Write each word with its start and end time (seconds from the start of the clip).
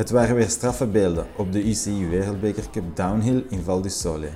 Het 0.00 0.10
waren 0.10 0.34
weer 0.36 0.48
straffe 0.48 0.86
beelden 0.86 1.26
op 1.36 1.52
de 1.52 1.68
UCI 1.68 2.06
Wereldbeker 2.06 2.70
Cup 2.72 2.96
Downhill 2.96 3.44
in 3.48 3.62
Val 3.62 3.80
du 3.80 3.88
Sole. 3.88 4.28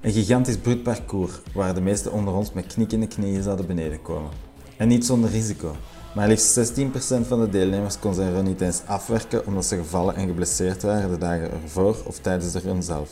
Een 0.00 0.12
gigantisch 0.12 0.56
bruut 0.56 0.82
parcours 0.82 1.32
waar 1.54 1.74
de 1.74 1.80
meesten 1.80 2.12
onder 2.12 2.34
ons 2.34 2.52
met 2.52 2.66
knikkende 2.66 3.06
knieën 3.06 3.42
zouden 3.42 3.66
beneden 3.66 4.02
komen. 4.02 4.30
En 4.76 4.88
niet 4.88 5.06
zonder 5.06 5.30
risico. 5.30 5.76
Maar 6.18 6.28
liefst 6.28 6.58
16% 6.58 7.26
van 7.28 7.40
de 7.40 7.48
deelnemers 7.50 7.98
kon 7.98 8.14
zijn 8.14 8.32
run 8.32 8.44
niet 8.44 8.60
eens 8.60 8.82
afwerken 8.86 9.46
omdat 9.46 9.64
ze 9.64 9.76
gevallen 9.76 10.14
en 10.16 10.26
geblesseerd 10.26 10.82
waren 10.82 11.10
de 11.10 11.18
dagen 11.18 11.50
ervoor 11.62 11.96
of 12.04 12.18
tijdens 12.18 12.52
de 12.52 12.58
run 12.58 12.82
zelf. 12.82 13.10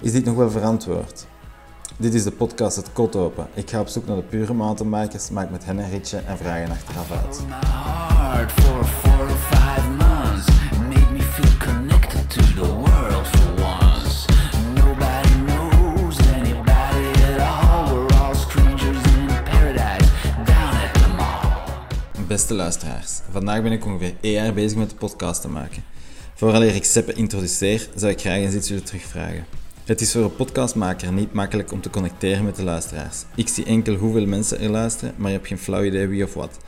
Is 0.00 0.12
dit 0.12 0.24
nog 0.24 0.34
wel 0.36 0.50
verantwoord? 0.50 1.26
Dit 1.96 2.14
is 2.14 2.24
de 2.24 2.30
podcast 2.30 2.76
Het 2.76 2.92
Kot 2.92 3.16
Open. 3.16 3.46
Ik 3.54 3.70
ga 3.70 3.80
op 3.80 3.88
zoek 3.88 4.06
naar 4.06 4.16
de 4.16 4.22
pure 4.22 4.52
mountainbikers, 4.52 5.30
maak 5.30 5.50
met 5.50 5.64
hen 5.64 5.78
een 5.78 5.90
ritje 5.90 6.16
en 6.16 6.36
vragen 6.36 6.70
achteraf 6.70 7.10
uit. 7.10 7.42
Beste 22.26 22.54
luisteraars, 22.54 23.20
vandaag 23.30 23.62
ben 23.62 23.72
ik 23.72 23.84
ongeveer 23.84 24.14
één 24.20 24.32
jaar 24.32 24.54
bezig 24.54 24.78
met 24.78 24.90
de 24.90 24.96
podcast 24.96 25.40
te 25.40 25.48
maken. 25.48 25.84
Vooraleer 26.34 26.74
ik 26.74 26.84
Seppe 26.84 27.12
introduceer, 27.12 27.88
zou 27.94 28.12
ik 28.12 28.20
graag 28.20 28.36
eens 28.36 28.54
iets 28.54 28.68
willen 28.68 28.84
terugvragen. 28.84 29.46
Het 29.84 30.00
is 30.00 30.12
voor 30.12 30.22
een 30.22 30.36
podcastmaker 30.36 31.12
niet 31.12 31.32
makkelijk 31.32 31.72
om 31.72 31.80
te 31.80 31.90
connecteren 31.90 32.44
met 32.44 32.56
de 32.56 32.62
luisteraars. 32.62 33.24
Ik 33.34 33.48
zie 33.48 33.64
enkel 33.64 33.94
hoeveel 33.94 34.26
mensen 34.26 34.60
er 34.60 34.70
luisteren, 34.70 35.14
maar 35.16 35.30
je 35.30 35.36
hebt 35.36 35.48
geen 35.48 35.58
flauw 35.58 35.84
idee 35.84 36.06
wie 36.06 36.24
of 36.24 36.34
wat. 36.34 36.58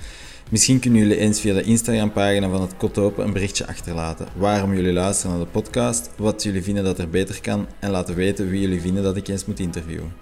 Misschien 0.50 0.80
kunnen 0.80 1.00
jullie 1.00 1.18
eens 1.18 1.40
via 1.40 1.54
de 1.54 1.62
Instagram-pagina 1.62 2.48
van 2.48 2.60
het 2.60 2.76
Kot 2.76 2.98
Open 2.98 3.24
een 3.24 3.32
berichtje 3.32 3.66
achterlaten. 3.66 4.26
Waarom 4.36 4.74
jullie 4.74 4.92
luisteren 4.92 5.36
naar 5.36 5.44
de 5.44 5.50
podcast, 5.50 6.10
wat 6.16 6.42
jullie 6.42 6.62
vinden 6.62 6.84
dat 6.84 6.98
er 6.98 7.10
beter 7.10 7.40
kan 7.40 7.66
en 7.78 7.90
laten 7.90 8.14
weten 8.14 8.50
wie 8.50 8.60
jullie 8.60 8.80
vinden 8.80 9.02
dat 9.02 9.16
ik 9.16 9.28
eens 9.28 9.44
moet 9.44 9.60
interviewen. 9.60 10.12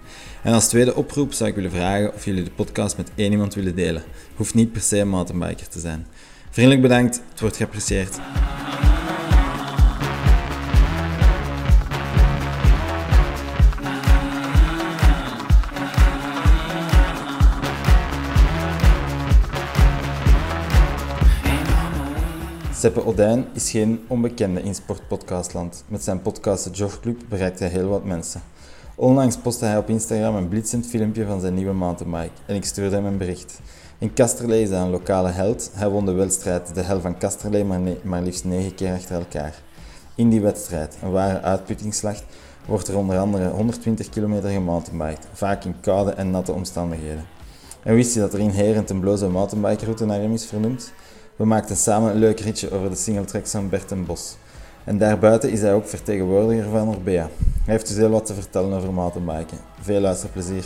En 0.45 0.53
als 0.53 0.67
tweede 0.67 0.95
oproep 0.95 1.33
zou 1.33 1.49
ik 1.49 1.55
willen 1.55 1.71
vragen 1.71 2.13
of 2.13 2.25
jullie 2.25 2.43
de 2.43 2.51
podcast 2.51 2.97
met 2.97 3.11
één 3.15 3.31
iemand 3.31 3.53
willen 3.53 3.75
delen. 3.75 4.03
Hoeft 4.35 4.53
niet 4.53 4.71
per 4.71 4.81
se 4.81 4.97
een 4.97 5.09
mountainbiker 5.09 5.67
te 5.67 5.79
zijn. 5.79 6.07
Vriendelijk 6.49 6.81
bedankt, 6.81 7.21
het 7.29 7.39
wordt 7.39 7.57
geapprecieerd. 7.57 8.19
Seppe 22.73 23.05
Odijn 23.05 23.45
is 23.53 23.71
geen 23.71 24.05
onbekende 24.07 24.61
in 24.61 24.75
sportpodcastland. 24.75 25.83
Met 25.87 26.03
zijn 26.03 26.21
podcast 26.21 26.63
The 26.63 26.69
Jog 26.69 26.99
Club 26.99 27.21
bereikt 27.29 27.59
hij 27.59 27.69
heel 27.69 27.87
wat 27.87 28.05
mensen. 28.05 28.41
Onlangs 28.97 29.37
postte 29.37 29.65
hij 29.65 29.77
op 29.77 29.89
Instagram 29.89 30.35
een 30.35 30.47
blitsend 30.47 30.87
filmpje 30.87 31.25
van 31.25 31.39
zijn 31.39 31.53
nieuwe 31.53 31.73
mountainbike 31.73 32.33
en 32.45 32.55
ik 32.55 32.65
stuurde 32.65 32.95
hem 32.95 33.05
een 33.05 33.17
bericht. 33.17 33.59
In 33.97 34.13
Kasterlee 34.13 34.61
is 34.61 34.69
hij 34.69 34.79
een 34.79 34.89
lokale 34.89 35.29
held. 35.29 35.71
Hij 35.73 35.89
won 35.89 36.05
de 36.05 36.11
wedstrijd 36.11 36.75
de 36.75 36.81
hel 36.81 37.01
van 37.01 37.17
Kasterlee 37.17 37.63
maar, 37.63 37.79
maar 38.03 38.21
liefst 38.21 38.45
negen 38.45 38.75
keer 38.75 38.93
achter 38.93 39.15
elkaar. 39.15 39.53
In 40.15 40.29
die 40.29 40.41
wedstrijd, 40.41 40.97
een 41.01 41.11
ware 41.11 41.41
uitputtingsslag, 41.41 42.21
wordt 42.65 42.87
er 42.87 42.97
onder 42.97 43.17
andere 43.17 43.49
120 43.49 44.09
kilometer 44.09 44.49
gemountainbiked, 44.49 45.27
vaak 45.33 45.63
in 45.63 45.75
koude 45.79 46.11
en 46.11 46.31
natte 46.31 46.51
omstandigheden. 46.51 47.25
En 47.83 47.95
wist 47.95 48.13
je 48.13 48.19
dat 48.19 48.33
er 48.33 48.39
in 48.39 48.49
Herent 48.49 48.89
een 48.89 48.99
bloze 48.99 49.27
mountainbikeroute 49.27 50.05
naar 50.05 50.19
hem 50.19 50.33
is 50.33 50.45
vernoemd? 50.45 50.91
We 51.35 51.45
maakten 51.45 51.75
samen 51.75 52.11
een 52.11 52.19
leuk 52.19 52.39
ritje 52.39 52.71
over 52.71 52.89
de 52.89 52.95
singletracks 52.95 53.51
van 53.51 53.69
Bert 53.69 54.05
Bos. 54.05 54.35
En 54.85 54.97
daarbuiten 54.97 55.51
is 55.51 55.61
hij 55.61 55.73
ook 55.73 55.87
vertegenwoordiger 55.87 56.69
van 56.69 56.87
Orbea. 56.87 57.29
Hij 57.63 57.73
heeft 57.73 57.87
dus 57.87 57.97
heel 57.97 58.09
wat 58.09 58.25
te 58.25 58.33
vertellen 58.33 58.77
over 58.77 58.93
mountainbiken. 58.93 59.57
Veel 59.81 59.99
luisterplezier. 59.99 60.65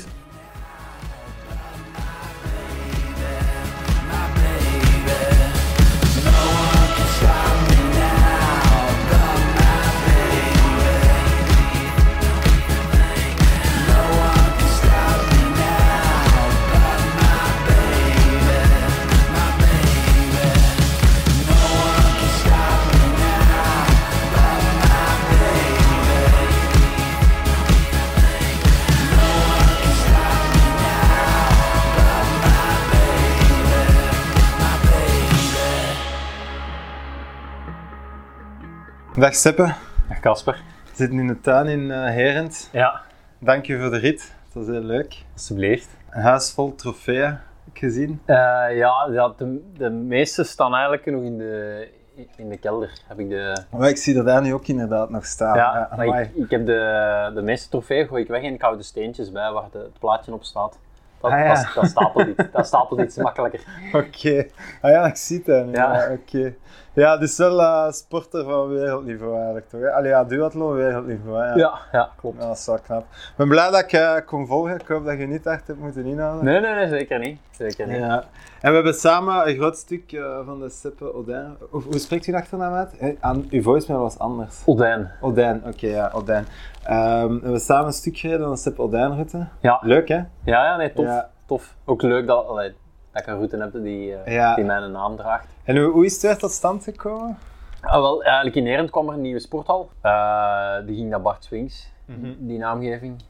Dag 39.20 39.36
Seppe, 39.36 39.74
Dag 40.10 40.20
Casper. 40.20 40.54
we 40.90 40.96
zitten 40.96 41.20
in 41.20 41.28
de 41.28 41.40
tuin 41.40 41.68
in 41.68 41.80
uh, 41.80 42.06
Herent. 42.06 42.70
Ja, 42.72 43.02
Dank 43.40 43.66
je 43.66 43.80
voor 43.80 43.90
de 43.90 43.98
rit, 43.98 44.22
het 44.46 44.54
was 44.54 44.68
heel 44.68 44.82
leuk. 44.82 45.24
alsjeblieft. 45.34 45.90
Een 46.10 46.22
huis 46.22 46.52
vol 46.52 46.76
trofeeën, 46.76 47.26
heb 47.30 47.74
ik 47.74 47.80
gezien. 47.80 48.22
Eh, 48.26 48.36
ja, 48.78 49.08
ja 49.12 49.34
de, 49.38 49.72
de 49.78 49.90
meeste 49.90 50.44
staan 50.44 50.74
eigenlijk 50.74 51.06
nog 51.06 51.24
in 51.24 51.38
de, 51.38 51.88
in 52.36 52.50
de 52.50 52.58
kelder. 52.58 52.92
Heb 53.08 53.20
ik 53.20 53.30
de, 53.30 53.64
Maar 53.72 53.90
ik 53.90 53.98
zie 53.98 54.14
dat 54.14 54.26
daar 54.26 54.42
nu 54.42 54.54
ook 54.54 54.68
inderdaad 54.68 55.10
nog 55.10 55.26
staan. 55.26 55.56
ja, 55.56 55.88
amai. 55.92 56.22
ik, 56.24 56.44
ik 56.44 56.50
heb 56.50 56.66
de, 56.66 57.32
de 57.34 57.42
meeste 57.42 57.70
trofeeën 57.70 58.08
gooi 58.08 58.22
ik 58.24 58.30
weg 58.30 58.44
en 58.44 58.54
ik 58.54 58.62
hou 58.62 58.78
de 58.78 58.84
steentjes 58.84 59.32
bij 59.32 59.52
waar 59.52 59.68
de, 59.72 59.78
het 59.78 60.00
plaatje 60.00 60.34
op 60.34 60.44
staat. 60.44 60.80
Dat, 61.22 61.32
Ah, 61.32 61.40
ja. 61.40 61.54
dat, 61.54 61.74
dat 61.76 61.86
stapelt 61.86 62.28
iets, 62.28 62.44
dat 62.52 62.66
stapelt 62.66 63.00
iets 63.00 63.18
makkelijker. 63.18 63.60
Oké, 63.94 64.46
ah 64.82 64.92
ja, 64.92 65.06
ik 65.06 65.16
zie 65.16 65.38
het. 65.38 65.46
hè. 65.46 65.54
Ja, 65.56 65.68
Ja. 65.72 66.12
oké. 66.12 66.54
Ja, 66.94 67.18
dus 67.18 67.38
wel 67.38 67.62
eh, 67.62 67.92
sporter 67.92 68.44
van 68.44 68.68
wereldniveau 68.68 69.36
eigenlijk 69.36 69.70
toch? 69.70 69.82
Hè? 69.82 69.92
Allee, 69.92 70.10
ja, 70.10 70.24
duathlon 70.24 70.74
wereldniveau. 70.74 71.42
Hè? 71.42 71.48
Ja. 71.50 71.56
Ja, 71.56 71.80
ja 71.92 72.10
klopt. 72.18 72.42
Ja, 72.42 72.48
dat 72.48 72.58
is 72.58 72.66
wel 72.66 72.80
knap. 72.86 73.02
Ik 73.02 73.34
ben 73.36 73.48
blij 73.48 73.70
dat 73.72 73.80
ik 73.80 73.92
eh, 73.92 74.16
kon 74.26 74.48
volgen. 74.48 74.76
Ik 74.80 74.88
hoop 74.88 75.06
dat 75.06 75.18
je 75.18 75.28
niet 75.28 75.46
echt 75.46 75.68
hebt 75.68 75.80
moeten 75.80 76.06
inhalen. 76.06 76.46
Nee, 76.46 76.60
nee, 76.60 76.74
nee, 76.74 76.88
zeker 76.88 77.20
niet. 77.20 77.40
Zeker 77.52 77.88
niet. 77.88 77.98
Ja. 77.98 78.24
En 78.62 78.70
we 78.70 78.76
hebben 78.76 78.94
samen 78.94 79.48
een 79.50 79.56
groot 79.56 79.78
stuk 79.78 80.12
eh, 80.12 80.40
van 80.46 80.60
de 80.60 80.70
Seppe 80.70 81.14
Odijn. 81.14 81.56
Hoe, 81.70 81.82
hoe 81.84 81.98
spreekt 82.00 82.28
u 82.28 82.34
achternaam 82.34 82.74
uit? 82.74 83.18
Aan, 83.20 83.48
uw 83.50 83.62
voicemail 83.62 84.02
was 84.02 84.20
anders. 84.20 84.62
Oldijn. 84.66 85.12
Odijn, 85.22 85.62
oké, 85.66 85.88
ja, 85.88 86.12
Odijn. 86.14 86.46
Ehm, 86.90 87.28
we 87.34 87.40
hebben 87.42 87.60
samen 87.60 87.86
een 87.86 87.94
stuk 87.94 88.18
gereden 88.18 88.46
aan 88.48 88.56
de 88.64 88.74
Odijn-route. 88.78 89.48
Ja. 89.60 89.80
Leuk, 89.82 90.08
hè? 90.08 90.16
Ja, 90.44 90.64
ja, 90.66 90.76
nee, 90.76 90.94
tof. 90.94 91.06
Ja. 91.06 91.30
tof. 91.46 91.76
Ook 91.86 92.02
leuk 92.02 92.28
dat, 92.28 92.48
allee, 92.48 92.76
dat 93.12 93.22
ik 93.22 93.28
een 93.28 93.36
route 93.36 93.58
heb 93.58 93.72
die, 93.74 94.16
eh, 94.16 94.34
Ja. 94.34 94.56
die 94.56 94.66
mijn 94.66 94.92
naam 94.92 95.16
draagt. 95.16 95.48
En 95.64 95.78
hoe, 95.78 95.92
hoe 95.92 96.06
is 96.06 96.14
het 96.14 96.22
weer 96.22 96.38
tot 96.38 96.52
stand 96.52 96.84
gekomen? 96.84 97.38
Ah, 97.82 98.00
wel, 98.02 98.24
eigenlijk 98.24 98.56
in 98.56 98.66
Herent 98.66 98.90
kwam 98.90 99.08
er 99.08 99.14
een 99.14 99.22
nieuwe 99.22 99.40
sporthal. 99.40 99.90
Eh, 100.02 100.76
die 100.86 100.96
ging 100.96 101.10
naar 101.10 101.22
Bart 101.22 101.44
Swings, 101.44 101.92
Mhm. 102.06 102.34
die 102.38 102.58
naamgeving. 102.60 103.22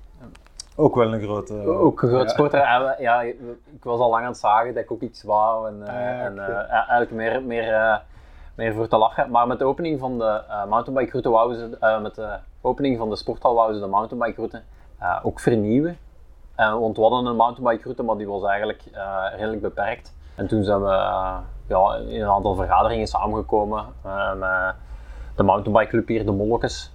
Ook 0.75 0.95
wel 0.95 1.13
een 1.13 1.21
grote... 1.21 1.53
Ook 1.67 2.01
een 2.01 2.09
groot 2.09 2.23
ja. 2.23 2.27
sporter. 2.33 2.59
En 2.61 2.83
we- 2.83 2.95
ja, 2.99 3.21
ik 3.21 3.37
was 3.83 3.99
al 3.99 4.09
lang 4.09 4.23
aan 4.23 4.29
het 4.31 4.39
zagen 4.39 4.73
dat 4.73 4.83
ik 4.83 4.91
ook 4.91 5.01
iets 5.01 5.23
wou. 5.23 5.67
En, 5.67 5.87
eh, 5.87 5.93
Ah, 5.93 5.99
ja, 6.01 6.25
en 6.25 6.39
eh, 6.39 6.71
eigenlijk 6.71 7.11
meer, 7.11 7.43
meer, 7.43 7.73
eh, 7.73 7.97
meer 8.55 8.73
voor 8.73 8.87
te 8.87 8.97
lachen. 8.97 9.29
Maar 9.29 9.47
met 9.47 9.59
de 9.59 9.65
opening 9.65 9.99
van 9.99 10.17
de 10.17 10.41
eh 10.49 10.65
mountainbike 10.65 11.11
route 11.11 11.29
wouden 11.29 11.57
ze, 11.57 11.77
eh, 11.79 12.01
met 12.01 12.15
de 12.15 12.37
opening 12.61 12.97
van 12.97 13.09
de 13.09 13.15
sporthal 13.15 13.53
wouden 13.55 13.75
ze 13.75 13.81
de 13.83 13.89
mountainbike 13.89 14.35
route 14.35 14.61
eh, 14.99 15.19
ook 15.23 15.39
vernieuwen. 15.39 15.97
Want 16.55 16.95
we 16.95 17.01
hadden 17.01 17.25
een 17.25 17.35
mountainbike 17.35 17.83
route, 17.83 18.03
maar 18.03 18.17
die 18.17 18.27
was 18.27 18.43
eigenlijk 18.43 18.83
eh, 18.91 19.25
redelijk 19.35 19.61
beperkt. 19.61 20.13
En 20.35 20.47
toen 20.47 20.63
zijn 20.63 20.81
we 20.83 20.89
eh, 20.91 21.37
ja, 21.67 21.95
in 21.95 22.21
een 22.21 22.29
aantal 22.29 22.55
vergaderingen 22.55 23.07
samengekomen 23.07 23.85
met 24.37 24.75
de 25.35 25.43
mountainbike 25.43 25.89
club 25.89 26.07
hier, 26.07 26.25
de 26.25 26.31
Mollekes. 26.31 26.91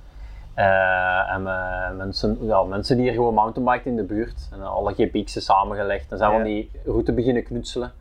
Eh, 0.54 1.32
en 1.32 1.42
met 1.42 1.96
mensen, 1.96 2.38
ja, 2.40 2.62
mensen 2.62 2.96
die 2.96 3.04
hier 3.04 3.14
gewoon 3.14 3.34
mountainbikten 3.34 3.90
in 3.90 3.96
de 3.96 4.02
buurt. 4.02 4.48
En 4.52 4.62
alle 4.62 4.94
GPX'en 4.94 5.42
samengelegd. 5.42 6.12
En 6.12 6.18
zijn 6.18 6.30
we 6.30 6.38
Ja. 6.38 6.44
die 6.44 6.70
route 6.84 7.12
beginnen 7.12 7.44
knutselen. 7.44 7.92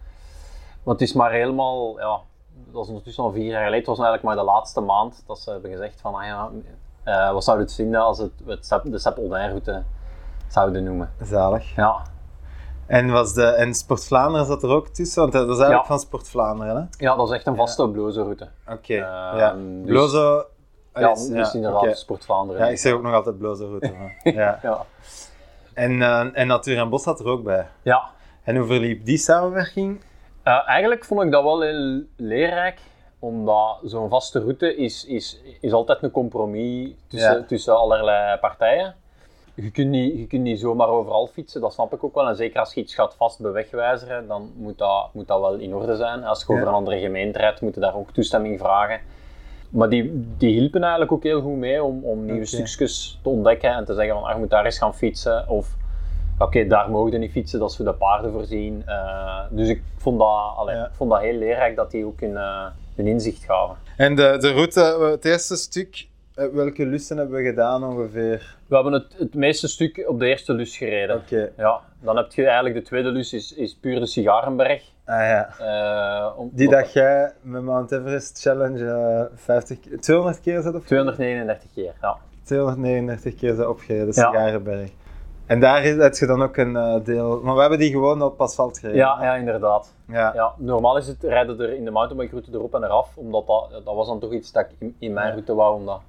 Want 0.83 0.99
het 0.99 1.09
is 1.09 1.15
maar 1.15 1.31
helemaal, 1.31 1.99
ja, 1.99 2.19
dat 2.71 2.83
is 2.83 2.87
ondertussen 2.89 3.23
al 3.23 3.31
vier 3.31 3.45
jaar 3.45 3.57
geleden. 3.63 3.77
Het 3.77 3.87
was 3.87 3.97
eigenlijk 3.99 4.27
maar 4.27 4.45
de 4.45 4.51
laatste 4.51 4.81
maand 4.81 5.23
dat 5.27 5.39
ze 5.39 5.51
hebben 5.51 5.71
gezegd 5.71 6.01
van, 6.01 6.15
ah 6.15 6.25
ja, 6.25 6.49
eh, 7.03 7.31
wat 7.31 7.43
zou 7.43 7.57
je 7.57 7.63
het 7.63 7.73
vinden 7.73 8.01
als 8.01 8.17
het, 8.17 8.31
het 8.45 8.81
de 8.83 8.97
Sepp 8.99 9.17
route 9.17 9.83
zouden 10.47 10.83
noemen. 10.83 11.11
Zalig. 11.21 11.75
Ja. 11.75 12.01
En, 12.85 13.11
was 13.11 13.33
de, 13.33 13.45
en 13.45 13.73
Sport 13.73 14.05
Vlaanderen 14.05 14.45
zat 14.45 14.63
er 14.63 14.69
ook 14.69 14.87
tussen? 14.87 15.21
Want 15.21 15.33
dat 15.33 15.41
is 15.43 15.47
eigenlijk 15.49 15.81
Ja. 15.81 15.87
van 15.87 15.99
Sport 15.99 16.29
Vlaanderen, 16.29 16.75
hè? 16.75 17.05
Ja, 17.05 17.15
dat 17.15 17.29
is 17.29 17.35
echt 17.35 17.47
een 17.47 17.55
vaste 17.55 17.89
bloze-route. 17.89 18.47
Oké, 18.67 18.93
Ehm, 18.93 19.37
ja. 19.37 19.53
dus- 19.53 19.85
Blozo... 19.91 20.45
Ja, 20.95 21.13
dus 21.13 21.53
inderdaad. 21.53 21.97
Sport 21.97 22.25
Vlaanderen. 22.25 22.61
Ja, 22.65 22.71
ik 22.71 22.77
zeg 22.77 22.93
ook 22.93 23.01
nog 23.01 23.13
altijd 23.13 23.37
bloze 23.37 23.65
route. 23.65 23.91
maar- 23.99 24.19
ja. 24.33 24.59
Ja. 24.61 24.85
En, 25.73 26.01
eh, 26.01 26.25
en 26.33 26.47
Natuur 26.47 26.77
en 26.77 26.89
Bos 26.89 27.03
zat 27.03 27.19
er 27.19 27.27
ook 27.27 27.43
bij. 27.43 27.67
ja. 27.81 28.03
En 28.43 28.55
hoe 28.55 28.67
verliep 28.67 29.05
die 29.05 29.17
samenwerking? 29.17 30.01
Eh, 30.43 30.67
eigenlijk 30.67 31.05
vond 31.05 31.21
ik 31.21 31.31
dat 31.31 31.43
wel 31.43 31.61
heel 31.61 32.03
leerrijk, 32.17 32.79
omdat 33.23 33.79
zo'n 33.83 34.09
vaste 34.09 34.39
route 34.39 34.75
is, 34.75 35.05
is, 35.05 35.39
is 35.61 35.73
altijd 35.73 36.03
een 36.03 36.11
compromis 36.11 36.89
tussen, 37.07 37.33
Ja. 37.37 37.43
tussen 37.43 37.77
allerlei 37.77 38.37
partijen. 38.37 38.95
Je 39.55 39.71
kunt, 39.71 39.89
niet, 39.89 40.17
je 40.17 40.27
kunt 40.27 40.41
niet 40.41 40.59
zomaar 40.59 40.87
overal 40.87 41.27
fietsen, 41.27 41.61
dat 41.61 41.73
snap 41.73 41.93
ik 41.93 42.03
ook 42.03 42.13
wel. 42.15 42.27
En 42.27 42.35
zeker 42.35 42.59
als 42.59 42.73
je 42.73 42.81
iets 42.81 42.93
gaat 42.95 43.15
vast 43.15 43.39
bewegwijzeren, 43.41 44.27
dan 44.27 44.51
moet 44.55 44.77
dat, 44.77 45.09
moet 45.13 45.27
dat 45.27 45.39
wel 45.39 45.53
in 45.53 45.75
orde 45.75 45.95
zijn. 45.95 46.23
Als 46.23 46.39
je 46.39 46.45
over 46.49 46.63
Ja. 46.63 46.69
een 46.69 46.75
andere 46.75 46.99
gemeente 46.99 47.39
rijdt, 47.39 47.61
moet 47.61 47.73
je 47.73 47.79
daar 47.79 47.95
ook 47.95 48.11
toestemming 48.11 48.59
vragen. 48.59 48.99
Maar 49.69 49.89
die, 49.89 50.27
die 50.37 50.59
hielpen 50.59 50.81
eigenlijk 50.81 51.11
ook 51.11 51.23
heel 51.23 51.41
goed 51.41 51.55
mee 51.57 51.83
om, 51.83 52.03
om 52.03 52.25
nieuwe 52.25 52.45
stukjes 52.45 53.19
te 53.23 53.29
ontdekken 53.29 53.71
en 53.73 53.85
te 53.85 53.93
zeggen 53.93 54.13
van, 54.13 54.23
ah, 54.23 54.33
je 54.33 54.39
moet 54.39 54.49
daar 54.49 54.65
eens 54.65 54.77
gaan 54.77 54.95
fietsen. 54.95 55.49
Of 55.49 55.75
oké, 56.39 56.67
daar 56.67 56.89
mogen 56.89 57.11
je 57.11 57.17
niet 57.17 57.31
fietsen, 57.31 57.59
dat 57.59 57.69
is 57.69 57.75
voor 57.75 57.85
de 57.85 57.93
paarden 57.93 58.31
voorzien. 58.31 58.83
Eh, 58.85 59.39
dus 59.49 59.67
ik 59.67 59.81
vond, 59.97 60.19
dat, 60.19 60.27
allee, 60.55 60.75
Ja. 60.75 60.85
ik 60.85 60.93
vond 60.93 61.09
dat 61.11 61.19
heel 61.21 61.37
leerrijk 61.37 61.75
dat 61.75 61.91
die 61.91 62.05
ook 62.05 62.21
eh, 62.21 62.65
een 62.97 63.07
inzicht 63.07 63.43
gaven. 63.43 63.75
En 63.97 64.15
de, 64.15 64.37
de 64.39 64.51
route, 64.51 64.81
eh, 64.81 65.11
het 65.11 65.25
eerste 65.25 65.55
stuk, 65.55 66.07
eh, 66.35 66.45
welke 66.53 66.85
lussen 66.85 67.17
hebben 67.17 67.35
we 67.37 67.43
gedaan 67.49 67.83
ongeveer? 67.83 68.55
We 68.67 68.75
hebben 68.75 68.93
het, 68.93 69.15
het 69.17 69.33
meeste 69.35 69.67
stuk 69.67 70.03
op 70.07 70.19
de 70.19 70.25
eerste 70.27 70.53
lus 70.53 70.77
gereden. 70.77 71.15
Oké. 71.15 71.51
Ja, 71.57 71.79
dan 72.01 72.17
heb 72.17 72.31
je 72.31 72.45
eigenlijk 72.45 72.75
de 72.75 72.81
tweede 72.81 73.09
lus, 73.09 73.33
is, 73.33 73.53
is 73.53 73.75
puur 73.75 73.99
de 73.99 74.05
Sigarenberg. 74.05 74.83
Ah 75.05 75.15
ja. 75.19 75.55
Eh, 75.59 76.39
om- 76.39 76.49
Die 76.53 76.69
dat 76.69 76.93
jij 76.93 77.31
met 77.41 77.61
Mount 77.61 77.91
Everest 77.91 78.41
Challenge 78.41 78.85
eh 78.85 79.37
50, 79.43 79.79
keer- 79.79 79.99
200 79.99 80.41
keer 80.41 80.61
zat 80.61 80.75
op 80.75 80.85
239 80.85 81.69
keer, 81.73 81.93
ja. 82.01 82.17
239 82.43 83.35
keer 83.35 83.55
zijn 83.55 83.67
opgereden, 83.67 84.13
Ja. 84.13 84.31
En 85.45 85.59
daar 85.59 85.83
heb 85.83 86.13
je 86.13 86.25
dan 86.25 86.43
ook 86.43 86.57
een 86.57 86.75
eh, 86.75 86.95
deel... 87.03 87.39
Maar 87.43 87.53
we 87.55 87.61
hebben 87.61 87.79
die 87.79 87.91
gewoon 87.91 88.21
op 88.21 88.41
asfalt 88.41 88.79
gereden. 88.79 88.99
Ja, 89.01 89.17
ja 89.21 89.35
inderdaad. 89.35 89.93
ja. 90.07 90.31
Ja, 90.35 90.53
normaal 90.57 90.97
is 90.97 91.07
het 91.07 91.23
rijden 91.23 91.59
er 91.59 91.73
in 91.73 91.85
de 91.85 91.91
mountainbikeroute 91.91 92.51
erop 92.53 92.75
en 92.75 92.83
eraf, 92.83 93.17
omdat 93.17 93.47
dat, 93.47 93.69
dat 93.85 93.95
was 93.95 94.07
dan 94.07 94.19
toch 94.19 94.31
iets 94.31 94.51
dat 94.51 94.65
ik 94.65 94.75
in, 94.79 94.95
in 94.99 95.13
mijn 95.13 95.31
route 95.31 95.53
wou. 95.55 95.75
Omdat, 95.75 95.99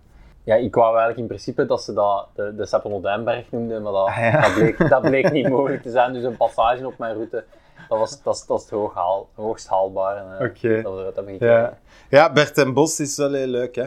ja, 0.45 0.55
ik 0.55 0.75
wou 0.75 0.89
eigenlijk 0.89 1.19
in 1.19 1.27
principe 1.27 1.67
dat 1.67 1.83
ze 1.83 1.93
dat 1.93 2.27
de, 2.35 2.55
de 2.57 2.67
Seppelnodijnberg 2.67 3.51
noemden, 3.51 3.83
maar 3.83 3.93
dat, 3.93 4.07
Ah, 4.09 4.17
ja. 4.17 4.41
dat, 4.41 4.55
bleek, 4.55 4.89
dat 4.89 5.01
bleek 5.11 5.33
niet 5.33 5.49
mogelijk 5.49 5.83
te 5.83 5.91
zijn. 5.91 6.13
Dus 6.13 6.23
een 6.25 6.37
passage 6.37 6.87
op 6.87 6.99
mijn 6.99 7.15
route, 7.15 7.45
dat, 7.89 7.99
was, 7.99 8.23
dat, 8.23 8.45
dat 8.47 8.57
is 8.59 8.63
het 8.65 8.73
hoog 8.73 8.95
haal, 8.95 9.29
hoogst 9.35 9.69
haalbaar. 9.69 10.17
Eh, 10.17 10.47
Oké. 10.47 10.83
Dat 10.83 10.97
we 10.97 11.03
dat 11.05 11.15
hebben 11.15 11.33
gekregen. 11.33 11.57
Ja. 11.61 11.79
ja, 12.09 12.33
Bert 12.33 12.59
en 12.59 12.75
Bos 12.75 13.01
is 13.01 13.17
wel 13.17 13.33
heel 13.33 13.47
leuk, 13.47 13.75
hè. 13.75 13.83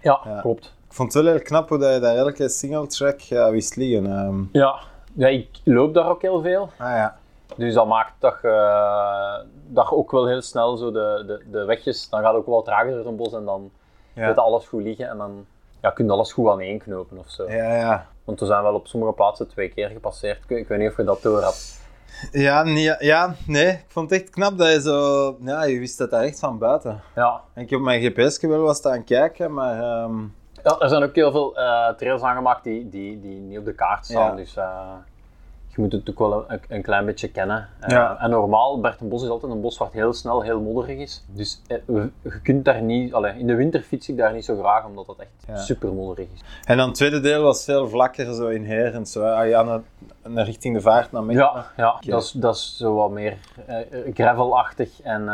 Ja, 0.00 0.20
Ja. 0.24 0.40
klopt. 0.40 0.74
Ik 0.96 1.02
vond 1.02 1.14
het 1.14 1.24
wel 1.24 1.32
heel 1.32 1.42
knap 1.42 1.68
hoe 1.68 1.78
dat 1.78 1.94
je 1.94 2.00
daar 2.00 2.16
elke 2.16 2.48
single 2.48 2.86
track 2.86 3.20
wist 3.50 3.76
liggen. 3.76 4.06
ehm. 4.06 4.42
Ja. 4.52 4.78
ja, 5.12 5.26
ik 5.28 5.48
loop 5.64 5.94
daar 5.94 6.08
ook 6.08 6.22
heel 6.22 6.42
veel. 6.42 6.70
Ah 6.78 6.86
ja. 6.96 7.16
Dus 7.56 7.74
dat 7.74 7.86
maakt 7.86 8.12
dat 8.18 8.34
je, 8.42 9.44
dat 9.66 9.88
je 9.88 9.94
ook 9.94 10.10
wel 10.10 10.26
heel 10.26 10.42
snel 10.42 10.76
zo 10.76 10.92
de, 10.92 11.24
de, 11.26 11.42
de 11.50 11.64
wegjes, 11.64 12.08
dan 12.08 12.20
gaat 12.20 12.28
het 12.32 12.40
ook 12.40 12.46
wel 12.46 12.62
trager 12.62 12.92
door 12.92 13.06
een 13.06 13.16
bos 13.16 13.32
en 13.32 13.44
dan 13.44 13.70
Ja. 14.12 14.26
weet 14.26 14.36
alles 14.36 14.66
goed 14.66 14.82
liggen 14.82 15.08
en 15.08 15.16
dan 15.18 15.46
ja, 15.82 15.90
kun 15.90 16.04
je 16.04 16.10
alles 16.10 16.32
goed 16.32 16.48
aan 16.48 16.60
één 16.60 16.78
knopen 16.78 17.18
of 17.18 17.30
zo. 17.30 17.50
Ja, 17.50 17.76
ja. 17.76 18.06
Want 18.24 18.40
we 18.40 18.46
zijn 18.46 18.62
wel 18.62 18.74
op 18.74 18.86
sommige 18.86 19.12
plaatsen 19.12 19.48
twee 19.48 19.68
keer 19.68 19.88
gepasseerd. 19.88 20.50
Ik, 20.50 20.68
weet 20.68 20.78
niet 20.78 20.90
of 20.90 20.96
je 20.96 21.04
dat 21.04 21.22
door 21.22 21.42
had. 21.42 21.78
Ja, 22.32 22.62
nee, 22.62 22.94
ja, 22.98 23.34
nee, 23.46 23.68
ik 23.68 23.84
vond 23.88 24.10
het 24.10 24.20
echt 24.20 24.30
knap 24.30 24.58
dat 24.58 24.72
je 24.72 24.80
zo... 24.80 25.36
Ja, 25.40 25.64
je 25.64 25.78
wist 25.78 25.98
dat 25.98 26.10
daar 26.10 26.22
echt 26.22 26.38
van 26.38 26.58
buiten. 26.58 27.02
Ja. 27.14 27.40
En 27.54 27.62
ik 27.62 27.70
heb 27.70 27.78
op 27.78 27.84
mijn 27.84 28.02
gps 28.02 28.40
wel 28.40 28.60
was 28.60 28.76
staan 28.76 29.04
kijken, 29.04 29.54
maar... 29.54 29.80
ehm, 29.82 30.14
ja, 30.64 30.76
er 30.80 30.88
zijn 30.88 31.02
ook 31.02 31.14
heel 31.14 31.30
veel 31.30 31.56
eh, 31.56 31.88
trails 31.88 32.22
aangemaakt 32.22 32.64
die, 32.64 32.88
die, 32.88 33.20
die 33.20 33.40
niet 33.40 33.58
op 33.58 33.64
de 33.64 33.74
kaart 33.74 34.04
staan. 34.06 34.30
Ja. 34.30 34.34
Dus 34.36 34.56
eh, 34.56 34.92
je 35.68 35.82
moet 35.82 35.92
het 35.92 36.10
ook 36.10 36.18
wel 36.18 36.44
een, 36.50 36.60
een 36.68 36.82
klein 36.82 37.04
beetje 37.04 37.28
kennen. 37.28 37.68
Eh, 37.80 37.88
Ja. 37.90 38.18
En 38.20 38.30
normaal, 38.30 38.80
Bertenbos 38.80 39.22
is 39.22 39.28
altijd 39.28 39.52
een 39.52 39.60
bos 39.60 39.78
waar 39.78 39.88
het 39.88 39.96
heel 39.96 40.12
snel 40.12 40.42
heel 40.42 40.60
modderig 40.60 40.98
is. 40.98 41.24
Dus 41.26 41.62
je 41.86 42.10
kunt 42.42 42.64
daar 42.64 42.82
niet... 42.82 43.14
Allee, 43.14 43.38
in 43.38 43.46
de 43.46 43.54
winter 43.54 43.80
fiets 43.80 44.08
ik 44.08 44.16
daar 44.16 44.32
niet 44.32 44.44
zo 44.44 44.58
graag, 44.60 44.84
omdat 44.86 45.06
het 45.06 45.18
echt 45.18 45.30
Ja. 45.46 45.56
super 45.56 45.92
modderig 45.92 46.28
is. 46.34 46.40
En 46.64 46.76
dan 46.76 46.86
het 46.86 46.94
tweede 46.96 47.20
deel 47.20 47.42
was 47.42 47.64
veel 47.64 47.88
vlakker, 47.88 48.34
zo 48.34 48.48
inherent. 48.48 49.08
Zo, 49.08 49.24
ah, 49.24 49.48
ja, 49.48 49.62
naar, 49.62 49.80
naar 50.22 50.44
richting 50.44 50.74
de 50.74 50.80
vaart, 50.80 51.12
naar 51.12 51.22
Mechelen. 51.24 51.64
Ja, 51.76 51.94
ja 52.02 52.10
dat, 52.10 52.22
is, 52.22 52.30
dat 52.30 52.54
is 52.54 52.76
zo 52.76 52.94
wat 52.94 53.10
meer 53.10 53.36
gravelachtig 54.14 55.00
en 55.02 55.24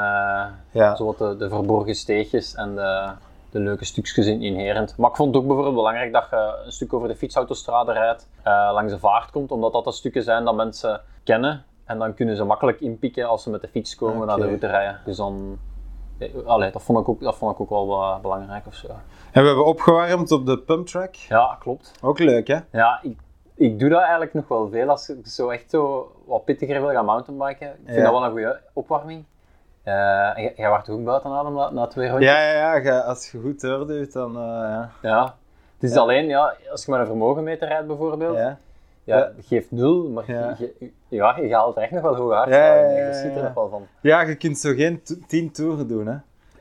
zo 0.96 1.04
wat 1.04 1.18
de, 1.18 1.36
de 1.36 1.48
verborgen 1.48 1.94
steegjes 1.94 2.54
en 2.54 2.74
de, 2.74 3.10
de 3.52 3.58
leuke 3.58 3.84
stukjes 3.84 4.26
in 4.26 4.42
inherent. 4.42 4.96
Maar 4.96 5.10
ik 5.10 5.16
vond 5.16 5.28
het 5.28 5.36
ook 5.42 5.46
bijvoorbeeld 5.46 5.76
belangrijk 5.76 6.12
dat 6.12 6.26
je 6.30 6.62
een 6.64 6.72
stuk 6.72 6.92
over 6.92 7.08
de 7.08 7.16
fietsautostrade 7.16 7.92
rijdt, 7.92 8.28
eh, 8.42 8.70
langs 8.72 8.92
de 8.92 8.98
vaart 8.98 9.30
komt, 9.30 9.50
omdat 9.52 9.72
dat 9.72 9.84
de 9.84 9.92
stukken 9.92 10.22
zijn 10.22 10.44
dat 10.44 10.54
mensen 10.54 11.00
kennen 11.24 11.64
en 11.84 11.98
dan 11.98 12.14
kunnen 12.14 12.36
ze 12.36 12.44
makkelijk 12.44 12.80
inpikken 12.80 13.28
als 13.28 13.42
ze 13.42 13.50
met 13.50 13.60
de 13.60 13.68
fiets 13.68 13.94
komen 13.94 14.26
naar 14.26 14.36
de 14.36 14.46
route 14.46 14.66
rijden. 14.66 15.00
Dus 15.04 15.16
dan, 15.16 15.58
eh, 16.18 16.28
allee, 16.46 16.70
dat, 16.70 16.82
vond 16.82 16.98
ik 16.98 17.08
ook, 17.08 17.20
dat 17.20 17.36
vond 17.36 17.52
ik 17.54 17.60
ook 17.60 17.68
wel 17.68 18.02
eh, 18.02 18.18
belangrijk 18.20 18.66
of 18.66 18.74
zo. 18.74 18.86
En 19.32 19.40
we 19.42 19.46
hebben 19.46 19.66
opgewarmd 19.66 20.32
op 20.32 20.46
de 20.46 20.58
pumptrack. 20.58 21.14
Ja, 21.14 21.56
klopt. 21.60 21.92
Ook 22.02 22.18
leuk, 22.18 22.46
hè? 22.48 22.58
Ja, 22.72 22.98
ik, 23.02 23.18
ik 23.54 23.78
doe 23.78 23.88
dat 23.88 24.00
eigenlijk 24.00 24.34
nog 24.34 24.48
wel 24.48 24.68
veel 24.70 24.88
als 24.88 25.08
ik 25.08 25.26
zo 25.26 25.48
echt 25.48 25.70
zo 25.70 26.12
wat 26.26 26.44
pittiger 26.44 26.80
wil 26.80 26.90
gaan 26.90 27.04
mountainbiken. 27.04 27.66
Ik 27.68 27.76
vind 27.84 27.96
Ja. 27.96 28.02
dat 28.02 28.12
wel 28.12 28.24
een 28.24 28.30
goede 28.30 28.60
opwarming. 28.72 29.24
Eh, 29.82 30.52
jij- 30.56 30.68
wordt 30.68 30.88
ook 30.88 31.04
buiten 31.04 31.30
adem 31.30 31.54
na, 31.54 31.70
na 31.70 31.86
twee 31.86 32.08
rondjes? 32.08 32.30
Ja, 32.30 32.52
ja, 32.52 32.76
ja. 32.76 32.98
als 32.98 33.30
je 33.30 33.40
goed 33.40 33.60
doorduwt, 33.60 34.12
dan... 34.12 34.36
eh, 34.36 34.42
ja. 34.42 34.90
Ja. 35.02 35.24
Het 35.74 35.90
is 35.90 35.94
Ja. 35.96 36.00
alleen, 36.00 36.26
ja, 36.26 36.54
als 36.70 36.84
je 36.84 36.90
met 36.90 37.00
een 37.00 37.06
vermogenmeter 37.06 37.68
rijdt 37.68 37.86
bijvoorbeeld, 37.86 38.36
ja. 38.36 38.58
Ja. 39.04 39.30
geeft 39.40 39.70
nul, 39.70 40.08
maar 40.10 40.24
Ja. 40.26 40.54
je, 40.58 40.74
je- 40.78 40.90
ja, 41.08 41.36
je 41.38 41.54
haalt 41.54 41.76
echt 41.76 41.90
nog 41.90 42.02
wel 42.02 42.16
hoog 42.16 42.32
uit. 42.32 42.48
Ja, 42.48 42.74
ja, 42.74 42.90
Je 42.90 42.96
ja, 42.96 43.12
ziet 43.12 43.36
er 43.36 43.42
nog 43.42 43.54
wel 43.54 43.68
van. 43.68 43.86
ja, 44.00 44.20
je 44.20 44.34
kunt 44.36 44.58
zo 44.58 44.72
geen 44.74 45.02
tien 45.26 45.50
toeren 45.52 45.88
doen, 45.88 46.06
hè? 46.06 46.16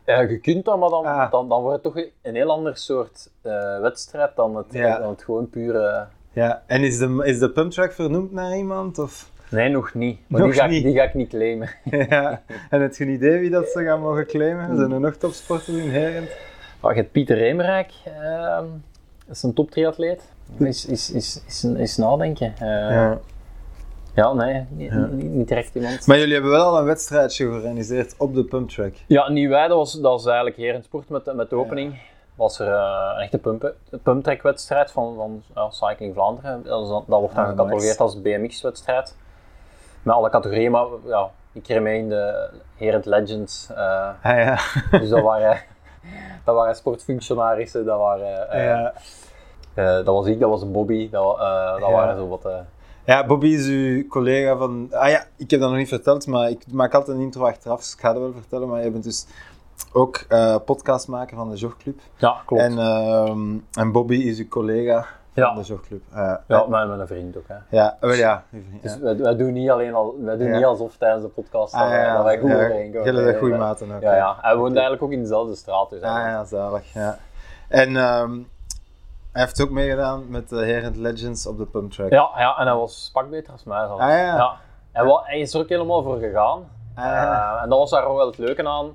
Ja, 0.05 0.19
je 0.21 0.39
kunt 0.39 0.65
dat, 0.65 0.77
maar 0.79 0.89
dan, 0.89 1.05
Ah. 1.05 1.31
dan, 1.31 1.49
dan 1.49 1.61
wordt 1.61 1.83
het 1.83 1.93
toch 1.93 2.03
een 2.21 2.35
heel 2.35 2.51
ander 2.51 2.77
soort 2.77 3.29
eh, 3.41 3.79
wedstrijd 3.79 4.35
dan 4.35 4.55
het, 4.55 4.65
Ja. 4.69 4.99
dan 4.99 5.09
het 5.09 5.23
gewoon 5.23 5.49
pure... 5.49 6.05
Ja. 6.33 6.61
En 6.65 6.83
is 6.83 6.97
de, 6.97 7.21
is 7.25 7.39
de 7.39 7.49
pumptrack 7.51 7.91
vernoemd 7.93 8.31
naar 8.31 8.57
iemand? 8.57 8.99
Of? 8.99 9.29
Nee, 9.51 9.69
nog 9.69 9.93
niet. 9.93 10.19
Maar 10.27 10.41
Nog 10.41 10.49
die, 10.51 10.59
ga 10.59 10.65
ik, 10.65 10.71
niet. 10.71 10.83
die 10.83 10.93
ga 10.95 11.03
ik 11.03 11.13
niet 11.13 11.29
claimen. 11.29 11.69
ja. 12.09 12.41
En 12.69 12.81
heb 12.81 12.95
je 12.95 13.03
een 13.03 13.09
idee 13.09 13.39
wie 13.39 13.49
dat 13.49 13.67
ze 13.69 13.83
gaan 13.83 13.99
mogen 14.01 14.25
claimen? 14.27 14.77
Zijn 14.77 14.91
er 14.91 14.99
nog 14.99 15.15
topsporters 15.15 15.77
inherent? 15.77 16.29
Oh, 16.79 16.91
je 16.91 16.97
hebt 16.97 17.11
Pieter 17.11 17.37
Remerijk, 17.37 17.91
ehm, 18.05 18.65
dat 19.27 19.35
is 19.35 19.43
een 19.43 19.53
toptriatleet. 19.53 20.29
Is, 20.57 20.85
is, 20.85 21.11
is, 21.11 21.43
is, 21.47 21.63
is 21.63 21.97
nadenken. 21.97 22.53
Eh, 22.59 23.11
ja. 24.15 24.33
nee, 24.33 24.65
niet, 24.69 24.91
niet, 25.11 25.29
niet 25.33 25.47
direct 25.47 25.75
iemand. 25.75 26.07
Maar 26.07 26.17
jullie 26.17 26.33
hebben 26.33 26.51
wel 26.51 26.65
al 26.65 26.77
een 26.79 26.85
wedstrijdje 26.85 27.45
georganiseerd 27.45 28.15
op 28.17 28.33
de 28.35 28.43
pumptrack. 28.43 28.93
Ja, 29.07 29.29
Nieuwij, 29.29 29.67
dat 29.67 29.77
was, 29.77 29.93
dat 29.93 30.01
was 30.11 30.25
eigenlijk 30.25 30.55
herensport 30.57 31.09
met, 31.09 31.33
met 31.35 31.49
de 31.49 31.55
opening. 31.55 31.99
Was 32.35 32.59
er 32.59 32.67
eh, 32.67 33.11
een 33.15 33.21
echte 33.21 33.37
pump, 33.37 33.73
pumptrack-wedstrijd 34.03 34.91
van, 34.91 35.15
van 35.15 35.43
ja, 35.55 35.69
Cycling 35.69 36.13
Vlaanderen. 36.13 36.63
Dat, 36.63 36.83
is 36.83 36.89
dat 36.89 37.03
wordt 37.07 37.35
dan 37.35 37.43
Ah, 37.43 37.49
gecatalogeerd 37.49 37.81
nice. 37.81 38.01
als 38.01 38.21
BMX-wedstrijd. 38.21 39.15
Met 40.03 40.15
alle 40.15 40.29
categorieën, 40.29 40.71
maar 40.71 40.85
ja, 41.05 41.29
ik 41.51 41.67
in 41.67 42.09
de 42.09 42.49
Herent 42.75 43.05
Legends. 43.05 43.69
eh, 43.75 44.09
Ah 44.23 44.37
ja. 44.37 44.59
dus 44.99 45.09
dat 45.09 45.21
waren, 45.21 45.59
dat 46.45 46.55
waren 46.55 46.75
sportfunctionarissen, 46.75 47.85
dat 47.85 47.99
waren... 47.99 48.49
eh, 48.49 48.63
ja. 48.65 48.93
Eh, 49.73 49.85
dat 49.85 50.05
was 50.05 50.25
ik, 50.25 50.39
dat 50.39 50.49
was 50.49 50.71
Bobby, 50.71 51.09
dat, 51.09 51.37
dat 51.79 51.91
waren 51.91 52.15
zo 52.15 52.27
wat... 52.27 52.47
Ja, 53.05 53.25
Bobby 53.25 53.47
is 53.47 53.67
uw 53.67 54.07
collega 54.07 54.55
van... 54.57 54.87
Ah 54.91 55.09
ja, 55.09 55.25
ik 55.37 55.51
heb 55.51 55.59
dat 55.59 55.69
nog 55.69 55.77
niet 55.77 55.87
verteld, 55.87 56.27
maar 56.27 56.49
ik 56.49 56.63
maak 56.71 56.93
altijd 56.93 57.17
een 57.17 57.23
intro 57.23 57.45
achteraf, 57.45 57.79
dus 57.79 57.93
ik 57.93 57.99
ga 57.99 58.13
dat 58.13 58.21
wel 58.21 58.33
vertellen. 58.33 58.67
Maar 58.67 58.83
je 58.83 58.91
bent 58.91 59.03
dus 59.03 59.25
ook 59.93 60.25
eh, 60.29 60.55
podcastmaker 60.65 61.37
van 61.37 61.49
de 61.49 61.55
Jogclub. 61.55 61.99
ja, 62.15 62.41
klopt. 62.45 62.63
En, 62.63 62.77
ehm, 62.77 63.57
en 63.73 63.91
Bobby 63.91 64.15
is 64.15 64.39
uw 64.39 64.47
collega 64.47 65.05
van 65.33 65.43
Ja. 65.43 65.53
de 65.53 65.61
Jogclub. 65.61 66.01
Uh, 66.13 66.33
ja, 66.47 66.65
met, 66.67 66.87
met 66.87 66.99
een 66.99 67.07
vriend 67.07 67.37
ook. 67.37 67.47
Hè. 67.47 67.55
ja, 67.69 67.97
wel 67.99 68.13
ja. 68.13 68.43
Dus 68.81 68.97
wij, 68.97 69.17
wij 69.17 69.35
doen 69.35 69.53
niet 69.53 69.69
alleen 69.69 69.93
al, 69.93 70.15
wij 70.19 70.37
doen 70.37 70.51
niet 70.51 70.65
alsof 70.65 70.97
tijdens 70.97 71.23
de 71.23 71.29
podcast 71.29 71.73
dat, 71.73 71.81
Ah, 71.81 71.89
ja, 71.91 72.13
dat 72.15 72.23
wij 72.23 72.39
goed 72.39 72.49
ja, 72.49 72.55
overeenkomen. 72.55 73.03
Jullie 73.05 73.23
zijn 73.23 73.37
goede 73.37 73.57
maten 73.57 73.95
ook. 73.95 74.01
Ja, 74.01 74.15
ja. 74.15 74.37
Hij 74.41 74.55
woont 74.55 74.71
eigenlijk 74.73 75.03
ook 75.03 75.11
in 75.11 75.21
dezelfde 75.21 75.55
straat. 75.55 75.89
Dus 75.89 76.01
Ah 76.01 76.15
ja, 76.25 76.43
zalig. 76.43 76.93
Ja. 76.93 77.17
En 77.67 77.95
ehm, 77.97 78.31
hij 79.31 79.41
heeft 79.41 79.61
ook 79.61 79.69
meegedaan 79.69 80.29
met 80.29 80.49
de 80.49 80.55
Herent 80.65 80.95
Legends 80.97 81.47
op 81.47 81.57
de 81.57 81.65
pumptrack. 81.65 82.09
ja, 82.11 82.29
ja, 82.37 82.57
en 82.57 82.65
hij 82.67 82.75
was 82.75 83.09
pak 83.13 83.29
beter 83.29 83.51
als 83.51 83.63
mij 83.63 83.85
zelfs. 83.85 84.01
Ah, 84.01 84.09
ja. 84.09 84.55
Hij, 84.91 85.05
wa- 85.05 85.21
hij 85.25 85.39
is 85.39 85.53
er 85.53 85.59
ook 85.61 85.69
helemaal 85.69 86.03
voor 86.03 86.17
gegaan. 86.19 86.63
Ah. 86.95 87.05
Eh, 87.05 87.63
en 87.63 87.69
dat 87.69 87.77
was 87.79 87.89
daar 87.89 88.03
ook 88.05 88.17
wel 88.17 88.25
het 88.27 88.37
leuke 88.37 88.67
aan. 88.67 88.91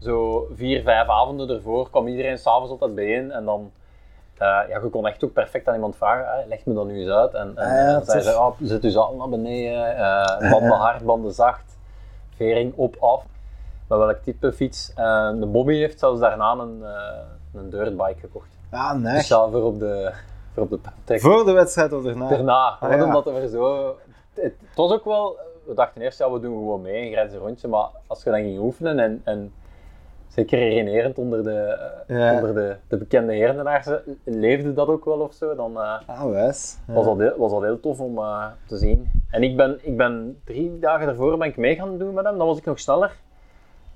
Zo 0.00 0.46
vier, 0.54 0.82
vijf 0.82 1.08
avonden 1.08 1.48
ervoor 1.50 1.90
kwam 1.90 2.06
iedereen 2.06 2.38
s'avonds 2.38 2.70
altijd 2.70 2.94
bijeen 2.94 3.30
en 3.30 3.44
dan 3.44 3.60
eh, 3.60 3.70
ja, 4.38 4.78
je 4.82 4.88
kon 4.90 5.06
echt 5.06 5.24
ook 5.24 5.32
perfect 5.32 5.68
aan 5.68 5.74
iemand 5.74 5.96
vragen, 5.96 6.26
ah, 6.32 6.46
leg 6.46 6.64
me 6.64 6.74
dat 6.74 6.86
nu 6.86 7.00
eens 7.00 7.10
uit. 7.10 7.34
En, 7.34 7.52
en 7.56 7.64
Ah, 7.66 7.72
ja, 7.72 7.92
dan 7.92 8.22
zei 8.22 8.36
oh, 8.36 8.50
zet 8.60 8.84
u 8.84 8.90
zadel 8.90 9.16
naar 9.16 9.28
beneden, 9.28 9.96
eh, 9.96 10.50
banden 10.50 10.78
hard, 10.86 11.04
banden 11.04 11.32
zacht, 11.32 11.78
vering 12.36 12.72
op, 12.76 12.96
af. 13.00 13.24
Met 13.88 13.98
welk 13.98 14.18
type 14.22 14.52
fiets. 14.52 14.92
Eh, 14.94 15.30
de 15.30 15.46
Bobby 15.46 15.74
heeft 15.74 15.98
zelfs 15.98 16.20
daarna 16.20 16.52
een, 16.52 16.84
eh 16.84 17.18
een 17.54 17.70
dirtbike 17.70 18.20
gekocht. 18.20 18.48
Ah, 18.70 18.92
nee. 18.92 19.12
Speciaal 19.14 19.50
voor 19.50 19.62
op 19.62 19.78
de, 19.78 20.12
voor 20.54 20.62
op 20.62 20.70
de 20.70 20.78
trek. 21.04 21.20
Voor 21.20 21.44
de 21.44 21.52
wedstrijd 21.52 21.92
of 21.92 22.02
daarna? 22.02 22.28
Daarna, 22.28 22.76
Ah, 22.80 22.90
ja. 22.90 23.04
omdat 23.04 23.26
er 23.26 23.48
zo... 23.48 23.96
Het, 24.34 24.44
het 24.60 24.76
was 24.76 24.92
ook 24.92 25.04
wel... 25.04 25.36
We 25.66 25.74
dachten 25.74 26.02
eerst, 26.02 26.18
ja, 26.18 26.30
we 26.30 26.40
doen 26.40 26.54
gewoon 26.58 26.82
mee, 26.82 27.06
een 27.06 27.12
grijze 27.12 27.36
rondje. 27.36 27.68
Maar 27.68 27.88
als 28.06 28.22
je 28.22 28.30
dan 28.30 28.40
ging 28.40 28.58
oefenen 28.58 28.98
en... 28.98 29.20
en 29.24 29.52
zeker 30.38 30.58
regenerend 30.58 31.18
onder 31.18 31.42
de, 31.44 31.78
eh, 32.06 32.16
Ja. 32.18 32.34
onder 32.34 32.54
de, 32.54 32.76
de 32.88 32.96
bekende 32.96 33.32
herendenaars, 33.34 33.86
leefde 34.24 34.72
dat 34.74 34.88
ook 34.88 35.04
wel 35.04 35.18
of 35.18 35.34
zo. 35.34 35.54
Dan 35.54 35.76
eh, 35.80 35.98
Ah, 36.06 36.30
wijs. 36.30 36.78
Ja. 36.86 36.92
was, 36.94 37.04
dat 37.04 37.18
heel, 37.18 37.34
was 37.36 37.50
dat 37.52 37.62
heel 37.62 37.80
tof 37.80 38.00
om 38.00 38.18
eh, 38.18 38.46
te 38.66 38.76
zien. 38.76 39.10
En 39.30 39.42
ik 39.42 39.56
ben, 39.56 39.78
ik 39.82 39.96
ben 39.96 40.40
drie 40.44 40.78
dagen 40.78 41.06
daarvoor 41.06 41.38
ben 41.38 41.48
ik 41.48 41.56
mee 41.56 41.74
gaan 41.76 41.98
doen 41.98 42.14
met 42.14 42.24
hem, 42.24 42.38
dan 42.38 42.46
was 42.46 42.58
ik 42.58 42.64
nog 42.64 42.78
sneller. 42.80 43.16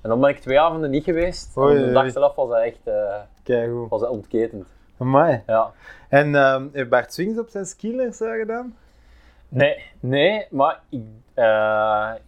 En 0.00 0.08
dan 0.08 0.20
ben 0.20 0.30
ik 0.30 0.38
twee 0.38 0.60
avonden 0.60 0.90
niet 0.90 1.04
geweest. 1.04 1.56
Oei, 1.56 1.78
de 1.84 1.92
dag 1.92 2.10
zelf 2.10 2.34
was 2.34 2.50
hij 2.50 2.62
echt 2.66 2.90
Keigoed. 3.42 3.88
was 3.90 4.00
hij 4.00 4.10
ontketend. 4.10 4.64
Amai. 4.98 5.42
Ja. 5.46 5.70
En 6.08 6.34
ehm, 6.34 6.66
heeft 6.72 6.88
Bart 6.88 7.12
Swings 7.12 7.38
op 7.38 7.48
zijn 7.48 7.66
skilers 7.66 8.20
eh, 8.20 8.30
gedaan? 8.32 8.76
Nee, 9.48 9.82
nee, 10.00 10.46
maar 10.50 10.80
ik, 10.88 11.00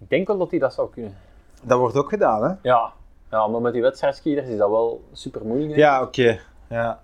ik 0.00 0.08
denk 0.08 0.26
wel 0.26 0.38
dat 0.38 0.50
hij 0.50 0.58
dat 0.58 0.74
zou 0.74 0.90
kunnen. 0.90 1.16
Dat 1.62 1.78
wordt 1.78 1.96
ook 1.96 2.08
gedaan, 2.08 2.42
hè? 2.44 2.52
Ja, 2.62 2.92
ja 3.34 3.46
maar 3.46 3.60
met 3.60 3.72
die 3.72 3.82
wedstrijdskiers 3.82 4.46
is 4.48 4.58
dat 4.58 4.70
wel 4.70 5.02
super 5.12 5.44
moeilijk. 5.44 5.76
Ja, 5.76 6.02
oké. 6.02 6.38
Ja. 6.68 7.00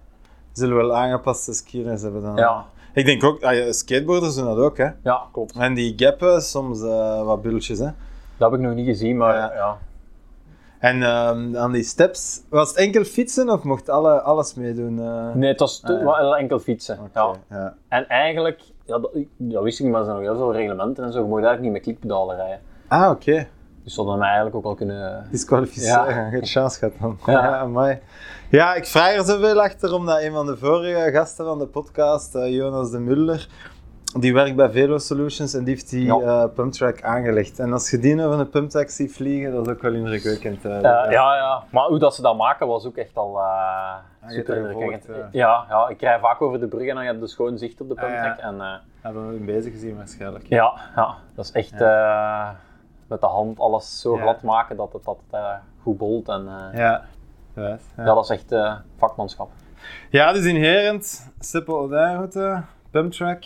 Zullen 0.52 0.76
wel 0.76 0.94
aangepaste 0.96 1.52
skilers 1.52 2.02
hebben 2.02 2.22
dan. 2.22 2.36
Ja. 2.36 2.64
Ik 2.94 3.04
denk 3.06 3.24
ook, 3.24 3.42
ah, 3.42 3.70
skateboarders 3.70 4.34
doen 4.34 4.44
dat 4.44 4.58
ook, 4.58 4.76
hè? 4.78 4.88
ja, 5.02 5.22
klopt. 5.32 5.56
En 5.56 5.74
die 5.74 5.92
gappen, 5.96 6.42
soms 6.42 6.82
eh, 6.82 7.22
wat 7.24 7.42
bultjes, 7.42 7.78
hè? 7.78 7.88
Dat 8.36 8.50
heb 8.50 8.60
ik 8.60 8.66
nog 8.66 8.74
niet 8.74 8.86
gezien, 8.86 9.16
maar 9.16 9.34
Ja. 9.36 9.52
ja. 9.54 9.76
En 10.78 11.02
ehm, 11.02 11.56
aan 11.56 11.72
die 11.72 11.82
steps, 11.82 12.42
was 12.48 12.68
het 12.68 12.76
enkel 12.78 13.04
fietsen 13.04 13.50
of 13.50 13.62
mocht 13.62 13.88
alle, 13.88 14.20
alles 14.20 14.54
meedoen? 14.54 14.98
eh? 15.00 15.34
Nee, 15.34 15.50
het 15.50 15.60
was 15.60 15.82
Ah, 15.84 16.00
ja. 16.20 16.36
enkel 16.36 16.58
fietsen. 16.58 16.98
Ja. 17.14 17.34
ja. 17.50 17.74
En 17.88 18.08
eigenlijk, 18.08 18.60
ja, 18.84 18.98
dat, 18.98 19.10
dat 19.36 19.62
wist 19.62 19.78
ik 19.78 19.84
niet, 19.84 19.92
maar 19.94 20.00
er 20.00 20.06
zijn 20.06 20.18
nog 20.22 20.26
heel 20.30 20.36
veel 20.38 20.52
reglementen 20.52 21.04
en 21.04 21.12
zo. 21.12 21.18
Je 21.18 21.24
mag 21.24 21.32
eigenlijk 21.42 21.62
niet 21.62 21.72
met 21.72 21.82
klikpedalen 21.82 22.36
rijden. 22.36 22.60
Ah, 22.88 23.10
oké. 23.10 23.46
Dus 23.84 23.94
dat 23.94 24.04
hadden 24.04 24.18
mij 24.18 24.26
eigenlijk 24.28 24.56
ook 24.56 24.64
al 24.64 24.74
kunnen... 24.74 25.26
Disqualificeren, 25.30 26.14
Ja. 26.24 26.28
geen 26.38 26.46
chance 26.46 26.78
gehad 26.78 26.94
dan. 27.00 27.18
Ja. 27.26 27.32
Ja, 27.32 27.58
amai. 27.58 27.98
ja, 28.48 28.74
ik 28.74 28.86
vraag 28.86 29.14
er 29.14 29.24
zoveel 29.24 29.60
achter 29.62 29.94
omdat 29.94 30.22
een 30.22 30.32
van 30.32 30.46
de 30.46 30.56
vorige 30.56 31.10
gasten 31.12 31.44
van 31.44 31.58
de 31.58 31.66
podcast, 31.66 32.34
eh, 32.34 32.48
Jonas 32.54 32.90
de 32.90 32.98
Mulder, 32.98 33.48
die 34.18 34.34
werkt 34.34 34.56
bij 34.56 34.70
Velo 34.70 34.98
Solutions 34.98 35.54
en 35.54 35.64
die 35.64 35.74
heeft 35.74 35.90
die 35.90 36.04
Ja. 36.04 36.20
eh, 36.20 36.44
pumptrack 36.54 37.02
aangelegd. 37.02 37.58
En 37.58 37.72
als 37.72 37.90
je 37.90 37.98
die 37.98 38.24
over 38.24 38.40
een 38.40 38.50
pumptrack 38.50 38.90
ziet 38.90 39.12
vliegen, 39.12 39.52
dat 39.52 39.66
is 39.66 39.72
ook 39.72 39.82
wel 39.82 39.92
indrukwekkend. 39.92 40.64
eh. 40.64 40.76
Eh, 40.76 40.82
ja, 41.10 41.34
ja. 41.36 41.62
Maar 41.70 41.84
hoe 41.86 41.98
dat 41.98 42.14
ze 42.14 42.22
dat 42.22 42.36
maken 42.36 42.66
was 42.66 42.86
ook 42.86 42.96
echt 42.96 43.16
al 43.16 43.38
eh 43.38 43.94
hebt 44.20 44.32
super 44.34 44.56
indrukwekkend. 44.56 45.04
Ja, 45.32 45.64
ja, 45.68 45.88
ik 45.88 46.00
rij 46.00 46.18
vaak 46.18 46.42
over 46.42 46.60
de 46.60 46.66
brug 46.68 46.88
en 46.88 46.94
dan 46.94 47.04
heb 47.04 47.20
je 47.20 47.26
schoon 47.26 47.58
zicht 47.58 47.80
op 47.80 47.88
de 47.88 47.96
Ah, 47.96 48.08
ja. 48.08 48.22
pumptrack. 48.22 48.38
En, 48.52 48.60
eh, 48.60 48.66
Hebben 49.00 49.28
we 49.28 49.34
hem 49.34 49.44
bezig 49.46 49.72
gezien 49.72 49.96
waarschijnlijk. 49.96 50.46
Ja, 50.46 50.72
ja, 50.96 51.14
dat 51.34 51.44
is 51.44 51.52
echt 51.52 51.72
eh, 51.80 52.48
met 53.10 53.20
de 53.20 53.26
hand 53.26 53.60
alles 53.60 54.00
zo 54.00 54.16
glad 54.16 54.42
maken 54.42 54.76
dat 54.76 54.92
het, 54.92 55.04
dat 55.04 55.18
eh, 55.30 55.54
goed 55.82 55.98
bolt. 55.98 56.28
En, 56.28 56.48
eh, 56.48 56.78
ja. 56.78 57.04
Ja. 57.54 57.78
Dat 58.04 58.24
is 58.24 58.30
echt 58.30 58.52
eh, 58.52 58.74
vakmanschap. 58.96 59.50
Ja, 60.10 60.32
dus 60.32 60.44
in 60.44 60.56
Herent, 60.56 61.32
Sippel 61.38 61.78
Odijnroute, 61.78 62.62
pumptrack, 62.90 63.44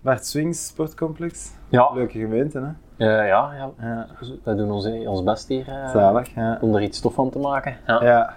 Bart 0.00 0.26
Swings 0.26 0.66
Sportcomplex. 0.66 1.52
Ja, 1.68 1.90
Leuke 1.94 2.18
gemeente, 2.18 2.58
hè? 2.60 3.04
Ja, 3.04 3.22
ja. 3.22 3.72
Ja. 3.78 4.06
wij 4.42 4.54
doen 4.54 4.70
ons, 4.70 4.86
ons 4.86 5.22
best 5.22 5.48
hier 5.48 5.68
eh, 5.68 5.90
Zalig, 5.90 6.34
ja. 6.34 6.58
om 6.60 6.74
er 6.74 6.82
iets 6.82 7.00
tof 7.00 7.14
van 7.14 7.30
te 7.30 7.38
maken. 7.38 7.76
Ja. 7.86 8.04
Ja. 8.04 8.36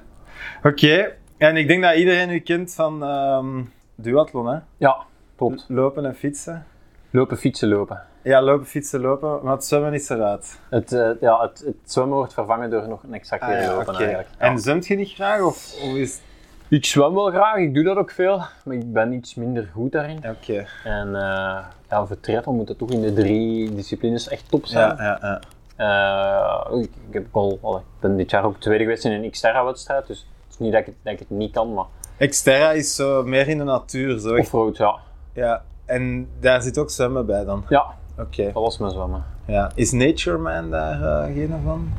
Oké, 0.63 1.11
en 1.37 1.57
ik 1.57 1.67
denk 1.67 1.83
dat 1.83 1.95
iedereen 1.95 2.29
u 2.29 2.39
kent 2.39 2.73
van 2.73 3.03
ehm 3.03 3.61
duathlon, 3.95 4.47
hè? 4.47 4.59
ja, 4.77 4.97
klopt. 5.35 5.65
Lopen 5.67 6.05
en 6.05 6.15
fietsen. 6.15 6.65
Lopen, 7.09 7.37
fietsen, 7.37 7.69
lopen. 7.69 8.01
Ja, 8.23 8.41
lopen, 8.41 8.65
fietsen, 8.67 9.01
lopen, 9.01 9.39
maar 9.43 9.53
het 9.53 9.65
zwemmen 9.65 9.93
is 9.93 10.09
eruit. 10.09 10.59
Het, 10.69 10.91
eh, 10.91 11.09
ja, 11.21 11.41
het, 11.41 11.59
het 11.65 11.75
zwemmen 11.85 12.15
wordt 12.17 12.33
vervangen 12.33 12.69
door 12.69 12.87
nog 12.87 13.03
een 13.03 13.21
keer 13.21 13.39
Ah, 13.39 13.61
ja, 13.61 13.75
lopen 13.75 13.95
eigenlijk. 13.95 14.27
Ja. 14.39 14.45
En 14.45 14.59
zwemt 14.59 14.87
je 14.87 14.95
niet 14.95 15.09
graag, 15.11 15.41
of, 15.41 15.73
of 15.83 15.95
is... 15.95 16.19
Ik 16.67 16.85
zwem 16.85 17.13
wel 17.13 17.29
graag, 17.31 17.55
ik 17.57 17.73
doe 17.73 17.83
dat 17.83 17.97
ook 17.97 18.11
veel, 18.11 18.41
maar 18.65 18.75
ik 18.75 18.93
ben 18.93 19.13
iets 19.13 19.35
minder 19.35 19.69
goed 19.73 19.91
daarin. 19.91 20.17
Oké. 20.17 20.65
En 20.83 21.15
eh 21.15 21.57
ja, 21.89 22.05
voor 22.05 22.19
triathlon 22.19 22.55
moet 22.55 22.67
het 22.67 22.77
toch 22.77 22.89
in 22.91 23.01
de 23.01 23.13
drie 23.13 23.75
disciplines 23.75 24.27
echt 24.27 24.49
top 24.49 24.65
zijn. 24.65 24.95
Ja, 24.95 25.17
ja, 25.21 25.39
ja. 25.77 26.65
Eh, 26.71 26.77
ik, 26.81 26.89
ik 27.07 27.13
heb 27.13 27.25
al, 27.31 27.59
ik 27.77 27.83
ben 27.99 28.17
dit 28.17 28.29
jaar 28.31 28.43
ook 28.43 28.59
tweede 28.59 28.83
geweest 28.83 29.05
in 29.05 29.11
een 29.23 29.31
Xterra-wedstrijd, 29.31 30.07
dus 30.07 30.19
het 30.43 30.53
is 30.53 30.57
niet 30.59 30.71
dat 30.71 30.79
ik, 30.81 30.85
het- 30.85 30.95
dat 31.03 31.13
ik 31.13 31.19
het 31.19 31.29
niet 31.29 31.51
kan, 31.51 31.73
maar 31.73 31.85
Xterra 32.27 32.71
is 32.71 32.95
zo 32.95 33.23
meer 33.23 33.47
in 33.47 33.57
de 33.57 33.63
natuur, 33.63 34.19
zo. 34.19 34.33
echt- 34.35 34.45
offroad, 34.45 34.77
ja. 34.77 34.95
Ja, 35.33 35.63
en 35.85 36.29
daar 36.39 36.61
zit 36.61 36.77
ook 36.77 36.89
zwemmen 36.89 37.25
bij 37.25 37.45
dan. 37.45 37.65
Ja, 37.69 37.85
Oké. 38.19 38.43
dat 38.43 38.53
was 38.53 38.77
mijn 38.77 38.91
zwemmen. 38.91 39.23
Ja. 39.45 39.71
Is 39.75 39.91
Nature 39.91 40.37
Man 40.37 40.69
daar 40.69 41.01
eh, 41.03 41.33
geen 41.33 41.59
van? 41.63 41.89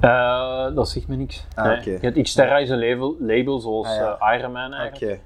Eh, 0.00 0.74
dat 0.74 0.88
zegt 0.88 1.08
me 1.08 1.16
niks. 1.16 1.46
Ah, 1.54 1.64
nee. 1.64 1.76
oké. 1.78 1.90
Je 1.90 1.98
hebt 2.00 2.22
Xterra 2.22 2.58
is 2.58 2.68
een 2.70 2.78
label, 2.78 3.16
label 3.20 3.58
zoals 3.60 3.88
Ah, 3.88 3.94
ja. 3.94 4.16
eh, 4.20 4.38
Ironman 4.38 4.66
Oké. 4.66 4.76
eigenlijk. 4.76 5.20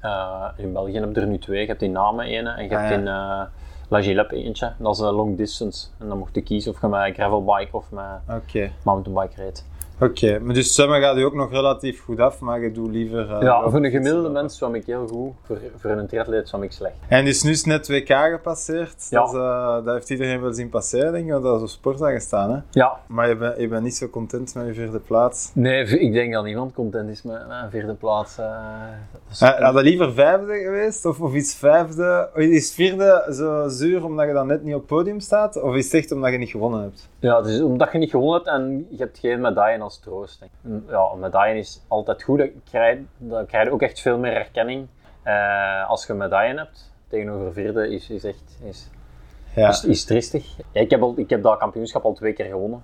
Eh, 0.00 0.44
in 0.56 0.72
België 0.72 0.98
heb 0.98 1.14
je 1.14 1.20
er 1.20 1.26
nu 1.26 1.38
twee. 1.38 1.60
Je 1.60 1.66
hebt 1.66 1.82
in 1.82 1.92
Namen 1.92 2.24
ene 2.24 2.50
en 2.50 2.64
je 2.64 2.70
Ah, 2.76 2.76
hebt 2.80 2.90
ja. 2.92 2.98
in 2.98 3.08
eh 3.08 3.42
La 3.88 4.02
Gilep 4.02 4.30
eentje. 4.30 4.72
Dat 4.78 4.94
is 4.94 5.00
een 5.00 5.12
long 5.12 5.36
distance. 5.36 5.86
En 5.98 6.08
dan 6.08 6.18
mocht 6.18 6.34
je 6.34 6.40
kiezen 6.42 6.72
of 6.72 6.80
je 6.80 6.86
met 6.86 7.14
gravelbike 7.14 7.76
of 7.76 7.90
met 7.90 8.04
Oké. 8.28 8.70
mountainbike 8.84 9.34
rijdt. 9.36 9.66
Oké, 10.02 10.38
maar 10.38 10.54
dus 10.54 10.74
zwemmen 10.74 11.00
gaat 11.00 11.16
u 11.16 11.22
ook 11.22 11.34
nog 11.34 11.50
relatief 11.50 12.04
goed 12.04 12.20
af, 12.20 12.40
maar 12.40 12.60
je 12.60 12.72
doet 12.72 12.90
liever... 12.90 13.30
eh, 13.34 13.42
ja, 13.42 13.68
voor 13.70 13.84
een 13.84 13.90
gemiddelde 13.90 14.28
mens 14.28 14.56
zwem 14.56 14.74
ik 14.74 14.86
heel 14.86 15.06
goed. 15.06 15.32
Voor, 15.46 15.58
voor 15.78 15.90
een 15.90 16.06
triatleet 16.06 16.48
zwem 16.48 16.62
ik 16.62 16.72
slecht. 16.72 16.94
En 17.08 17.24
dus 17.24 17.42
nu 17.42 17.50
is 17.50 17.64
net 17.64 17.88
WK 17.88 18.08
gepasseerd. 18.32 19.06
Ja. 19.10 19.20
Dat, 19.20 19.28
is, 19.28 19.38
eh, 19.38 19.84
dat 19.84 19.94
heeft 19.94 20.10
iedereen 20.10 20.40
wel 20.40 20.52
zien 20.52 20.68
passeren, 20.68 21.12
denk 21.12 21.24
ik, 21.24 21.30
want 21.30 21.42
dat 21.44 21.56
is 21.56 21.62
op 21.62 21.68
sport 21.68 21.98
gestaan. 22.00 22.50
Hè? 22.50 22.58
Ja, 22.70 22.96
Maar 23.06 23.28
je 23.28 23.36
bent, 23.36 23.60
je 23.60 23.68
bent 23.68 23.82
niet 23.82 23.94
zo 23.96 24.08
content 24.08 24.54
met 24.54 24.66
je 24.66 24.74
vierde 24.74 24.98
plaats. 24.98 25.50
nee, 25.54 25.84
ik 25.84 26.12
denk 26.12 26.32
dat 26.32 26.44
niemand 26.44 26.72
content 26.74 27.08
is 27.10 27.22
met, 27.22 27.40
een 27.48 27.70
vierde 27.70 27.94
plaats. 27.94 28.38
eh. 28.38 28.46
dat 29.12 29.20
is- 29.30 29.40
Uh, 29.42 29.48
had 29.60 29.74
je 29.74 29.82
liever 29.82 30.12
vijfde 30.12 30.58
geweest? 30.58 31.04
Of, 31.06 31.20
of 31.20 31.34
is 31.34 31.54
vijfde... 31.54 32.28
Is 32.34 32.74
vierde 32.74 33.26
zo 33.32 33.68
zuur 33.68 34.04
omdat 34.04 34.26
je 34.26 34.32
dan 34.32 34.46
net 34.46 34.64
niet 34.64 34.74
op 34.74 34.80
het 34.80 34.88
podium 34.88 35.20
staat? 35.20 35.62
Of 35.62 35.74
is 35.74 35.84
het 35.84 35.94
echt 35.94 36.12
omdat 36.12 36.30
je 36.32 36.38
niet 36.38 36.50
gewonnen 36.50 36.80
hebt? 36.82 37.08
Ja, 37.18 37.36
het 37.36 37.46
is 37.46 37.60
omdat 37.60 37.92
je 37.92 37.98
niet 37.98 38.10
gewonnen 38.10 38.34
hebt 38.34 38.46
en 38.48 38.86
je 38.90 38.96
hebt 38.96 39.18
geen 39.18 39.40
medaille 39.40 39.78
als 39.90 39.98
troost. 40.00 40.44
Ja, 40.88 41.10
een 41.12 41.18
medaille 41.18 41.58
is 41.58 41.82
altijd 41.88 42.22
goed. 42.22 42.38
Dan 42.38 42.50
krijg, 42.70 42.98
dan 43.18 43.46
krijg 43.46 43.64
je 43.66 43.72
ook 43.72 43.82
echt 43.82 44.00
veel 44.00 44.18
meer 44.18 44.32
erkenning 44.32 44.86
eh, 45.22 45.88
als 45.88 46.06
je 46.06 46.12
een 46.12 46.18
medaille 46.18 46.56
hebt. 46.58 46.92
Tegenover 47.08 47.52
vierde 47.52 47.94
is, 47.94 48.10
is 48.10 48.24
echt 48.24 48.58
is, 48.64 48.88
Ja. 49.54 49.68
is, 49.68 49.84
is 49.84 50.04
tristig. 50.04 50.56
Ja, 50.72 50.80
ik, 50.80 50.90
heb 50.90 51.02
al, 51.02 51.14
ik 51.16 51.30
heb 51.30 51.42
dat 51.42 51.58
kampioenschap 51.58 52.04
al 52.04 52.12
twee 52.12 52.32
keer 52.32 52.46
gewonnen. 52.46 52.82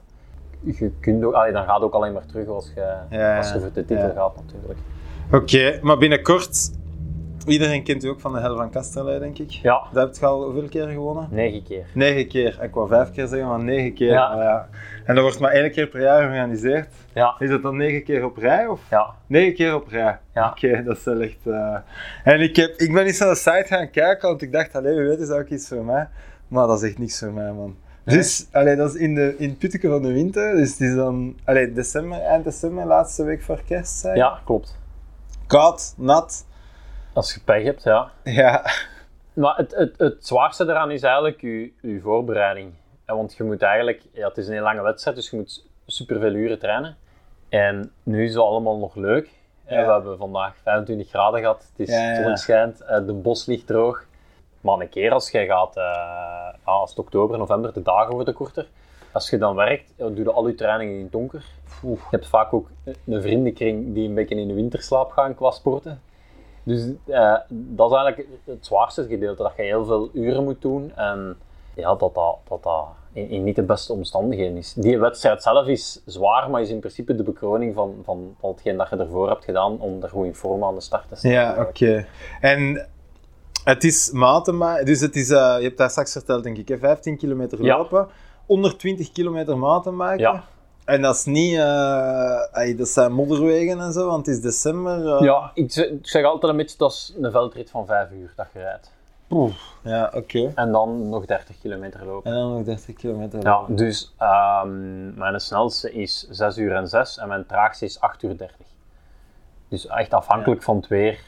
Je 0.60 0.90
kunt 1.00 1.24
ook, 1.24 1.32
allee, 1.34 1.52
dan 1.52 1.64
gaat 1.64 1.74
het 1.74 1.84
ook 1.84 1.94
alleen 1.94 2.12
maar 2.12 2.26
terug 2.26 2.48
als 2.48 2.72
je, 2.74 2.96
Ja, 3.10 3.36
als 3.36 3.52
je 3.52 3.60
voor 3.60 3.72
de 3.72 3.84
titel 3.84 4.12
gaat 4.14 4.36
natuurlijk. 4.36 4.78
Oké, 5.32 5.78
maar 5.82 5.98
binnenkort... 5.98 6.70
Iedereen 7.46 7.82
kent 7.84 8.04
u 8.04 8.08
ook 8.08 8.20
van 8.20 8.32
de 8.32 8.40
Hel 8.40 8.56
van 8.56 8.70
Kasterlee, 8.70 9.18
denk 9.18 9.38
ik. 9.38 9.50
Ja, 9.50 9.82
Dat 9.92 10.06
heb 10.06 10.16
je 10.20 10.26
al 10.26 10.44
hoeveel 10.44 10.68
keer 10.68 10.88
gewonnen? 10.88 11.28
negen 11.30 11.62
keer. 11.62 11.86
Negen 11.94 12.28
keer. 12.28 12.58
Ik 12.62 12.74
wou 12.74 12.88
vijf 12.88 13.10
keer 13.12 13.26
zeggen, 13.26 13.48
maar 13.48 13.58
negen 13.62 13.94
keer. 13.94 14.10
Ja. 14.12 14.42
Ja. 14.42 14.68
En 15.04 15.14
dat 15.14 15.24
wordt 15.24 15.38
maar 15.40 15.50
één 15.50 15.70
keer 15.70 15.86
per 15.86 16.00
jaar 16.00 16.20
georganiseerd. 16.22 16.88
Ja, 17.14 17.34
Is 17.38 17.48
dat 17.48 17.62
dan 17.62 17.76
negen 17.76 18.04
keer 18.04 18.24
op 18.24 18.36
rij? 18.36 18.66
Of? 18.66 18.80
ja. 18.90 19.14
Negen 19.26 19.54
keer 19.54 19.74
op 19.74 19.88
rij. 19.88 20.18
Ja. 20.34 20.48
Oké, 20.50 20.82
dat 20.82 20.96
is 20.96 21.04
wel 21.04 21.20
echt. 21.20 21.46
eh, 21.46 21.76
En 22.24 22.40
ik, 22.40 22.56
heb, 22.56 22.74
ik 22.76 22.92
ben 22.92 23.04
eens 23.06 23.18
naar 23.18 23.28
de 23.28 23.34
site 23.34 23.64
gaan 23.66 23.90
kijken, 23.90 24.28
want 24.28 24.42
ik 24.42 24.52
dacht, 24.52 24.74
allee, 24.74 24.94
wie 24.94 25.08
weet 25.08 25.18
is 25.18 25.28
dat 25.28 25.38
ook 25.38 25.48
iets 25.48 25.68
voor 25.68 25.84
mij. 25.84 26.08
Maar 26.48 26.66
dat 26.66 26.82
is 26.82 26.88
echt 26.88 26.98
niks 26.98 27.18
voor 27.18 27.32
mij, 27.32 27.52
man. 27.52 27.76
Dus, 28.04 28.46
allee, 28.52 28.76
dat 28.76 28.94
is 28.94 29.00
in, 29.00 29.14
de, 29.14 29.34
in 29.38 29.56
het 29.58 29.78
van 29.80 30.02
de 30.02 30.12
winter. 30.12 30.56
Dus 30.56 30.70
het 30.70 30.80
is 30.80 30.94
dan, 30.94 31.36
allee, 31.44 31.72
december, 31.72 32.20
eind 32.20 32.44
december, 32.44 32.84
laatste 32.86 33.24
week 33.24 33.42
voor 33.42 33.60
kerst. 33.66 33.98
Zeg. 33.98 34.16
ja 34.16 34.40
klopt. 34.44 34.78
Koud, 35.46 35.94
nat. 35.96 36.45
Als 37.16 37.34
je 37.34 37.40
pech 37.44 37.62
hebt, 37.62 37.82
ja. 37.82 38.10
Ja. 38.24 38.64
Maar 39.32 39.56
het, 39.56 39.74
het, 39.74 39.98
het 39.98 40.26
zwaarste 40.26 40.64
daaraan 40.64 40.90
is 40.90 41.02
eigenlijk 41.02 41.40
je, 41.40 41.72
je 41.80 42.00
voorbereiding. 42.00 42.72
Want 43.06 43.34
je 43.36 43.44
moet 43.44 43.62
eigenlijk, 43.62 44.02
ja, 44.12 44.28
het 44.28 44.38
is 44.38 44.46
een 44.46 44.52
heel 44.52 44.62
lange 44.62 44.82
wedstrijd, 44.82 45.16
dus 45.16 45.30
je 45.30 45.36
moet 45.36 45.66
superveel 45.86 46.32
uren 46.32 46.58
trainen. 46.58 46.96
En 47.48 47.92
nu 48.02 48.24
is 48.24 48.34
het 48.34 48.42
allemaal 48.42 48.78
nog 48.78 48.94
leuk. 48.94 49.30
Ja. 49.68 49.86
We 49.86 49.92
hebben 49.92 50.18
vandaag 50.18 50.56
25 50.62 51.08
graden 51.08 51.40
gehad, 51.40 51.68
het 51.70 51.88
is 51.88 51.94
Ja, 51.94 52.10
ja, 52.10 52.22
zon 52.22 52.36
schijnt, 52.36 52.80
eh, 52.80 53.06
de 53.06 53.12
bos 53.12 53.46
ligt 53.46 53.66
droog. 53.66 54.04
Maar 54.60 54.80
een 54.80 54.88
keer 54.88 55.12
als 55.12 55.30
je 55.30 55.46
gaat, 55.46 55.76
eh, 55.76 56.54
als 56.64 56.90
het 56.90 56.98
oktober, 56.98 57.38
november, 57.38 57.72
de 57.72 57.82
dagen 57.82 58.14
worden 58.14 58.34
korter. 58.34 58.66
Als 59.12 59.30
je 59.30 59.38
dan 59.38 59.54
werkt, 59.54 59.92
doe 59.96 60.16
je 60.16 60.32
al 60.32 60.48
je 60.48 60.54
trainingen 60.54 60.94
in 60.94 61.02
het 61.02 61.12
donker. 61.12 61.44
Oeh, 61.84 62.00
je 62.00 62.06
hebt 62.10 62.28
vaak 62.28 62.52
ook 62.52 62.68
een 62.84 63.22
vriendenkring 63.22 63.94
die 63.94 64.08
een 64.08 64.14
beetje 64.14 64.34
in 64.34 64.48
de 64.48 64.54
winterslaap 64.54 65.10
gaan 65.10 65.34
qua 65.34 65.50
sporten. 65.50 66.00
Dus 66.66 66.84
eh, 67.06 67.36
dat 67.48 67.90
is 67.90 67.96
eigenlijk 67.96 68.28
het 68.44 68.66
zwaarste 68.66 69.06
gedeelte, 69.06 69.42
dat 69.42 69.52
je 69.56 69.62
heel 69.62 69.84
veel 69.84 70.10
uren 70.12 70.44
moet 70.44 70.62
doen 70.62 70.92
en 70.94 71.36
ja, 71.74 71.94
dat 71.94 72.14
dat, 72.14 72.36
dat, 72.48 72.62
dat 72.62 72.84
in, 73.12 73.28
in 73.28 73.44
niet 73.44 73.56
de 73.56 73.62
beste 73.62 73.92
omstandigheden 73.92 74.56
is. 74.56 74.72
Die 74.72 74.98
wedstrijd 74.98 75.42
zelf 75.42 75.66
is 75.66 76.02
zwaar, 76.06 76.50
maar 76.50 76.60
is 76.60 76.70
in 76.70 76.78
principe 76.78 77.14
de 77.14 77.22
bekroning 77.22 77.74
van, 77.74 77.94
van 78.04 78.36
al 78.40 78.50
hetgeen 78.50 78.76
dat 78.76 78.90
je 78.90 78.96
ervoor 78.96 79.28
hebt 79.28 79.44
gedaan 79.44 79.80
om 79.80 80.02
er 80.02 80.08
goed 80.08 80.24
in 80.26 80.34
vorm 80.34 80.64
aan 80.64 80.74
de 80.74 80.80
start 80.80 81.08
te 81.08 81.16
staan. 81.16 81.30
Ja, 81.30 81.56
oké. 81.60 82.06
En 82.40 82.88
het 83.64 83.84
is 83.84 84.10
mountainbike, 84.10 84.84
dus 84.84 85.00
het 85.00 85.16
is, 85.16 85.30
eh, 85.30 85.54
je 85.58 85.64
hebt 85.64 85.78
daar 85.78 85.90
straks 85.90 86.12
verteld 86.12 86.42
denk 86.42 86.56
ik, 86.56 86.68
hè, 86.68 86.78
15 86.78 87.16
kilometer 87.16 87.62
Ja. 87.62 87.76
lopen, 87.76 88.08
120 88.46 89.12
kilometer 89.12 89.58
mountainbiken. 89.58 90.18
Ja. 90.18 90.44
En 90.86 91.02
dat 91.02 91.14
is 91.14 91.24
niet, 91.24 91.54
eh, 91.58 92.56
ey, 92.56 92.76
dat 92.76 92.88
zijn 92.88 93.12
modderwegen 93.12 93.80
en 93.80 93.92
zo, 93.92 94.06
want 94.06 94.26
het 94.26 94.34
is 94.36 94.42
december. 94.42 95.14
eh. 95.16 95.20
Ja, 95.20 95.50
ik 95.54 95.72
zeg, 95.72 95.86
ik 95.86 96.06
zeg 96.08 96.24
altijd 96.24 96.52
een 96.52 96.58
beetje, 96.58 96.76
dat 96.78 96.90
is 96.92 97.14
een 97.20 97.30
veldrit 97.30 97.70
van 97.70 97.86
5 97.86 98.10
uur 98.10 98.32
dat 98.36 98.46
je 98.52 98.58
rijdt. 98.60 98.94
Ja, 99.82 100.10
oké. 100.14 100.52
En 100.54 100.72
dan 100.72 101.08
nog 101.08 101.24
30 101.26 101.58
kilometer 101.60 102.04
lopen. 102.04 102.30
En 102.32 102.36
dan 102.38 102.52
nog 102.52 102.64
30 102.64 102.94
kilometer 102.94 103.42
Ja, 103.42 103.58
lopen. 103.60 103.76
dus 103.76 104.14
ehm, 104.18 105.14
mijn 105.18 105.40
snelste 105.40 105.92
is 105.92 106.26
6 106.30 106.56
uur 106.58 106.72
en 106.74 106.88
6 106.88 107.18
en 107.18 107.28
mijn 107.28 107.46
traagste 107.46 107.84
is 107.84 108.00
8 108.00 108.22
uur 108.22 108.36
30. 108.38 108.56
Dus 109.68 109.86
echt 109.86 110.12
afhankelijk 110.14 110.62
van 110.62 110.76
het 110.76 110.86
weer. 110.86 111.18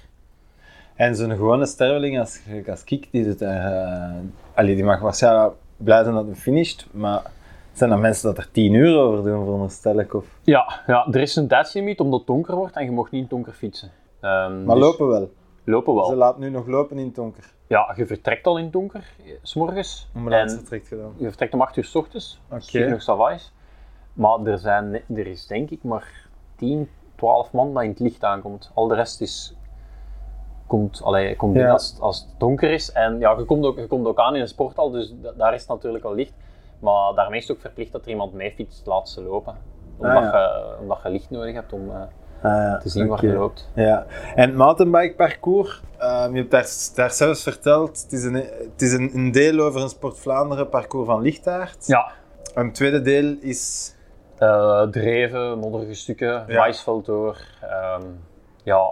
En 0.94 1.16
zo'n 1.16 1.30
gewone 1.30 1.66
sterveling 1.66 2.18
als, 2.18 2.40
als 2.68 2.84
Kik, 2.84 3.08
die, 3.10 3.36
allee, 4.54 4.74
die 4.74 4.84
mag 4.84 5.00
waarschijnlijk 5.00 5.54
blij 5.76 6.02
zijn 6.02 6.14
dat 6.14 6.26
hij 6.26 6.34
finisht, 6.34 6.86
maar 6.90 7.22
zijn 7.78 7.90
er 7.90 7.98
mensen 7.98 8.28
dat 8.34 8.38
er 8.44 8.50
10 8.50 8.72
uur 8.74 8.98
over 8.98 9.22
doen, 9.24 9.44
veronderstel 9.44 9.98
ik? 9.98 10.14
Of... 10.14 10.24
Ja, 10.42 10.80
ja, 10.86 11.06
er 11.10 11.20
is 11.20 11.36
een 11.36 11.48
tijdslimiet 11.48 12.00
omdat 12.00 12.18
het 12.18 12.28
donker 12.28 12.54
wordt 12.56 12.76
en 12.76 12.84
je 12.84 12.90
mag 12.90 13.04
niet 13.04 13.12
in 13.12 13.20
het 13.20 13.30
donker 13.30 13.52
fietsen. 13.52 13.90
Ehm, 14.20 14.64
Maar 14.64 14.76
dus 14.76 14.84
lopen 14.84 15.08
wel. 15.08 15.30
Lopen 15.64 15.94
wel. 15.94 16.04
Ze 16.04 16.14
laat 16.16 16.38
nu 16.38 16.50
nog 16.50 16.66
lopen 16.66 16.98
in 16.98 17.06
het 17.06 17.14
donker. 17.14 17.52
Ja, 17.66 17.92
je 17.96 18.06
vertrekt 18.06 18.46
al 18.46 18.56
in 18.58 18.64
het 18.64 18.72
donker, 18.72 19.04
eh, 19.24 19.32
s 19.42 19.54
morgens. 19.54 20.08
Ambulance 20.14 20.54
En 20.54 20.60
vertrekt 20.60 20.88
gedaan. 20.88 21.12
je 21.16 21.26
vertrekt 21.28 21.54
om 21.54 21.60
8 21.60 21.76
uur 21.76 21.84
s 21.84 21.94
ochtends. 21.94 22.40
Het 22.48 22.88
nog 22.88 23.02
savais. 23.02 23.52
Maar 24.12 24.40
er, 24.44 24.58
zijn, 24.58 24.94
er 25.14 25.26
is 25.26 25.46
denk 25.46 25.70
ik 25.70 25.82
maar 25.82 26.28
10, 26.56 26.88
12 27.14 27.52
man 27.52 27.74
dat 27.74 27.82
in 27.82 27.88
het 27.88 27.98
licht 28.00 28.24
aankomt. 28.24 28.70
Al 28.74 28.86
de 28.88 28.94
rest 28.94 29.20
is, 29.20 29.54
komt, 30.66 31.02
allee, 31.02 31.36
komt 31.36 31.56
Ja. 31.56 31.70
als, 31.72 31.90
het- 31.90 32.00
als 32.00 32.18
het 32.20 32.28
donker 32.40 32.70
is. 32.70 32.92
En 32.92 33.18
ja, 33.18 33.34
je 33.38 33.44
komt 33.44 33.64
ook, 33.64 33.78
je 33.78 33.86
komt 33.86 34.06
ook 34.06 34.18
aan 34.18 34.34
in 34.34 34.40
een 34.40 34.48
sporthal, 34.48 34.90
dus 34.90 35.14
da- 35.22 35.32
daar 35.36 35.54
is 35.54 35.60
het 35.60 35.68
natuurlijk 35.70 36.04
al 36.04 36.14
licht. 36.14 36.32
Maar 36.78 37.14
daarmee 37.14 37.38
is 37.40 37.48
het 37.48 37.56
ook 37.56 37.62
verplicht 37.62 37.92
dat 37.92 38.02
er 38.04 38.08
iemand 38.10 38.32
mee 38.32 38.52
fietst, 38.52 38.86
laat 38.86 39.08
ze 39.08 39.22
lopen. 39.22 39.54
Omdat, 39.98 40.16
Ah, 40.16 40.22
ja. 40.22 40.38
je, 40.48 40.76
omdat 40.80 40.98
je 41.02 41.10
licht 41.10 41.30
nodig 41.30 41.54
hebt 41.54 41.72
om 41.72 41.90
eh, 41.90 41.96
Ah, 42.42 42.52
ja. 42.52 42.78
te 42.78 42.88
zien 42.88 43.06
waar 43.06 43.24
je 43.26 43.32
loopt. 43.32 43.70
Ja. 43.74 44.06
En 44.34 44.48
het 44.48 44.56
mountainbike 44.56 45.14
parcours, 45.14 45.82
ehm, 45.98 46.32
je 46.32 46.38
hebt 46.38 46.50
daar, 46.50 46.66
daar 46.94 47.10
zelfs 47.10 47.42
verteld, 47.42 48.02
het 48.02 48.12
is, 48.12 48.24
een, 48.24 48.34
het 48.34 48.82
is 48.82 48.92
een, 48.92 49.10
een 49.14 49.32
deel 49.32 49.60
over 49.60 49.80
een 49.82 49.88
Sport 49.88 50.18
Vlaanderen 50.18 50.68
parcours 50.68 51.06
van 51.06 51.22
Lichtaard. 51.22 51.86
Ja, 51.86 52.10
En 52.54 52.64
het 52.64 52.74
tweede 52.74 53.00
deel 53.02 53.36
is... 53.40 53.94
Eh, 54.38 54.82
dreven, 54.82 55.58
modderige 55.58 55.94
stukken, 55.94 56.44
Ja. 56.46 56.58
maisveld 56.58 57.06
door. 57.06 57.38
ehm, 57.60 58.02
ja, 58.62 58.88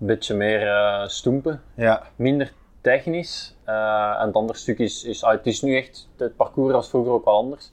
een 0.00 0.06
beetje 0.06 0.34
meer 0.34 0.68
eh, 0.68 1.06
stoempen. 1.08 1.62
Ja, 1.74 2.02
Minder 2.16 2.52
technisch. 2.82 3.56
Eh, 3.64 4.16
en 4.20 4.26
het 4.26 4.34
andere 4.34 4.58
stuk 4.58 4.78
is, 4.78 5.04
is 5.04 5.24
ah, 5.24 5.30
het 5.32 5.46
is 5.46 5.62
nu 5.62 5.76
echt, 5.76 6.08
het 6.16 6.36
parcours 6.36 6.72
was 6.72 6.88
vroeger 6.88 7.12
ook 7.12 7.24
wel 7.24 7.34
anders. 7.34 7.72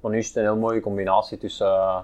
Maar 0.00 0.10
nu 0.12 0.18
is 0.18 0.26
het 0.26 0.36
een 0.36 0.42
heel 0.42 0.56
mooie 0.56 0.80
combinatie 0.80 1.38
tussen 1.38 1.66
eh, 1.66 1.98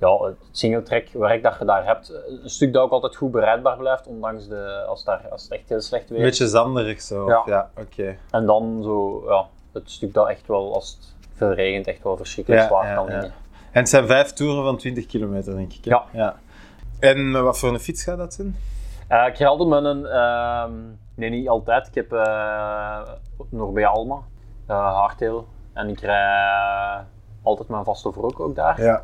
ja, 0.00 0.18
het 0.24 0.36
singletrack 0.50 1.08
werk 1.12 1.42
dat 1.42 1.56
je 1.58 1.64
daar 1.64 1.86
hebt. 1.86 2.12
Een 2.42 2.50
stuk 2.50 2.72
dat 2.72 2.82
ook 2.82 2.90
altijd 2.90 3.16
goed 3.16 3.30
bereidbaar 3.30 3.76
blijft, 3.76 4.06
ondanks 4.06 4.48
de, 4.48 4.84
als, 4.88 5.04
daar, 5.04 5.28
als 5.30 5.42
het 5.42 5.52
echt 5.52 5.68
heel 5.68 5.80
slecht 5.80 6.08
weer 6.08 6.18
een 6.18 6.24
is. 6.24 6.30
beetje 6.30 6.48
zanderig 6.48 7.00
zo. 7.02 7.28
Ja. 7.28 7.42
ja 7.46 7.70
oké. 7.76 8.16
En 8.30 8.46
dan 8.46 8.80
zo, 8.82 9.24
ja, 9.28 9.46
het 9.72 9.90
stuk 9.90 10.14
dat 10.14 10.28
echt 10.28 10.46
wel, 10.46 10.74
als 10.74 10.90
het 11.00 11.14
veel 11.36 11.52
regent, 11.52 11.86
echt 11.86 12.02
wel 12.02 12.16
verschrikkelijk 12.16 12.62
Ja, 12.62 12.68
zwaar 12.68 12.86
ja, 12.88 12.94
kan 12.94 13.06
ja. 13.06 13.12
liggen. 13.12 13.32
En 13.72 13.80
het 13.80 13.88
zijn 13.88 14.06
vijf 14.06 14.32
toeren 14.32 14.64
van 14.64 14.76
20 14.76 15.06
kilometer, 15.06 15.54
denk 15.54 15.72
ik. 15.72 15.84
hè? 15.84 15.90
Ja. 16.12 16.36
En 17.00 17.30
met 17.30 17.42
wat 17.42 17.58
voor 17.58 17.68
een 17.68 17.80
fiets 17.80 18.02
gaat 18.02 18.18
dat 18.18 18.34
zijn? 18.34 18.56
Eh, 19.08 19.26
ik 19.26 19.42
altijd 19.42 19.68
met 19.68 19.84
een, 19.84 20.06
ehm, 20.06 20.72
nee 21.16 21.30
niet 21.30 21.48
altijd, 21.48 21.86
ik 21.86 21.94
heb 21.94 22.12
eh, 22.12 23.00
nog 23.48 23.72
bij 23.72 23.86
Alma, 23.86 24.18
eh 24.66 24.94
hardtail. 24.98 25.46
En 25.72 25.88
ik 25.88 26.00
rijd 26.00 27.04
altijd 27.42 27.68
mijn 27.68 27.84
vaste 27.84 28.12
vork 28.12 28.40
ook 28.40 28.54
daar. 28.54 28.82
Ja. 28.82 29.02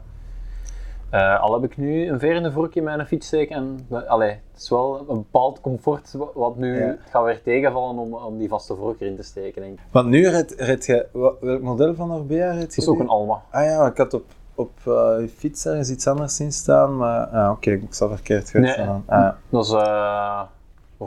Eh, 1.10 1.40
al 1.42 1.52
heb 1.52 1.64
ik 1.70 1.76
nu 1.76 2.08
een 2.08 2.18
veer 2.18 2.34
in 2.34 2.42
de 2.42 2.52
vork 2.52 2.74
in 2.74 2.82
mijn 2.82 3.06
fiets 3.06 3.26
steken 3.26 3.56
en 3.90 4.06
allee, 4.08 4.28
het 4.30 4.62
is 4.62 4.68
wel 4.70 4.98
een 5.08 5.16
bepaald 5.16 5.60
comfort 5.60 6.12
wa- 6.12 6.26
wat 6.34 6.56
nu, 6.56 6.84
Ja. 6.84 6.96
gaat 7.10 7.24
weer 7.24 7.42
tegenvallen 7.42 7.98
om, 7.98 8.14
om 8.14 8.38
die 8.38 8.48
vaste 8.48 8.74
vork 8.76 9.00
erin 9.00 9.16
te 9.16 9.22
steken 9.22 9.62
denk 9.62 9.78
ik. 9.78 9.84
Want 9.90 10.08
nu 10.08 10.28
red, 10.28 10.54
red 10.58 10.86
je... 10.86 11.06
Welk 11.40 11.60
model 11.62 11.94
van 11.94 12.12
Orbea 12.12 12.46
red 12.50 12.56
je? 12.56 12.60
Het 12.62 12.76
is 12.76 12.88
ook 12.88 13.00
een 13.00 13.08
Alma. 13.08 13.42
Ah 13.50 13.64
ja, 13.64 13.86
ik 13.86 13.96
had 13.96 14.14
op, 14.14 14.24
op 14.54 14.70
eh, 14.78 14.92
je 15.20 15.28
fiets 15.36 15.66
ergens 15.66 15.90
iets 15.90 16.06
anders 16.06 16.36
zien 16.36 16.52
staan, 16.52 16.96
maar... 16.96 17.26
Ah, 17.26 17.50
oké, 17.50 17.70
ik 17.70 17.94
zal 17.94 18.08
verkeerd 18.08 18.50
geweest 18.50 18.76
Nee. 18.76 18.86
Ah, 19.06 19.28
Dat 19.48 19.64
is 19.64 19.70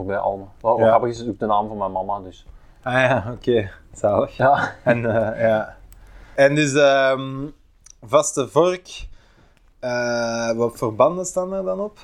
uh, 0.00 0.06
bij 0.06 0.16
Alma. 0.18 0.44
Wat, 0.60 0.78
Ja. 0.78 0.86
grappig 0.88 1.08
is, 1.10 1.20
is 1.22 1.28
ook 1.28 1.38
de 1.38 1.46
naam 1.46 1.68
van 1.68 1.76
mijn 1.76 1.92
mama 1.92 2.20
dus. 2.20 2.46
ah 2.82 2.92
ja, 2.92 3.24
oké. 3.34 3.70
Zalig. 3.92 4.36
Ja. 4.36 4.72
En, 4.82 5.06
eh, 5.06 5.40
ja. 5.48 5.76
en 6.34 6.54
dus 6.54 6.74
ehm, 6.74 7.44
vaste 8.02 8.48
vork. 8.48 9.06
Eh, 9.80 10.52
wat 10.52 10.76
voor 10.76 10.94
banden 10.94 11.24
staan 11.24 11.52
er 11.52 11.64
dan 11.64 11.80
op? 11.80 11.98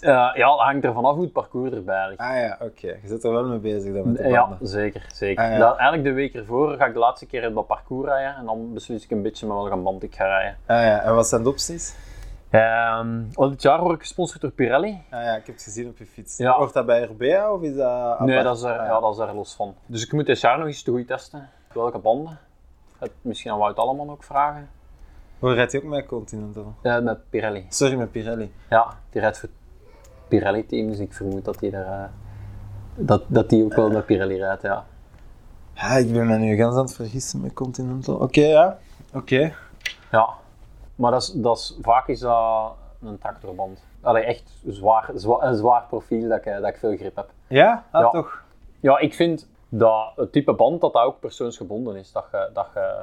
Eh, 0.00 0.10
ja, 0.10 0.46
dat 0.48 0.58
hangt 0.58 0.84
er 0.84 0.92
vanaf 0.92 1.14
hoe 1.14 1.22
het 1.24 1.32
parcours 1.32 1.72
erbij 1.72 2.08
ligt. 2.08 2.20
Ah 2.20 2.36
ja, 2.36 2.56
oké. 2.60 2.86
Je 2.86 3.08
zit 3.08 3.24
er 3.24 3.32
wel 3.32 3.44
mee 3.44 3.58
bezig 3.58 3.94
dan 3.94 4.12
met 4.12 4.16
de 4.22 4.28
Ja, 4.28 4.40
banden. 4.48 4.68
zeker. 4.68 5.06
zeker. 5.14 5.44
Ah, 5.44 5.50
ja. 5.50 5.58
Dat, 5.58 5.76
eigenlijk 5.76 6.04
de 6.04 6.12
week 6.12 6.34
ervoor 6.34 6.76
ga 6.76 6.86
ik 6.86 6.92
de 6.92 6.98
laatste 6.98 7.26
keer 7.26 7.42
het 7.42 7.54
dat 7.54 7.66
parcours 7.66 8.08
rijden 8.08 8.36
en 8.36 8.44
dan 8.44 8.72
beslis 8.72 9.04
ik 9.04 9.10
een 9.10 9.22
beetje 9.22 9.46
met 9.46 9.56
welke 9.56 9.76
band 9.76 10.02
ik 10.02 10.14
ga 10.14 10.24
rijden. 10.26 10.56
Ah 10.66 10.76
ja, 10.82 11.00
en 11.00 11.14
wat 11.14 11.28
zijn 11.28 11.42
de 11.42 11.48
opties? 11.48 11.94
Ehm, 12.54 13.22
al 13.34 13.48
dit 13.50 13.62
jaar 13.62 13.80
word 13.80 13.94
ik 13.94 14.00
gesponsord 14.00 14.40
door 14.40 14.50
Pirelli. 14.50 15.02
Ah 15.10 15.22
ja, 15.22 15.34
ik 15.36 15.46
heb 15.46 15.54
het 15.54 15.64
gezien 15.64 15.88
op 15.88 15.98
je 15.98 16.06
fiets. 16.06 16.36
Ja. 16.36 16.56
Wordt 16.58 16.74
dat 16.74 16.86
bij 16.86 17.02
RBA 17.02 17.52
of 17.52 17.62
is 17.62 17.74
dat 17.74 17.86
apart? 17.86 18.28
Nee, 18.28 18.42
dat 18.42 18.56
is, 18.56 18.62
er, 18.62 18.78
Ah, 18.78 18.86
ja, 18.86 19.00
dat 19.00 19.14
is 19.14 19.18
er 19.20 19.34
los 19.34 19.54
van. 19.54 19.74
Dus 19.86 20.04
ik 20.04 20.12
moet 20.12 20.26
dit 20.26 20.40
jaar 20.40 20.58
nog 20.58 20.66
eens 20.66 20.82
te 20.82 20.90
goed 20.90 21.06
testen. 21.06 21.48
Welke 21.72 21.98
banden? 21.98 22.38
Het 22.98 23.10
misschien 23.20 23.50
aan 23.52 23.58
Wout 23.58 23.76
Alleman 23.76 24.10
ook 24.10 24.22
vragen. 24.24 24.68
Hoe 25.38 25.52
rijdt 25.54 25.72
je 25.72 25.78
ook 25.78 25.84
met 25.84 26.06
Continental? 26.06 26.74
Eh, 26.82 26.98
met 26.98 27.30
Pirelli. 27.30 27.66
Sorry, 27.68 27.94
met 27.94 28.10
Pirelli. 28.10 28.52
Ja, 28.70 28.86
die 29.10 29.20
rijdt 29.20 29.38
voor 29.38 29.48
het 29.48 29.58
Pirelli-team, 30.28 30.86
dus 30.86 30.98
ik 30.98 31.12
vermoed 31.12 31.44
dat 31.44 31.60
hij 31.60 31.70
daar... 31.70 31.86
eh, 32.02 32.04
dat, 32.94 33.22
dat 33.26 33.48
die 33.50 33.64
ook 33.64 33.74
wel 33.74 33.90
met 33.90 34.06
Pirelli 34.06 34.36
rijdt, 34.38 34.62
ja. 34.62 34.84
Ja, 35.74 35.88
ik 35.90 36.12
ben 36.12 36.26
me 36.26 36.36
nu 36.36 36.56
ganz 36.56 36.74
aan 36.74 36.80
het 36.84 36.94
vergissen 36.94 37.40
met 37.40 37.52
Continental. 37.52 38.16
Oké, 38.16 38.40
ja. 38.40 38.78
Oké. 39.12 39.52
Ja, 40.10 40.28
maar 40.94 41.10
dat 41.10 41.22
is, 41.22 41.28
dat 41.28 41.56
is, 41.56 41.76
vaak 41.80 42.08
is 42.08 42.20
dat 42.20 42.72
een 43.02 43.18
tractorband. 43.18 43.84
Allee, 44.02 44.22
echt 44.24 44.52
zwaar, 44.66 45.10
zwa- 45.14 45.42
een 45.42 45.56
zwaar 45.56 45.84
profiel 45.88 46.28
dat 46.28 46.38
ik, 46.38 46.46
eh, 46.46 46.54
dat 46.60 46.66
ik 46.68 46.76
veel 46.76 46.96
grip 46.96 47.16
heb. 47.16 47.28
Ja? 47.46 47.84
Ah, 47.90 48.00
Ja. 48.02 48.10
toch? 48.10 48.42
Ja, 48.80 48.98
ik 48.98 49.14
vind 49.14 49.48
dat 49.68 50.12
het 50.16 50.32
type 50.32 50.52
band 50.52 50.80
dat 50.80 50.92
dat 50.92 51.02
ook 51.02 51.20
persoonsgebonden 51.20 51.96
is. 51.96 52.12
Dat 52.12 52.24
je, 52.32 52.50
dat 52.52 52.66
je, 52.74 53.02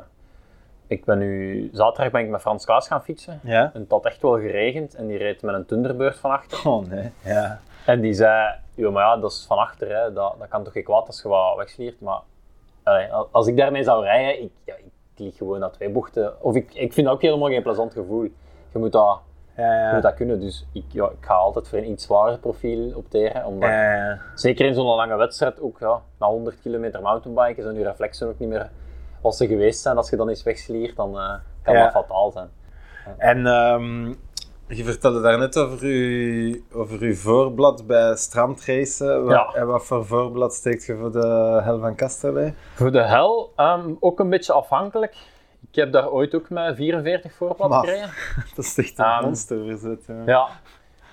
ik 0.88 1.06
ben 1.06 1.18
nu, 1.18 1.70
zaterdag 1.74 2.12
ben 2.12 2.22
ik 2.22 2.30
met 2.30 2.42
Frans 2.42 2.66
Klaas 2.66 2.88
gaan 2.88 3.04
fietsen. 3.04 3.40
Ja. 3.44 3.72
En 3.74 3.82
het 3.82 3.92
had 3.92 4.06
echt 4.06 4.22
wel 4.22 4.40
geregend 4.40 4.96
en 4.96 5.08
die 5.08 5.18
reed 5.18 5.42
met 5.42 5.56
een 5.56 5.66
Thunderbird 5.66 6.18
van 6.20 6.32
achter. 6.32 6.70
Oh 6.70 6.86
nee. 6.88 7.12
Ja. 7.24 7.60
En 7.86 8.02
die 8.02 8.14
zei, 8.14 8.56
maar 8.76 9.04
ja, 9.04 9.18
dat 9.18 9.32
is 9.32 9.46
van 9.48 9.58
achter, 9.58 9.96
hè. 10.02 10.14
Dat, 10.14 10.36
dat 10.40 10.48
kan 10.48 10.64
toch 10.64 10.74
geen 10.74 10.84
kwaad 10.84 11.08
als 11.08 11.22
je 11.22 11.28
wat 11.28 11.56
wegsliert. 11.58 12.02
Maar 12.02 12.20
allee, 12.84 13.14
als 13.14 13.48
ik 13.48 13.58
daarmee 13.58 13.84
zou 13.84 14.04
rijden, 14.04 14.42
ik, 14.44 14.52
ja, 14.64 14.74
ik 14.76 14.86
lieg 15.22 15.38
gewoon 15.38 15.60
naar 15.60 15.72
twee 15.72 15.90
bochten. 15.90 16.44
Of 16.44 16.56
ik, 16.56 16.74
ik 16.74 16.94
vind 16.94 17.06
dat 17.06 17.16
ook 17.16 17.22
helemaal 17.22 17.50
geen 17.50 17.64
plezant 17.64 17.94
gevoel. 17.94 18.24
Je 18.72 18.80
moet 18.80 18.92
dat, 18.92 19.20
Ja, 19.58 19.88
je 19.88 19.94
moet 19.94 20.04
dat 20.04 20.14
kunnen, 20.14 20.40
dus 20.40 20.66
ik, 20.72 20.84
ja, 20.92 21.06
ik 21.06 21.26
ga 21.26 21.34
altijd 21.34 21.68
voor 21.68 21.78
een 21.78 21.92
iets 21.92 22.04
zwaarder 22.04 22.40
profiel 22.40 22.92
opteren. 22.96 23.46
Omdat. 23.46 23.70
Zeker 24.36 24.66
in 24.66 24.74
zo'n 24.74 24.86
lange 24.86 25.16
wedstrijd 25.16 25.62
ook, 25.62 25.80
ja, 25.80 26.02
na 26.20 26.28
100 26.28 26.62
kilometer 26.62 27.02
mountainbiken 27.02 27.64
zijn 27.64 27.76
je 27.76 27.84
reflexen 27.84 28.28
ook 28.28 28.40
niet 28.40 28.50
meer 28.50 28.70
wat 29.22 29.36
ze 29.36 29.48
geweest 29.48 29.82
zijn. 29.82 29.98
Als 29.98 30.10
je 30.10 30.16
dan 30.16 30.30
eens 30.30 30.44
wegsliert, 30.44 30.96
dan 30.96 31.18
eh, 31.20 31.34
kan 31.64 31.76
dat 31.76 31.92
fataal 31.92 32.32
zijn. 32.32 32.50
En 33.18 33.46
ehm, 33.48 34.14
je 34.76 34.84
vertelde 34.84 35.22
daarnet 35.22 35.58
over 35.58 35.80
uw, 35.82 36.56
over 36.74 37.00
uw 37.00 37.16
voorblad 37.16 37.88
bij 37.88 38.16
strandracen. 38.16 39.26
Ja. 39.26 39.54
En 39.54 39.68
wat 39.68 39.86
voor 39.86 40.06
voorblad 40.06 40.54
steekt 40.54 40.86
je 40.86 40.96
voor 40.98 41.12
de 41.12 41.60
Hel 41.64 41.80
van 41.80 41.96
Kasterlee? 41.96 42.54
Voor 42.74 42.92
de 42.92 43.02
hel, 43.02 43.54
ehm, 43.56 43.90
ook 44.00 44.20
een 44.20 44.30
beetje 44.30 44.54
afhankelijk. 44.54 45.16
Ik 45.70 45.76
heb 45.76 45.92
daar 45.92 46.10
ooit 46.12 46.36
ook 46.36 46.50
met 46.50 46.76
44 46.76 47.34
voorblad 47.34 47.74
gekregen. 47.74 48.10
Dat 48.56 48.66
is 48.66 48.78
echt 48.78 49.00
een 49.00 49.06
Ehm, 49.06 49.24
monsterverzet. 49.24 50.04
Ja. 50.08 50.24
Ja. 50.26 50.48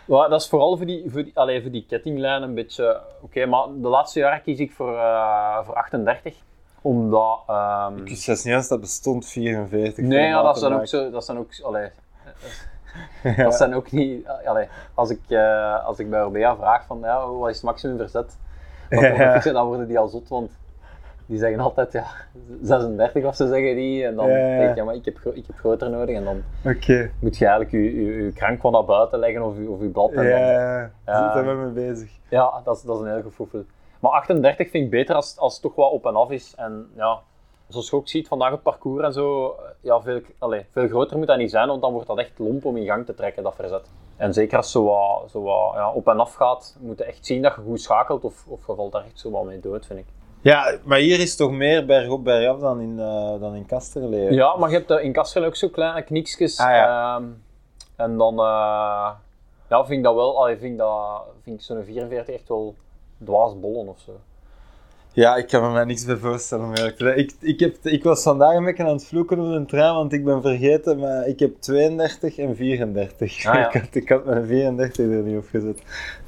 Ja, 0.07 0.29
dat 0.29 0.41
is 0.41 0.49
vooral 0.49 0.77
voor 0.77 0.87
die, 0.87 1.05
voor 1.11 1.25
die, 1.25 1.63
voor 1.63 1.71
die 1.71 1.85
kettinglijn 1.89 2.43
een 2.43 2.55
beetje... 2.55 3.01
Oké, 3.23 3.47
maar 3.47 3.67
de 3.77 3.89
laatste 3.89 4.19
jaren 4.19 4.43
kies 4.43 4.59
ik 4.59 4.73
voor, 4.73 4.97
eh, 4.97 5.65
voor 5.65 5.75
38. 5.75 6.35
Omdat... 6.83 7.39
ehm, 7.47 7.97
Ik 7.97 8.09
wist 8.09 8.29
niet 8.29 8.55
eens 8.55 8.69
dat 8.69 8.81
bestond 8.81 9.27
44. 9.27 10.05
nee, 10.05 10.27
ja, 10.27 10.43
dat 10.43 10.59
zijn 10.59 10.73
ook 10.75 10.87
zo... 10.87 11.11
Dat 11.11 11.25
zijn 11.25 11.39
ook, 11.39 11.61
allee, 11.63 11.91
Dat 13.37 13.55
zijn 13.55 13.75
ook 13.75 13.91
niet... 13.91 14.29
allee, 14.47 14.69
als, 14.95 15.11
ik, 15.11 15.21
eh, 15.29 15.87
als 15.87 15.99
ik 15.99 16.11
bij 16.11 16.23
Orbea 16.23 16.57
vraag 16.57 16.87
van, 16.87 16.99
ja, 17.03 17.29
wat 17.29 17.49
is 17.49 17.55
het 17.57 17.65
maximum 17.65 17.97
verzet? 17.97 18.39
Ja, 18.91 19.39
dan 19.53 19.67
worden 19.67 19.89
die 19.89 19.99
al 19.99 20.09
zot, 20.09 20.29
want 20.29 20.51
die 21.27 21.39
zeggen 21.39 21.61
altijd, 21.61 21.93
ja, 21.93 22.05
36 22.63 23.25
of 23.25 23.37
zo 23.37 23.47
zeggen 23.47 23.75
die. 23.77 24.05
En 24.05 24.15
dan 24.15 24.27
denk 24.27 24.69
je, 24.69 24.73
ja, 24.75 24.85
maar 24.85 24.95
ik 24.95 25.05
heb, 25.05 25.19
ik 25.35 25.47
heb 25.47 25.57
groter 25.57 25.91
nodig. 25.91 26.17
En 26.17 26.25
dan 26.25 26.43
moet 27.21 27.37
je 27.37 27.47
eigenlijk 27.47 27.71
je, 27.71 28.05
je, 28.05 28.25
je 28.25 28.33
krank 28.33 28.61
van 28.61 28.73
naar 28.73 28.85
buiten 28.85 29.19
leggen 29.19 29.43
of 29.43 29.57
je, 29.59 29.71
of 29.71 29.81
je 29.81 29.87
blad. 29.89 30.11
Ja, 30.11 30.17
dan, 30.23 30.25
ja, 30.29 30.91
Ja. 31.07 31.35
daar 31.35 31.45
ben 31.45 31.53
ik 31.53 31.75
mee 31.75 31.89
bezig. 31.89 32.11
Ja, 32.29 32.61
dat 32.65 32.77
is, 32.77 32.83
dat 32.83 32.97
is 32.97 33.03
een 33.03 33.13
heel 33.13 33.23
gevoel. 33.23 33.65
Maar 34.01 34.11
38 34.11 34.71
vind 34.71 34.85
ik 34.85 34.91
beter 34.91 35.15
als, 35.15 35.39
als 35.39 35.53
het 35.53 35.63
toch 35.63 35.75
wat 35.75 35.91
op 35.91 36.07
en 36.07 36.17
af 36.17 36.31
is. 36.31 36.55
En 36.57 36.87
ja, 36.97 37.19
zoals 37.69 37.91
je 37.91 37.97
ook 37.97 38.09
ziet 38.09 38.29
vandaag 38.29 38.51
het 38.51 38.63
parcours 38.63 39.05
en 39.05 39.13
zo, 39.13 39.57
ja, 39.81 40.01
veel, 40.01 40.21
allee, 40.39 40.67
veel 40.71 40.89
groter 40.89 41.19
moet 41.19 41.27
dat 41.27 41.39
niet 41.39 41.51
zijn, 41.51 41.69
want 41.69 41.83
dan 41.83 41.93
wordt 41.93 42.09
dat 42.09 42.19
echt 42.19 42.39
lomp 42.39 42.65
om 42.65 42.77
in 42.77 42.87
gang 42.87 43.07
te 43.07 43.15
trekken, 43.15 43.43
dat 43.43 43.55
verzet. 43.55 43.91
En 44.17 44.33
zeker 44.33 44.57
als 44.57 44.71
zo 44.71 44.85
wat, 44.85 45.31
zo 45.31 45.43
wat 45.43 45.75
ja, 45.75 45.93
op 45.93 46.09
en 46.09 46.21
af 46.21 46.35
gaat, 46.35 46.77
moet 46.81 46.99
je 46.99 47.05
echt 47.05 47.27
zien 47.27 47.43
dat 47.43 47.55
je 47.55 47.63
goed 47.63 47.81
schakelt 47.81 48.25
of, 48.25 48.47
of 48.47 48.67
je 48.67 48.75
valt 48.75 48.93
daar 48.93 49.05
echt 49.05 49.19
zo 49.21 49.31
wat 49.31 49.45
mee 49.45 49.61
dood, 49.61 49.87
vind 49.87 49.99
ik. 49.99 50.07
Ja, 50.41 50.79
maar 50.85 50.99
hier 50.99 51.21
is 51.21 51.37
toch 51.37 51.51
meer 51.51 51.87
bergop, 51.87 52.25
bergaf 52.25 52.59
dan 52.59 52.81
in, 52.81 52.99
eh 52.99 53.41
dan 53.41 53.55
in 53.55 53.67
Kasterlee. 53.67 54.33
Ja, 54.33 54.57
maar 54.57 54.71
je 54.71 54.77
hebt 54.77 54.91
eh, 54.91 55.05
in 55.05 55.13
Kastrel 55.13 55.45
ook 55.45 55.57
zo 55.57 55.69
kleine 55.69 56.03
kniekjes. 56.03 56.59
Ah, 56.59 56.71
ja. 56.71 57.17
ehm, 57.17 57.25
en 57.97 58.17
dan 58.17 58.39
eh, 58.39 59.11
ja, 59.69 59.85
vind 59.85 59.99
ik 59.99 60.03
dat 60.03 60.15
wel, 60.15 60.39
allee, 60.41 60.57
vind 60.57 60.73
ik, 60.73 60.79
dat, 60.79 61.23
vind 61.43 61.59
ik 61.59 61.63
zo'n 61.67 61.85
44 61.85 62.35
echt 62.35 62.49
wel 62.49 62.75
dwaasbollen 63.25 63.89
of 63.89 63.99
zo. 63.99 64.13
Ja, 65.13 65.37
ik 65.37 65.47
kan 65.47 65.63
me 65.63 65.71
mij 65.71 65.85
niks 65.85 66.05
bij 66.05 66.17
voorstellen. 66.17 66.75
Ik, 67.17 67.33
ik, 67.41 67.61
heb, 67.61 67.77
ik 67.83 68.03
was 68.05 68.23
vandaag 68.23 68.57
een 68.57 68.65
beetje 68.65 68.83
aan 68.85 68.93
het 68.93 69.07
vloeken 69.07 69.39
op 69.39 69.53
de 69.53 69.65
trein, 69.65 69.95
want 69.95 70.13
ik 70.13 70.25
ben 70.25 70.43
vergeten, 70.43 70.99
maar 70.99 71.27
ik 71.27 71.39
heb 71.39 71.61
32 71.61 72.39
en 72.39 72.57
34. 72.57 73.47
Ah, 73.47 73.55
ja. 73.55 73.67
ik, 73.73 73.73
had, 73.81 73.95
ik 73.95 74.09
had 74.09 74.25
mijn 74.25 74.47
34 74.47 75.05
er 75.07 75.23
niet 75.23 75.37
op 75.39 75.47
gezet. 75.51 75.83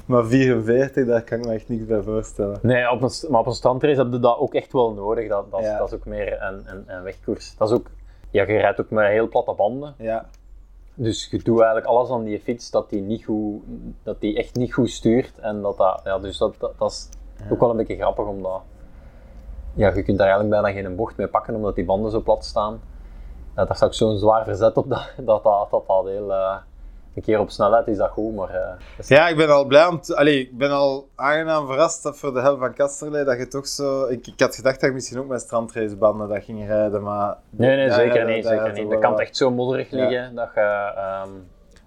Maar 0.05 0.25
44, 0.25 1.05
daar 1.05 1.21
kan 1.21 1.39
ik 1.39 1.45
me 1.45 1.53
echt 1.53 1.69
niks 1.69 1.85
bij 1.85 2.01
voorstellen. 2.01 2.59
Nee, 2.61 2.91
op 2.91 3.01
een, 3.01 3.11
maar 3.29 3.39
op 3.39 3.45
een 3.45 3.53
standrace 3.53 4.01
heb 4.01 4.11
je 4.11 4.19
dat 4.19 4.37
ook 4.37 4.53
echt 4.53 4.71
wel 4.71 4.93
nodig. 4.93 5.29
Dat, 5.29 5.51
dat, 5.51 5.61
Ja. 5.61 5.77
dat 5.77 5.87
is 5.87 5.93
ook 5.93 6.05
meer 6.05 6.41
een, 6.41 6.63
een, 6.65 6.83
een 6.87 7.03
wegkoers. 7.03 7.55
Dat 7.57 7.69
is 7.69 7.75
ook, 7.75 7.87
ja, 8.31 8.41
je 8.41 8.57
rijdt 8.57 8.79
ook 8.81 8.89
met 8.89 9.07
heel 9.07 9.27
platte 9.27 9.53
banden. 9.53 9.93
Ja, 9.97 10.25
Dus 10.93 11.27
je 11.31 11.37
doet 11.37 11.57
eigenlijk 11.57 11.87
alles 11.87 12.09
aan 12.09 12.23
die 12.23 12.39
fiets 12.39 12.71
dat 12.71 12.89
die, 12.89 13.01
niet 13.01 13.23
goed, 13.25 13.61
dat 14.03 14.19
die 14.21 14.37
echt 14.37 14.55
niet 14.55 14.73
goed 14.73 14.89
stuurt. 14.89 15.31
En 15.39 15.61
dat 15.61 15.77
dat, 15.77 16.01
ja, 16.03 16.19
dus 16.19 16.37
dat, 16.37 16.55
dat, 16.59 16.73
dat 16.77 16.91
is 16.91 17.09
ook 17.49 17.59
wel 17.59 17.69
een 17.69 17.77
beetje 17.77 17.95
grappig 17.97 18.25
omdat 18.25 18.61
ja, 19.73 19.93
je 19.93 20.03
kunt 20.03 20.17
daar 20.17 20.27
eigenlijk 20.29 20.61
bijna 20.61 20.81
geen 20.81 20.95
bocht 20.95 21.17
mee 21.17 21.27
pakken 21.27 21.55
omdat 21.55 21.75
die 21.75 21.85
banden 21.85 22.11
zo 22.11 22.19
plat 22.21 22.45
staan. 22.45 22.81
Ja, 23.55 23.65
daar 23.65 23.75
staat 23.75 23.95
zo'n 23.95 24.17
zwaar 24.17 24.43
verzet 24.43 24.77
op 24.77 24.89
dat 24.89 25.11
dat, 25.17 25.43
dat, 25.43 25.69
dat, 25.71 25.85
dat 25.87 26.05
heel... 26.05 26.33
eh, 26.33 26.55
een 27.15 27.21
keer 27.21 27.39
op 27.39 27.49
snelheid 27.49 27.87
is 27.87 27.97
dat 27.97 28.09
goed, 28.09 28.35
maar... 28.35 28.77
is- 28.97 29.07
ja 29.07 29.27
ik 29.27 29.35
ben 29.37 29.49
al 29.49 29.65
blij 29.65 29.87
om 29.87 30.01
te- 30.01 30.15
Allee, 30.15 30.39
ik 30.41 30.57
ben 30.57 30.71
al 30.71 31.07
aangenaam 31.15 31.67
verrast 31.67 32.03
dat 32.03 32.17
voor 32.17 32.33
de 32.33 32.39
helft 32.41 32.59
van 32.59 32.73
Kasterlee 32.73 33.23
dat 33.23 33.37
je 33.37 33.47
toch 33.47 33.67
zo... 33.67 34.05
Ik, 34.05 34.27
ik 34.27 34.39
had 34.39 34.55
gedacht 34.55 34.79
dat 34.79 34.89
je 34.89 34.95
misschien 34.95 35.19
ook 35.19 35.27
met 35.27 35.41
strandracebanden 35.41 36.27
dat 36.29 36.43
ging 36.43 36.67
rijden, 36.67 37.03
maar... 37.03 37.37
Nee, 37.49 37.75
nee, 37.75 37.91
zeker 37.91 38.25
niet. 38.25 38.45
Zeker 38.45 38.67
niet. 38.73 38.89
Dat 38.89 38.89
wel 38.89 38.99
kan 38.99 39.19
echt 39.19 39.37
zo 39.37 39.51
modderig 39.51 39.89
Ja. 39.89 39.97
liggen 39.97 40.35
dat 40.35 40.49
je... 40.55 40.91
ehm, 40.95 41.29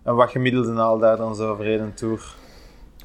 En 0.03 0.15
wat 0.15 0.31
gemiddelde 0.31 0.81
al 0.81 0.99
daar 0.99 1.17
dan 1.17 1.35
zo 1.35 1.51
over 1.51 1.67
één 1.67 1.95
tour? 1.95 2.35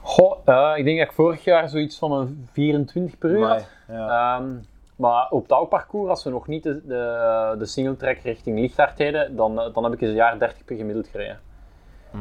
Goh, 0.02 0.38
eh, 0.46 0.74
ik 0.76 0.86
denk 0.86 0.98
dat 0.98 1.08
ik 1.08 1.14
vorig 1.14 1.44
jaar 1.44 1.70
zoiets 1.70 1.98
van 1.98 2.12
een 2.12 2.48
24 2.52 3.18
per 3.18 3.30
uur 3.30 3.48
had. 3.48 3.68
Ja. 3.88 4.38
Ehm, 4.38 4.48
maar 4.96 5.28
op 5.30 5.42
het 5.42 5.52
oude 5.52 5.70
parcours, 5.70 6.10
als 6.10 6.24
we 6.24 6.30
nog 6.30 6.48
niet 6.48 6.64
de, 6.64 6.82
de, 6.86 7.56
de 7.58 7.66
single 7.66 7.96
track 7.96 8.18
richting 8.18 8.60
Lichtaard 8.60 8.98
deden, 8.98 9.36
dan, 9.36 9.60
eh, 9.60 9.74
dan 9.74 9.84
heb 9.84 9.94
ik 9.94 10.02
eens 10.02 10.10
een 10.10 10.16
jaar 10.16 10.40
30 10.40 10.66
per 10.66 10.76
gemiddeld 10.76 11.08
gereden. 11.08 11.40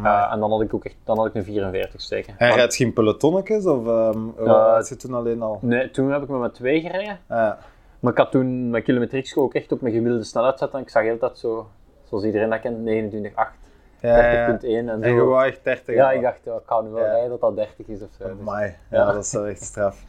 Eh, 0.03 0.29
en 0.33 0.41
dan 0.41 0.51
had 0.51 0.61
ik 0.61 0.75
ook 0.75 0.85
echt 0.85 0.97
dan 1.05 1.17
had 1.17 1.27
ik 1.27 1.35
een 1.35 1.45
44 1.45 2.01
steken. 2.01 2.35
Maar- 2.38 2.55
rijdt 2.55 2.75
geen 2.75 2.93
pelotonnetjes 2.93 3.67
of 3.67 3.87
um, 3.87 4.33
had 4.47 4.88
je 4.88 4.97
toen 4.97 5.14
alleen 5.14 5.43
al? 5.43 5.59
Nee, 5.62 5.91
toen 5.91 6.11
heb 6.12 6.23
ik 6.23 6.29
me 6.29 6.38
met 6.38 6.55
twee 6.55 6.81
gereden. 6.81 7.19
Maar 8.01 8.12
ik 8.12 8.19
had 8.19 8.31
toen 8.31 8.71
mijn 8.71 8.83
kilometrics 8.83 9.37
ook 9.37 9.55
echt 9.55 9.73
op 9.73 9.81
mijn 9.81 9.95
gemiddelde 9.95 10.25
snelheid 10.25 10.59
zetten. 10.59 10.81
Ik 10.81 10.88
zag 10.88 11.03
heel 11.03 11.19
dat 11.19 11.38
zo, 11.38 11.69
zoals 12.05 12.25
iedereen 12.25 12.51
dat 12.51 12.61
kent, 12.61 12.79
29,8, 12.79 13.67
Ja, 14.00 14.16
ja, 14.18 14.32
ja. 14.32 14.58
30,1 14.58 14.61
en 14.62 14.88
En 14.88 15.02
zo. 15.02 15.08
je 15.08 15.22
wou 15.22 15.46
echt 15.46 15.64
30 15.64 15.94
Ja, 15.94 16.11
ik 16.11 16.22
dacht, 16.22 16.46
ik 16.46 16.52
kan 16.66 16.84
nu 16.84 16.90
wel 16.90 17.04
rijden 17.04 17.28
dat 17.30 17.40
dat 17.40 17.56
30 17.56 17.87
is 17.87 18.02
of 18.02 18.08
zo. 18.18 18.24
Dus- 18.28 18.32
Amai, 18.40 18.74
ja, 18.90 19.12
dat 19.12 19.24
is 19.24 19.32
wel 19.32 19.46
echt 19.46 19.62
straf. 19.62 20.02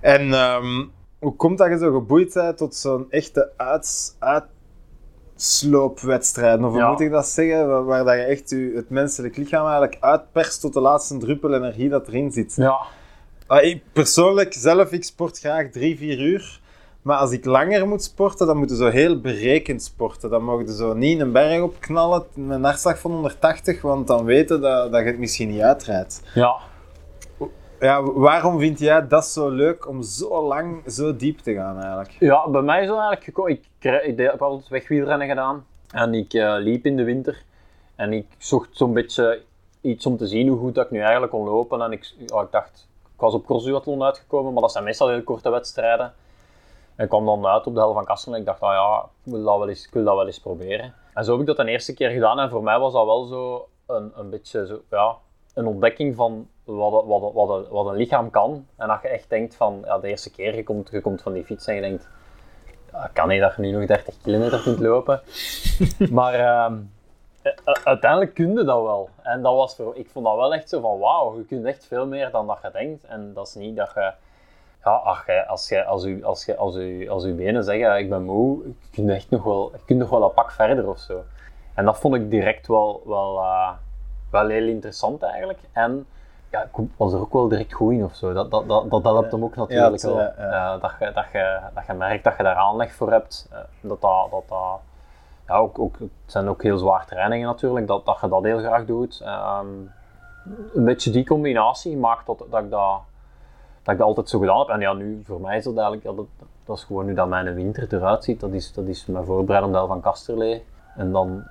En 0.00 0.32
ehm, 0.32 0.86
hoe 1.18 1.36
komt 1.36 1.58
dat 1.58 1.68
je 1.68 1.78
zo 1.78 1.92
geboeid 1.92 2.34
bent 2.34 2.56
tot 2.56 2.74
zo'n 2.74 3.06
echte 3.10 3.50
uits, 3.56 4.16
uitsloopwedstrijd? 5.34 6.62
Of 6.62 6.72
hoe 6.72 6.86
moet 6.88 7.00
ik 7.00 7.10
dat 7.10 7.26
zeggen? 7.26 7.68
Waar, 7.68 7.84
waar 7.84 8.04
dat 8.04 8.14
je 8.14 8.20
echt 8.22 8.50
je, 8.50 8.72
het 8.74 8.90
menselijk 8.90 9.36
lichaam 9.36 9.64
eigenlijk 9.66 9.96
uitperst 10.00 10.60
tot 10.60 10.72
de 10.72 10.80
laatste 10.80 11.16
druppel 11.16 11.54
energie 11.54 11.88
dat 11.88 12.08
erin 12.08 12.32
zit. 12.32 12.54
Ja, 12.56 12.78
Ah, 13.46 13.62
ik, 13.64 13.82
persoonlijk, 13.92 14.52
zelf, 14.54 14.92
ik 14.92 15.04
sport 15.04 15.38
graag 15.38 15.70
drie, 15.70 15.96
vier 15.98 16.18
uur. 16.20 16.60
Maar 17.08 17.18
als 17.18 17.30
ik 17.32 17.44
langer 17.44 17.88
moet 17.88 18.02
sporten, 18.02 18.46
dan 18.46 18.56
moet 18.56 18.70
je 18.70 18.76
zo 18.76 18.88
heel 18.88 19.20
berekend 19.20 19.82
sporten. 19.82 20.30
Dan 20.30 20.44
mag 20.44 20.60
je 20.60 20.74
zo 20.74 20.94
niet 20.94 21.20
een 21.20 21.32
berg 21.32 21.62
opknallen 21.62 22.24
met 22.34 22.56
een 22.56 22.64
hartslag 22.64 22.98
van 22.98 23.10
180, 23.10 23.82
want 23.82 24.06
dan 24.06 24.24
weten 24.24 24.60
dat, 24.60 24.92
dat 24.92 25.00
je 25.00 25.06
het 25.06 25.18
misschien 25.18 25.48
niet 25.48 25.60
uitrijdt. 25.60 26.22
ja. 26.34 26.56
Ja, 27.80 28.02
waarom 28.02 28.58
vind 28.58 28.78
jij 28.78 29.06
dat 29.08 29.26
zo 29.26 29.48
leuk 29.48 29.88
om 29.88 30.02
zo 30.02 30.46
lang, 30.46 30.82
zo 30.90 31.16
diep 31.16 31.38
te 31.38 31.54
gaan 31.54 31.78
eigenlijk? 31.78 32.16
Ja, 32.18 32.48
bij 32.48 32.62
mij 32.62 32.80
is 32.80 32.86
dat 32.86 32.96
eigenlijk 32.96 33.24
gekomen. 33.24 33.52
Ik, 33.52 33.64
ik 34.04 34.16
deed- 34.16 34.30
heb 34.30 34.42
altijd 34.42 34.68
wegwielrennen 34.68 35.28
gedaan. 35.28 35.64
En 35.90 36.14
ik 36.14 36.32
eh, 36.32 36.54
liep 36.58 36.86
in 36.86 36.96
de 36.96 37.04
winter. 37.04 37.42
En 37.96 38.12
ik 38.12 38.26
zocht 38.38 38.68
zo'n 38.72 38.92
beetje 38.92 39.40
iets 39.80 40.06
om 40.06 40.16
te 40.16 40.26
zien 40.26 40.48
hoe 40.48 40.58
goed 40.58 40.74
dat 40.74 40.84
ik 40.84 40.90
nu 40.90 41.00
eigenlijk 41.00 41.32
kon 41.32 41.44
lopen. 41.44 41.80
En 41.80 41.92
ik, 41.92 42.14
ik 42.18 42.28
dacht, 42.50 42.88
ik 43.14 43.20
was 43.20 43.34
op 43.34 43.44
crossduathlon 43.46 44.02
uitgekomen, 44.02 44.52
maar 44.52 44.62
dat 44.62 44.72
zijn 44.72 44.84
meestal 44.84 45.08
heel 45.08 45.22
korte 45.22 45.50
wedstrijden. 45.50 46.12
En 46.98 47.04
ik 47.04 47.10
kwam 47.10 47.24
dan 47.26 47.46
uit 47.46 47.66
op 47.66 47.74
de 47.74 47.80
helft 47.80 47.94
van 47.94 48.04
Kassel 48.04 48.32
en 48.34 48.38
ik 48.40 48.46
dacht, 48.46 48.60
nou 48.60 48.72
ja, 48.74 49.08
ik 49.24 49.32
wil, 49.32 49.44
dat 49.44 49.58
wel 49.58 49.68
eens, 49.68 49.86
ik 49.86 49.92
wil 49.92 50.04
dat 50.04 50.14
wel 50.16 50.26
eens 50.26 50.40
proberen. 50.40 50.94
En 51.14 51.24
zo 51.24 51.30
heb 51.32 51.40
ik 51.40 51.46
dat 51.46 51.56
de 51.56 51.70
eerste 51.72 51.94
keer 51.94 52.10
gedaan 52.10 52.38
en 52.40 52.50
voor 52.50 52.62
mij 52.62 52.78
was 52.78 52.92
dat 52.92 53.04
wel 53.06 53.24
zo 53.24 53.68
een, 53.86 54.12
een 54.16 54.30
beetje 54.30 54.66
zo, 54.66 54.80
ja, 54.90 55.14
een 55.54 55.66
ontdekking 55.66 56.14
van 56.16 56.48
wat, 56.64 57.02
een- 57.02 57.08
wat, 57.08 57.32
wat, 57.32 57.68
wat 57.68 57.86
een 57.86 57.96
lichaam 57.96 58.30
kan. 58.30 58.66
En 58.76 58.88
dat 58.88 59.02
je 59.02 59.08
echt 59.08 59.28
denkt 59.30 59.54
van, 59.56 59.82
ja, 59.84 59.98
de 59.98 60.08
eerste 60.08 60.30
keer 60.30 60.54
je 60.56 60.62
komt, 60.64 60.88
je 60.90 61.00
komt 61.00 61.22
van 61.22 61.32
die 61.32 61.44
fiets 61.44 61.66
en 61.66 61.74
je 61.74 61.80
denkt, 61.80 62.08
ja, 62.92 63.10
kan 63.12 63.28
niet 63.28 63.40
dat 63.40 63.54
je 63.56 63.62
nu 63.62 63.70
nog 63.70 63.86
30 63.86 64.14
kilometer 64.22 64.62
kunt 64.62 64.78
lopen. 64.80 65.20
maar 66.10 66.34
ehm, 66.34 66.76
uiteindelijk 67.84 68.34
kun 68.34 68.48
je 68.48 68.64
dat 68.64 68.82
wel. 68.82 69.08
En 69.22 69.42
dat 69.42 69.54
was 69.54 69.76
voor, 69.76 69.96
ik 69.96 70.10
vond 70.10 70.24
dat 70.24 70.36
wel 70.36 70.54
echt 70.54 70.68
zo 70.68 70.80
van, 70.80 70.98
wauw, 70.98 71.36
je 71.36 71.44
kunt 71.44 71.64
echt 71.64 71.86
veel 71.86 72.06
meer 72.06 72.30
dan 72.30 72.46
dat 72.46 72.58
je 72.62 72.70
denkt. 72.72 73.04
En 73.04 73.32
dat 73.34 73.46
is 73.46 73.54
niet 73.54 73.76
dat 73.76 73.90
je, 73.94 74.12
ja, 74.88 74.94
ach, 74.96 75.26
jij- 75.26 75.46
als, 75.46 75.68
je, 75.68 75.84
als, 75.84 76.04
u, 76.04 76.24
als, 76.24 76.44
je, 76.44 76.56
als, 76.56 76.76
u, 76.76 77.08
als 77.08 77.24
uw 77.24 77.34
benen 77.36 77.64
zeggen, 77.64 77.98
ik 77.98 78.08
ben 78.08 78.22
moe, 78.24 78.58
je 78.66 78.72
kunt 78.92 79.10
echt 79.10 79.30
nog 79.30 79.42
wel, 79.44 79.70
je 79.72 79.84
kunt 79.84 79.98
nog 79.98 80.10
wel 80.10 80.22
een 80.22 80.32
pak 80.32 80.50
verder 80.50 80.88
of 80.88 80.98
zo. 80.98 81.22
En 81.74 81.84
dat 81.84 81.98
vond 81.98 82.14
ik 82.14 82.30
direct 82.30 82.66
wel, 82.66 83.02
wel, 83.04 83.38
eh, 83.38 83.70
wel 84.30 84.48
heel 84.48 84.66
interessant 84.66 85.22
eigenlijk. 85.22 85.58
En 85.72 86.06
ja, 86.50 86.62
ik 86.62 86.86
was 86.96 87.12
er 87.12 87.20
ook 87.20 87.32
wel 87.32 87.48
direct 87.48 87.72
goed 87.72 87.92
in 87.92 88.04
of 88.04 88.14
zo. 88.14 88.32
Dat, 88.32 88.50
dat, 88.50 88.68
dat, 88.68 88.90
dat 88.90 89.02
helpt 89.02 89.32
hem 89.32 89.44
ook 89.44 89.56
natuurlijk 89.56 90.02
Ja, 90.02 90.08
wel. 90.08 90.18
ja, 90.20 90.34
ja. 90.38 90.74
Eh, 90.74 90.80
dat, 90.82 90.92
je, 90.98 91.12
dat, 91.14 91.24
je, 91.32 91.58
dat 91.74 91.86
je 91.86 91.92
merkt 91.92 92.24
dat 92.24 92.36
je 92.36 92.42
daar 92.42 92.54
aanleg 92.54 92.92
voor 92.92 93.10
hebt. 93.10 93.48
eh, 93.52 93.58
dat 93.80 94.00
dat, 94.00 94.30
dat, 94.30 94.42
dat 94.48 94.80
ja, 95.46 95.56
ook, 95.56 95.78
ook, 95.78 95.98
het 95.98 96.10
zijn 96.26 96.48
ook 96.48 96.62
heel 96.62 96.78
zwaar 96.78 97.06
trainingen 97.06 97.46
natuurlijk, 97.46 97.86
dat, 97.86 98.06
dat 98.06 98.18
je 98.20 98.28
dat 98.28 98.42
heel 98.42 98.58
graag 98.58 98.84
doet. 98.84 99.20
Ehm, 99.24 99.66
een 100.74 100.84
beetje 100.84 101.10
die 101.10 101.26
combinatie 101.26 101.96
maakt 101.96 102.26
dat, 102.26 102.44
dat, 102.50 102.62
ik 102.62 102.70
dat, 102.70 103.00
dat 103.88 103.96
ik 103.96 103.98
dat 103.98 104.08
altijd 104.16 104.28
zo 104.28 104.38
gedaan 104.38 104.58
heb. 104.58 104.68
En 104.68 104.80
ja, 104.80 104.92
nu 104.92 105.20
voor 105.24 105.40
mij 105.40 105.56
is 105.56 105.64
dat 105.64 105.74
eigenlijk, 105.76 106.06
ja, 106.06 106.12
dat, 106.12 106.26
dat 106.64 106.76
is 106.76 106.84
gewoon 106.84 107.06
nu 107.06 107.14
dat 107.14 107.28
mijn 107.28 107.54
winter 107.54 107.94
eruit 107.94 108.24
ziet. 108.24 108.40
Dat 108.40 108.52
is, 108.52 108.72
dat 108.72 108.86
is 108.86 109.06
mijn 109.06 109.24
voorbereiden 109.24 109.74
om 109.74 109.80
de 109.80 109.86
van 109.86 110.00
Kasterlee. 110.00 110.64
En 110.96 111.12
dan 111.12 111.42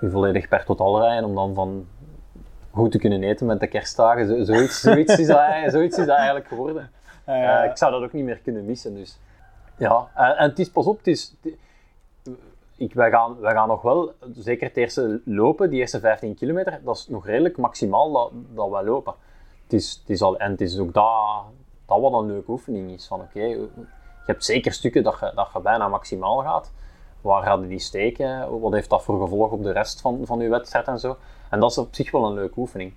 u 0.00 0.10
volledig 0.10 0.48
per 0.48 0.64
totaal 0.64 1.00
rijden 1.00 1.24
om 1.24 1.34
dan 1.34 1.54
van 1.54 1.86
goed 2.70 2.90
te 2.90 2.98
kunnen 2.98 3.22
eten 3.22 3.46
met 3.46 3.60
de 3.60 3.66
kerstdagen. 3.66 4.26
Zo, 4.26 4.44
zoiets, 4.44 4.80
zoiets, 4.90 5.18
is 5.18 5.26
dat, 5.26 5.36
eigenlijk- 5.36 5.72
zoiets 5.72 5.98
is 5.98 6.06
dat 6.06 6.16
eigenlijk 6.16 6.46
geworden. 6.46 6.90
Eh, 7.24 7.64
ik 7.64 7.76
zou 7.76 7.92
dat 7.92 8.02
ook 8.02 8.12
niet 8.12 8.24
meer 8.24 8.38
kunnen 8.38 8.64
missen. 8.64 8.94
Dus. 8.94 9.18
Ja, 9.76 10.08
en, 10.14 10.36
en 10.36 10.48
het 10.48 10.58
is, 10.58 10.70
pas 10.70 10.86
op, 10.86 10.96
het 10.98 11.06
is, 11.06 11.34
het- 11.42 11.54
ik, 12.76 12.94
wij, 12.94 13.10
gaan, 13.10 13.40
wij 13.40 13.52
gaan 13.52 13.68
nog 13.68 13.82
wel, 13.82 14.12
zeker 14.34 14.66
het 14.66 14.76
eerste 14.76 15.20
lopen, 15.24 15.70
die 15.70 15.80
eerste 15.80 16.00
15 16.00 16.34
kilometer, 16.34 16.80
dat 16.84 16.96
is 16.96 17.08
nog 17.08 17.26
redelijk 17.26 17.56
maximaal 17.56 18.12
dat, 18.12 18.30
dat 18.54 18.70
wij 18.70 18.84
lopen. 18.84 19.14
Het 19.62 19.72
is, 19.72 19.98
het 20.00 20.10
is 20.10 20.22
al, 20.22 20.36
en 20.38 20.50
het 20.50 20.60
is 20.60 20.78
ook 20.78 20.92
dat, 20.94 21.42
dat 22.00 22.10
wat 22.10 22.20
een 22.22 22.26
leuke 22.26 22.50
oefening 22.50 22.90
is. 22.90 23.06
Van 23.06 23.20
oké, 23.20 23.40
je 23.42 23.68
hebt 24.26 24.44
zeker 24.44 24.72
stukken 24.72 25.02
dat 25.02 25.16
je, 25.20 25.32
dat 25.34 25.48
je 25.54 25.60
bijna 25.60 25.88
maximaal 25.88 26.38
gaat. 26.42 26.72
Waar 27.20 27.42
gaan 27.42 27.66
die 27.66 27.78
steken? 27.78 28.60
Wat 28.60 28.72
heeft 28.72 28.90
dat 28.90 29.02
voor 29.02 29.20
gevolg 29.22 29.50
op 29.50 29.62
de 29.62 29.72
rest 29.72 30.00
van, 30.00 30.20
van 30.24 30.38
je 30.40 30.48
wedstrijd 30.48 30.86
en 30.88 30.98
zo? 30.98 31.16
En 31.50 31.60
dat 31.60 31.70
is 31.70 31.78
op 31.78 31.94
zich 31.94 32.10
wel 32.10 32.26
een 32.26 32.34
leuke 32.34 32.58
oefening. 32.60 32.94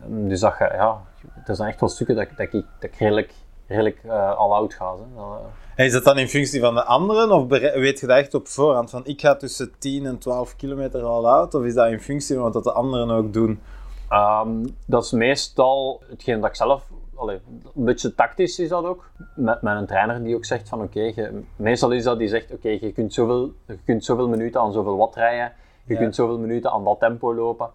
Ehm, 0.00 0.28
Dus 0.28 0.40
dat 0.40 0.54
je, 0.58 0.64
ja, 0.64 1.00
er 1.46 1.56
zijn 1.56 1.68
echt 1.68 1.80
wel 1.80 1.88
stukken 1.88 2.16
dat, 2.16 2.24
ik- 2.24 2.36
dat, 2.36 2.46
ik, 2.46 2.52
dat 2.52 2.90
ik 2.90 2.96
redelijk 2.96 3.32
redelijk 3.66 4.00
eh, 4.04 4.36
al 4.36 4.54
oud 4.54 4.74
gaat. 4.74 4.98
Hè. 4.98 5.04
Dat, 5.16 5.24
eh, 5.24 5.44
En 5.74 5.84
is 5.84 5.92
dat 5.92 6.04
dan 6.04 6.18
in 6.18 6.28
functie 6.28 6.60
van 6.60 6.74
de 6.74 6.84
anderen? 6.84 7.30
Of 7.32 7.46
weet 7.48 8.00
je 8.00 8.06
dat 8.06 8.16
echt 8.18 8.34
op 8.34 8.48
voorhand? 8.48 8.90
Van 8.90 9.04
ik 9.06 9.20
ga 9.20 9.36
tussen 9.36 9.72
10 9.78 10.06
en 10.06 10.18
12 10.18 10.56
kilometer 10.56 11.02
al 11.02 11.28
out? 11.28 11.54
Of 11.54 11.62
is 11.62 11.74
dat 11.74 11.90
in 11.90 12.00
functie 12.00 12.36
van 12.36 12.52
wat 12.52 12.64
de 12.64 12.72
anderen 12.72 13.10
ook 13.10 13.32
doen? 13.32 13.60
Ehm, 14.08 14.66
dat 14.86 15.04
is 15.04 15.10
meestal 15.12 16.02
hetgeen 16.08 16.40
dat 16.40 16.48
ik 16.50 16.56
zelf... 16.56 16.82
allee, 17.18 17.40
een 17.74 17.84
beetje 17.84 18.14
tactisch 18.14 18.58
is 18.58 18.68
dat 18.68 18.84
ook. 18.84 19.10
Met, 19.34 19.62
met 19.62 19.76
een 19.76 19.86
trainer 19.86 20.24
die 20.24 20.34
ook 20.34 20.44
zegt 20.44 20.68
van 20.68 20.82
oké, 20.82 21.12
meestal 21.56 21.90
is 21.90 22.04
dat 22.04 22.18
die 22.18 22.28
zegt 22.28 22.52
oké, 22.52 22.68
je, 22.68 22.92
kunt 22.92 23.12
zoveel, 23.14 23.52
je 23.66 23.78
kunt 23.84 24.04
zoveel 24.04 24.28
minuten 24.28 24.60
aan 24.60 24.72
zoveel 24.72 24.96
watt 24.96 25.14
rijden. 25.14 25.52
Je 25.84 25.94
Ja. 25.94 26.00
kunt 26.00 26.14
zoveel 26.14 26.38
minuten 26.38 26.70
aan 26.70 26.84
dat 26.84 26.98
tempo 27.00 27.34
lopen. 27.34 27.70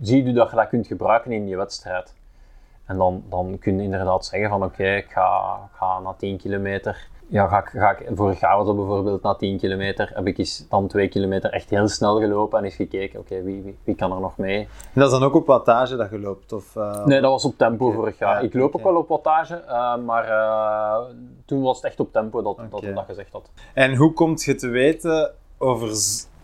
Zie 0.00 0.24
je 0.24 0.32
dat 0.32 0.50
je 0.50 0.56
dat 0.56 0.68
kunt 0.68 0.86
gebruiken 0.86 1.32
in 1.32 1.48
je 1.48 1.56
wedstrijd. 1.56 2.14
En 2.84 2.96
dan, 2.96 3.22
dan 3.28 3.58
kun 3.58 3.76
je 3.76 3.82
inderdaad 3.82 4.24
zeggen 4.24 4.48
van 4.48 4.64
oké, 4.64 4.94
ik 4.96 5.10
ga, 5.10 5.60
ik 5.72 5.76
ga 5.76 5.98
na 6.00 6.12
10 6.12 6.36
kilometer... 6.38 7.08
Ja, 7.30 7.46
ga 7.46 7.58
ik, 7.58 7.68
ga 7.68 7.90
ik, 7.90 8.08
vorig 8.14 8.40
jaar 8.40 8.56
was 8.56 8.66
dat 8.66 8.76
bijvoorbeeld 8.76 9.22
na 9.22 9.34
10 9.34 9.58
kilometer, 9.58 10.10
heb 10.14 10.26
ik 10.26 10.38
eens 10.38 10.66
dan 10.68 10.88
2 10.88 11.08
kilometer 11.08 11.50
echt 11.50 11.70
heel 11.70 11.88
snel 11.88 12.18
gelopen 12.18 12.58
en 12.58 12.64
eens 12.64 12.74
gekeken, 12.74 13.20
oké, 13.20 13.42
wie, 13.42 13.62
wie, 13.62 13.78
wie 13.84 13.94
kan 13.94 14.12
er 14.12 14.20
nog 14.20 14.36
mee? 14.36 14.58
En 14.58 15.00
dat 15.00 15.12
is 15.12 15.18
dan 15.18 15.28
ook 15.28 15.34
op 15.34 15.46
wattage 15.46 15.96
dat 15.96 16.10
je 16.10 16.18
loopt? 16.18 16.52
Of, 16.52 16.76
eh, 16.76 17.04
Nee, 17.04 17.20
dat 17.20 17.30
was 17.30 17.44
op 17.44 17.58
tempo 17.58 17.86
Oké, 17.86 17.94
vorig 17.94 18.18
jaar. 18.18 18.34
ja, 18.34 18.40
ik 18.48 18.54
loop 18.54 18.76
ook 18.76 18.82
wel 18.82 18.96
op 18.96 19.08
wattage, 19.08 19.54
eh, 19.54 19.96
maar 19.96 20.24
eh, 20.24 21.14
toen 21.46 21.62
was 21.62 21.76
het 21.76 21.84
echt 21.84 22.00
op 22.00 22.12
tempo 22.12 22.42
dat, 22.42 22.56
dat 22.70 22.80
hij 22.80 22.92
dat 22.92 23.04
gezegd 23.04 23.32
had. 23.32 23.50
En 23.74 23.96
hoe 23.96 24.12
komt 24.12 24.42
je 24.44 24.54
te 24.54 24.68
weten 24.68 25.32
over, 25.58 25.88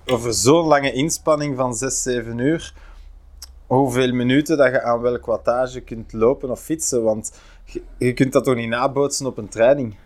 over 0.07 0.33
zo'n 0.33 0.66
lange 0.66 0.92
inspanning 0.92 1.57
van 1.57 1.75
6, 1.75 2.03
7 2.03 2.38
uur, 2.38 2.75
hoeveel 3.66 4.12
minuten 4.12 4.57
dat 4.57 4.70
je 4.70 4.83
aan 4.83 5.01
welk 5.01 5.27
wattage 5.27 5.81
kunt 5.81 6.12
lopen 6.12 6.51
of 6.51 6.61
fietsen? 6.61 7.03
Want 7.03 7.40
je, 7.64 7.83
je 7.99 8.12
kunt 8.12 8.33
dat 8.33 8.44
toch 8.44 8.55
niet 8.55 8.68
nabootsen 8.68 9.27
op 9.27 9.38
een 9.38 9.49
training? 9.49 9.96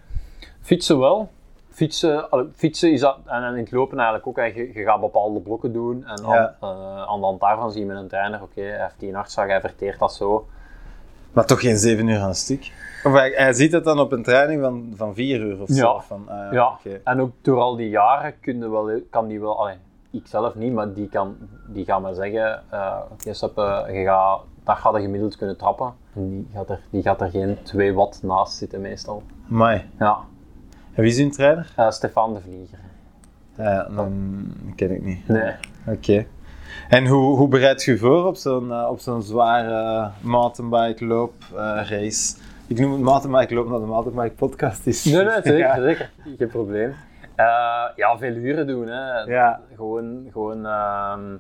Fietsen 0.61 0.99
wel. 0.99 1.31
Fietsen, 1.70 2.29
fietsen 2.55 2.92
is 2.92 3.01
dat, 3.01 3.16
en, 3.27 3.42
en 3.42 3.55
in 3.55 3.62
het 3.62 3.73
lopen 3.73 3.99
eigenlijk 3.99 4.29
ook. 4.29 4.37
Je, 4.55 4.70
je 4.75 4.83
gaat 4.83 5.01
bepaalde 5.01 5.40
blokken 5.40 5.73
doen 5.73 6.05
en 6.07 6.23
Ja. 6.23 6.57
aan, 6.61 6.70
eh, 6.70 7.03
aan 7.03 7.20
de 7.20 7.27
hand 7.27 7.40
daarvan 7.40 7.73
zie 7.73 7.81
je 7.81 7.87
met 7.87 7.96
een 7.96 8.09
trainer, 8.09 8.42
oké, 8.42 8.61
hij 8.61 8.81
heeft 8.83 8.94
die 8.99 9.09
een 9.09 9.14
hartslag, 9.14 9.46
hij 9.46 9.61
verteert 9.61 9.99
dat 9.99 10.12
zo. 10.12 10.46
Maar 11.33 11.44
toch 11.46 11.61
geen 11.61 11.77
7 11.77 12.09
uur 12.09 12.18
aan 12.20 12.29
een 12.29 12.35
stuk? 12.35 12.73
Of 13.05 13.12
hij, 13.12 13.33
hij 13.37 13.53
ziet 13.53 13.73
het 13.73 13.85
dan 13.85 14.01
op 14.01 14.12
een 14.12 14.23
training 14.23 14.62
van, 14.62 14.92
van 14.94 15.14
4 15.14 15.40
uur 15.40 15.61
of 15.61 15.68
zo? 15.68 15.75
Ja. 15.94 16.01
Van, 16.01 16.29
ah, 16.29 16.53
Ja, 16.53 16.79
en 17.05 17.20
ook 17.20 17.31
door 17.42 17.61
al 17.61 17.77
die 17.77 17.88
jaren 17.88 18.35
kun 18.40 18.70
wel, 18.70 19.01
kan 19.11 19.27
die 19.27 19.40
wel, 19.40 19.59
allee, 19.61 19.77
ik 20.11 20.27
zelf 20.27 20.55
niet, 20.55 20.73
maar 20.73 20.92
die, 20.92 21.09
kan, 21.09 21.37
die 21.68 21.85
gaat 21.85 22.03
me 22.03 22.14
zeggen, 22.14 22.62
oké 23.11 23.33
Seppe, 23.35 23.88
je 23.92 24.03
gaat, 24.05 24.40
dat 24.64 24.77
gaat 24.77 24.94
je 24.94 25.01
gemiddeld 25.01 25.37
kunnen 25.37 25.57
trappen. 25.57 25.94
En 26.14 26.29
die 26.31 26.49
gaat, 26.55 26.70
er, 26.70 26.81
die 26.90 27.03
gaat 27.03 27.20
er 27.20 27.31
geen 27.31 27.59
2 27.62 27.94
watt 27.94 28.23
naast 28.23 28.57
zitten 28.57 28.81
meestal. 28.81 29.23
Amai. 29.51 29.88
Ja, 29.99 30.18
En 31.01 31.07
wie 31.07 31.15
is 31.15 31.21
uw 31.21 31.31
trainer? 31.31 31.67
Stefan 31.89 32.35
de 32.35 32.41
Vlieger. 32.41 32.79
Ja, 33.57 33.89
dan 33.95 34.45
ken 34.77 34.91
ik 34.91 35.03
niet. 35.05 35.29
Nee. 35.29 35.53
Oké. 35.87 36.27
En 36.89 37.07
hoe, 37.07 37.37
hoe 37.37 37.49
bereid 37.49 37.83
je 37.83 37.99
voor 37.99 38.27
op 38.27 38.37
zo'n 38.37 38.73
eh, 38.73 38.89
op 38.91 38.99
zo'n 38.99 39.23
zware 39.23 40.11
mountainbike 40.21 41.05
loop 41.05 41.33
eh, 41.53 41.57
race? 41.89 42.37
Ik 42.67 42.79
noem 42.79 42.93
het 42.93 43.01
mountainbike 43.01 43.55
loop 43.55 43.65
omdat 43.65 43.81
de 43.81 43.87
mountainbike 43.87 44.35
podcast 44.35 44.87
is. 44.87 45.05
Nee, 45.05 45.25
nee, 45.25 45.33
zeker, 45.43 45.59
Ja. 45.59 45.81
zeker. 45.81 46.11
Geen 46.39 46.49
probleem. 46.49 46.95
Eh, 47.37 47.47
ja, 47.97 48.19
veel 48.19 48.35
uren 48.35 48.67
doen. 48.67 48.89
Hè. 48.89 49.21
Ja. 49.21 49.61
Gewoon, 49.77 50.29
gewoon 50.33 50.67
ehm, 50.67 51.37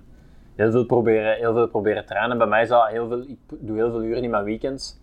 heel, 0.56 0.70
veel 0.70 0.84
proberen, 0.84 1.36
heel 1.36 1.52
veel 1.52 1.68
proberen 1.68 2.06
trainen. 2.06 2.38
Bij 2.38 2.46
mij 2.46 2.62
is 2.62 2.68
dat 2.68 2.88
heel 2.88 3.08
veel, 3.08 3.20
ik 3.20 3.38
doe 3.48 3.76
heel 3.76 3.90
veel 3.90 4.02
uren 4.02 4.22
in 4.22 4.30
mijn 4.30 4.44
weekends. 4.44 4.98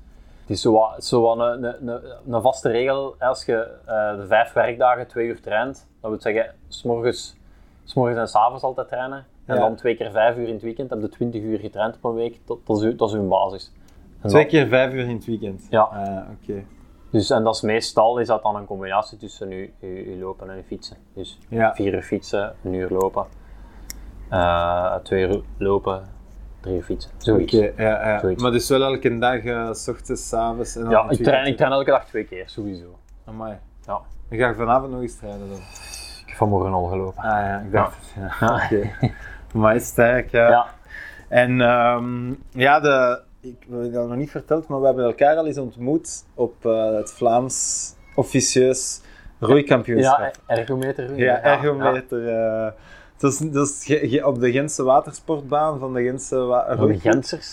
Het 0.47 0.55
is 0.55 0.62
zo 0.62 0.71
wat, 0.71 1.05
zo 1.05 1.21
wat 1.21 1.38
een, 1.39 1.63
een, 1.63 1.88
een, 1.88 2.01
een 2.33 2.41
vaste 2.41 2.69
regel. 2.69 3.15
Als 3.19 3.45
je 3.45 3.55
eh, 3.86 4.15
de 4.17 4.25
vijf 4.27 4.53
werkdagen 4.53 5.07
twee 5.07 5.27
uur 5.27 5.41
traint, 5.41 5.88
dat 6.01 6.10
wil 6.12 6.21
zeggen, 6.21 6.53
s'morgens, 6.67 7.36
s'morgens 7.83 8.17
en 8.19 8.27
s'avonds 8.27 8.63
altijd 8.63 8.88
trainen. 8.88 9.25
En 9.45 9.55
Ja. 9.55 9.62
dan 9.62 9.75
twee 9.75 9.95
keer 9.95 10.12
vijf 10.12 10.38
uur 10.38 10.47
in 10.47 10.53
het 10.53 10.62
weekend, 10.62 10.89
heb 10.89 11.01
je 11.01 11.10
20 11.10 11.41
uur 11.41 11.60
getraind 11.60 11.95
op 11.95 12.03
een 12.03 12.13
week. 12.15 12.39
Dat, 12.45 12.57
dat, 12.65 12.77
is, 12.77 12.83
uw- 12.83 12.95
dat 12.95 13.10
is 13.10 13.15
uw 13.15 13.27
basis. 13.27 13.71
En 14.21 14.29
Twee 14.29 14.45
keer 14.45 14.67
vijf 14.67 14.93
uur 14.93 15.03
in 15.07 15.15
het 15.15 15.25
weekend? 15.25 15.67
Ja. 15.69 15.81
Ah, 15.81 16.29
Oké. 16.43 16.63
Dus, 17.12 17.29
en 17.29 17.43
dat 17.43 17.55
is 17.55 17.62
meestal 17.62 18.17
is 18.17 18.27
dat 18.27 18.43
dan 18.43 18.55
een 18.55 18.65
combinatie 18.65 19.17
tussen 19.17 19.49
je, 19.49 19.69
je, 19.79 20.10
je 20.12 20.17
lopen 20.17 20.49
en 20.49 20.55
je 20.57 20.63
fietsen. 20.63 20.97
Dus 21.13 21.39
Ja. 21.49 21.73
vier 21.75 21.93
uur 21.93 22.01
fietsen, 22.01 22.55
een 22.63 22.73
uur 22.73 22.89
lopen, 22.89 23.25
eh, 24.29 24.95
twee 24.95 25.27
uur 25.27 25.41
lopen, 25.57 26.07
uur 26.69 26.84
fietsen. 26.84 27.12
Zoiets. 27.17 27.53
Oké, 27.56 27.71
ja, 27.84 28.08
ja. 28.10 28.19
Zoiets. 28.19 28.41
Maar 28.41 28.51
dus 28.51 28.69
wel 28.69 28.82
elke 28.84 29.17
dag, 29.17 29.43
eh, 29.43 29.73
s 29.73 29.88
ochtends, 29.88 30.27
s 30.27 30.34
avonds 30.34 30.75
en 30.75 30.82
dan 30.82 30.91
Ja, 30.91 31.08
het 31.08 31.19
ik 31.19 31.25
train, 31.25 31.45
ik 31.45 31.58
train 31.58 31.71
elke 31.71 31.89
dag 31.91 32.06
twee 32.06 32.23
keer, 32.23 32.43
sowieso. 32.49 32.99
Amai. 33.25 33.58
Ja. 33.86 34.01
Dan 34.30 34.39
ga 34.39 34.49
ik 34.49 34.56
vanavond 34.56 34.91
nog 34.91 35.01
eens 35.01 35.15
trainen 35.17 35.47
dan? 35.49 35.58
Ik 35.58 36.23
heb 36.25 36.36
vanmorgen 36.38 36.73
al 36.73 36.86
gelopen. 36.86 37.23
Ah 37.23 37.30
ja, 37.32 37.60
ik 37.65 37.71
dacht 37.71 37.95
het. 37.97 38.13
Ja. 38.39 38.47
Ja. 38.47 38.65
Oké. 38.65 38.89
Maar 39.53 39.80
sterk, 39.80 40.32
ja. 40.32 40.49
Ja. 40.49 40.65
En 41.30 41.62
ehm, 41.62 42.34
ja, 42.49 42.80
de, 42.80 43.21
ik 43.41 43.56
heb 43.69 43.80
het 43.82 43.91
nog 43.93 44.15
niet 44.15 44.32
verteld, 44.32 44.67
maar 44.67 44.80
we 44.80 44.86
hebben 44.86 45.06
elkaar 45.06 45.36
al 45.36 45.45
eens 45.47 45.58
ontmoet 45.58 46.25
op 46.34 46.65
eh, 46.65 46.91
het 46.95 47.12
Vlaams 47.12 47.89
officieus 48.15 49.01
roeikampioenschap. 49.39 50.19
Ja, 50.19 50.32
ergometer. 50.56 51.15
Ja, 51.17 51.41
ergometer. 51.41 52.27
eh. 52.27 52.71
Dat 53.17 53.32
is, 53.32 53.38
dat 53.39 53.67
is 53.67 53.86
ge- 53.86 54.08
ge- 54.10 54.25
op 54.27 54.39
de 54.39 54.51
Gentse 54.51 54.84
watersportbaan 54.84 55.80
van 55.80 55.93
de 55.93 56.03
Gentse. 56.03 56.36
De 56.36 56.73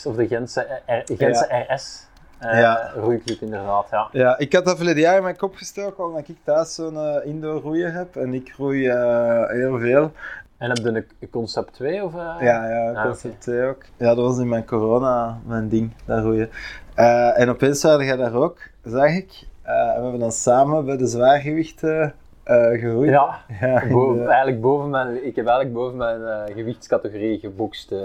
of 0.08 0.16
de 0.16 0.26
Gentse, 0.26 0.60
R, 0.86 1.14
Gentse 1.16 1.64
RS. 1.68 2.06
eh 2.38 2.60
Ja. 2.60 2.90
Roeiclub 2.94 3.40
inderdaad, 3.40 3.86
ja. 3.90 4.08
Ja, 4.12 4.38
ik 4.38 4.52
had 4.52 4.64
dat 4.64 4.76
verleden 4.76 5.02
jaar 5.02 5.16
in 5.16 5.22
mijn 5.22 5.36
kop 5.36 5.54
gestoken, 5.56 6.04
omdat 6.06 6.28
ik 6.28 6.36
thuis 6.44 6.74
zo'n 6.74 6.96
eh, 6.96 7.26
indoor 7.26 7.60
roeier 7.60 7.92
heb. 7.92 8.16
En 8.16 8.34
ik 8.34 8.54
roei 8.56 8.88
eh, 8.88 9.48
heel 9.48 9.78
veel. 9.78 10.12
En 10.58 10.68
heb 10.68 10.76
je 10.78 10.88
een, 11.20 11.30
Concept 11.30 11.72
2? 11.72 12.04
Of, 12.04 12.14
eh? 12.14 12.36
Ja, 12.40 12.68
ja, 12.68 12.90
Ah, 12.92 13.04
concept 13.04 13.40
2 13.40 13.62
ook. 13.68 13.82
Ja, 13.96 14.06
dat 14.14 14.24
was 14.24 14.38
in 14.38 14.48
mijn 14.48 14.64
corona 14.66 15.38
mijn 15.46 15.68
ding, 15.68 15.92
dat 16.04 16.22
roeien. 16.22 16.50
Eh, 16.94 17.40
en 17.40 17.48
opeens 17.48 17.82
waren 17.82 18.04
jij 18.04 18.16
daar 18.16 18.34
ook, 18.34 18.58
zag 18.84 19.08
ik. 19.10 19.46
Eh, 19.62 19.72
en 19.88 19.94
we 19.96 20.02
hebben 20.02 20.20
dan 20.20 20.32
samen 20.32 20.84
bij 20.84 20.96
de 20.96 21.06
zwaargewichten 21.06 22.14
eh 22.44 22.80
geroeid. 22.80 23.10
Ja, 23.10 23.40
Ja, 23.60 23.82
in 23.82 23.92
Boven, 23.92 24.22
de- 24.22 24.28
eigenlijk 24.28 24.60
boven 24.60 24.90
mijn, 24.90 25.26
ik 25.26 25.36
heb 25.36 25.46
eigenlijk 25.46 25.76
boven 25.76 25.96
mijn 25.96 26.22
eh, 26.26 26.54
gewichtscategorie 26.54 27.38
gebokst. 27.38 27.92
Ah 27.92 27.98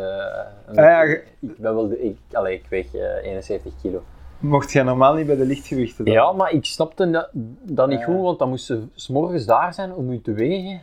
ja, 0.73 1.01
ik, 1.01 1.09
ge- 1.39 1.47
ik 1.47 1.57
ben 1.57 1.73
wel 1.75 1.87
de, 1.87 2.03
ik, 2.03 2.17
allee, 2.31 2.55
ik 2.55 2.65
weeg 2.69 2.93
eh, 2.95 3.23
71 3.25 3.73
kilo. 3.81 4.01
Mocht 4.39 4.71
jij 4.71 4.83
normaal 4.83 5.13
niet 5.13 5.25
bij 5.27 5.35
de 5.35 5.45
lichtgewichten 5.45 6.05
dan? 6.05 6.13
Ja, 6.13 6.31
maar 6.31 6.51
ik 6.51 6.65
snapte 6.65 7.09
dat, 7.09 7.29
dat 7.63 7.87
niet 7.87 8.03
goed, 8.03 8.21
want 8.21 8.39
dan 8.39 8.49
moest 8.49 8.65
ze 8.95 9.11
morgens 9.13 9.45
daar 9.45 9.73
zijn 9.73 9.93
om 9.93 10.11
u 10.11 10.21
te 10.21 10.33
wegen. 10.33 10.81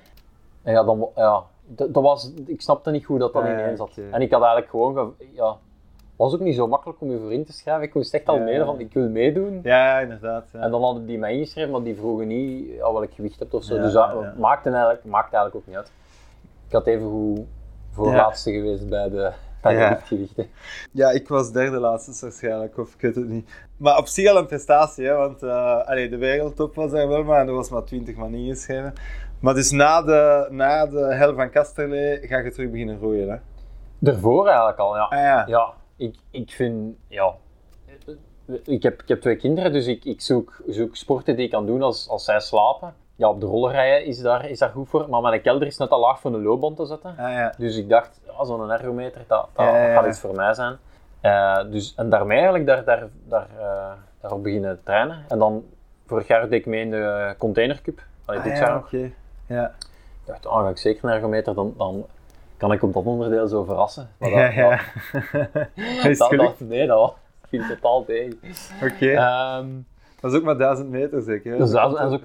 En 0.63 0.73
ja, 0.73 0.85
dan, 0.85 1.09
ja 1.15 1.43
dat, 1.67 1.95
dat 1.95 2.03
was, 2.03 2.33
ik 2.47 2.61
snapte 2.61 2.91
niet 2.91 3.05
goed 3.05 3.21
dat 3.21 3.33
dat 3.33 3.43
Ah, 3.43 3.49
ja, 3.49 3.61
ineens 3.63 3.79
zat. 3.79 3.91
En 4.11 4.21
ik 4.23 4.31
had 4.31 4.41
eigenlijk 4.43 4.71
gewoon, 4.71 4.95
ge- 4.95 5.25
ja, 5.35 5.57
was 6.17 6.35
ook 6.35 6.41
niet 6.41 6.55
zo 6.55 6.67
makkelijk 6.69 7.01
om 7.01 7.11
je 7.11 7.19
voor 7.19 7.33
in 7.33 7.45
te 7.45 7.53
schrijven. 7.53 7.83
Ik 7.85 7.95
moest 7.95 8.15
echt 8.15 8.27
al 8.29 8.37
Ja. 8.37 8.43
mailen 8.43 8.67
van 8.67 8.81
ik 8.81 8.93
wil 8.93 9.09
meedoen. 9.09 9.61
Ja, 9.63 9.99
inderdaad. 9.99 10.49
Ja. 10.53 10.61
En 10.61 10.71
dan 10.71 10.83
hadden 10.83 11.07
die 11.07 11.19
mij 11.19 11.33
ingeschreven, 11.33 11.71
maar 11.71 11.83
die 11.83 11.97
vroegen 11.97 12.27
niet 12.27 12.69
ja, 12.69 12.93
welk 12.93 13.13
gewicht 13.15 13.39
hebt 13.39 13.55
of 13.55 13.65
zo. 13.65 13.75
Ja, 13.75 13.83
dus 13.83 13.93
dat 13.93 14.37
maakte, 14.39 14.69
eigenlijk, 14.71 15.05
maakte 15.05 15.37
eigenlijk 15.37 15.55
ook 15.55 15.67
niet 15.67 15.77
uit. 15.77 15.93
Ik 16.67 16.73
had 16.73 16.87
even 16.87 17.09
goed 17.09 17.41
voorlaatste 17.91 18.53
geweest 18.53 18.89
bij 18.89 19.09
de, 19.11 19.33
Ja. 19.63 20.01
Ja, 20.93 21.11
ik 21.11 21.29
was 21.29 21.53
derde 21.53 21.79
laatste 21.79 22.13
waarschijnlijk, 22.27 22.79
of 22.79 22.95
ik 22.95 23.01
weet 23.01 23.15
het 23.15 23.29
niet. 23.29 23.51
Maar 23.77 23.99
op 23.99 24.07
zich 24.07 24.31
al 24.31 24.37
een 24.37 24.47
prestatie, 24.47 25.07
hè, 25.07 25.15
want 25.15 25.43
uh, 25.43 25.87
allee, 25.87 26.09
de 26.09 26.17
wereldtop 26.17 26.75
was 26.75 26.93
er 26.93 27.09
wel, 27.09 27.25
maar 27.25 27.47
er 27.47 27.55
was 27.55 27.71
maar 27.71 27.85
20 27.85 28.17
man 28.17 28.35
ingeschreven. 28.35 28.93
Maar 29.41 29.55
dus 29.55 29.71
na 29.71 30.03
de, 30.03 30.47
na 30.51 30.87
de 30.87 31.15
hel 31.15 31.35
van 31.35 31.51
Kasterlee 31.51 32.19
ga 32.27 32.39
je 32.39 32.51
terug 32.51 32.71
beginnen 32.71 32.99
roeien, 32.99 33.29
hè? 33.31 33.37
Daarvoor 33.99 34.47
eigenlijk 34.47 34.79
al, 34.79 34.97
ja. 34.97 35.03
Ah 35.03 35.19
ja. 35.19 35.45
Ja, 35.47 35.73
ik, 35.97 36.17
ik 36.31 36.51
vind, 36.51 36.97
ja... 37.09 37.35
Ik 38.65 38.83
heb, 38.83 39.03
ik 39.03 39.09
heb 39.09 39.21
twee 39.21 39.37
kinderen, 39.37 39.73
dus 39.73 39.87
ik, 39.87 40.05
ik 40.05 40.21
zoek, 40.21 40.57
zoek 40.67 40.97
sporten 40.97 41.37
die 41.37 41.45
ik 41.45 41.51
kan 41.51 41.67
doen 41.67 41.83
als, 41.83 42.09
als 42.09 42.25
zij 42.25 42.41
slapen. 42.41 42.95
Ja, 43.17 43.29
op 43.29 43.41
de 43.41 43.47
rollerrijden 43.47 44.07
is 44.07 44.21
daar, 44.21 44.49
is 44.49 44.59
daar 44.59 44.71
goed 44.71 44.89
voor, 44.89 45.09
maar 45.09 45.21
mijn 45.21 45.41
kelder 45.41 45.67
is 45.67 45.77
net 45.77 45.91
al 45.91 46.01
laag 46.01 46.21
voor 46.21 46.35
een 46.35 46.43
loopband 46.43 46.77
te 46.77 46.87
zetten. 46.87 47.11
Ah 47.11 47.33
ja. 47.33 47.55
Dus 47.59 47.77
ik 47.77 47.89
dacht, 47.89 48.21
ja, 48.27 48.45
zo'n 48.45 48.71
ergometer, 48.71 49.25
dat, 49.27 49.49
dat 49.53 49.67
Ja, 49.67 49.93
gaat 49.95 50.07
iets 50.07 50.21
voor 50.21 50.35
mij 50.35 50.55
zijn. 50.55 50.77
Eh, 51.21 51.71
dus, 51.71 51.95
en 51.95 52.11
daarmee 52.11 52.37
eigenlijk 52.37 52.67
daar, 52.67 52.85
daar, 52.85 53.09
daar, 53.29 53.49
eh, 53.59 53.93
daarop 54.21 54.43
beginnen 54.43 54.81
trainen. 54.85 55.25
En 55.29 55.39
dan, 55.39 55.65
vorig 56.07 56.27
jaar 56.27 56.49
deed 56.49 56.53
ik 56.53 56.67
mee 56.67 56.81
in 56.81 56.91
de 56.91 57.35
containercup. 57.39 58.03
Allee, 58.25 58.43
dit 58.43 58.53
Ah 58.53 58.59
jaar 58.59 58.69
ja, 58.69 58.75
nog. 58.75 58.91
Ja. 59.47 59.75
Ik 60.21 60.33
dacht, 60.33 60.47
oh, 60.47 60.63
ga 60.63 60.69
ik 60.69 60.79
zeker 60.79 61.05
een 61.05 61.15
ergometer, 61.15 61.55
dan, 61.55 61.75
dan 61.77 62.07
kan 62.57 62.73
ik 62.73 62.83
op 62.83 62.93
dat 62.93 63.05
onderdeel 63.05 63.47
zo 63.49 63.65
verrassen. 63.65 64.09
Maar 64.19 64.31
Ja, 64.31 64.45
dat, 64.47 64.55
ja. 64.55 64.69
dat, 65.33 65.43
dat, 65.73 66.03
het 66.03 66.23
gelukt? 66.23 66.59
dat- 66.59 66.69
nee, 66.69 66.87
dat 66.87 67.15
viel 67.49 67.67
totaal 67.69 68.05
tegen. 68.05 68.39
Oké. 68.83 69.11
Ehm, 69.11 69.67
Dat 70.21 70.33
is 70.33 70.39
ook 70.39 70.45
maar 70.45 70.57
1000 70.59 70.91
meter 70.91 71.23
zeker, 71.23 71.53
hè? 71.53 71.59
dus 71.59 71.71
Dat 71.71 71.93
is 71.93 72.01
ook, 72.01 72.23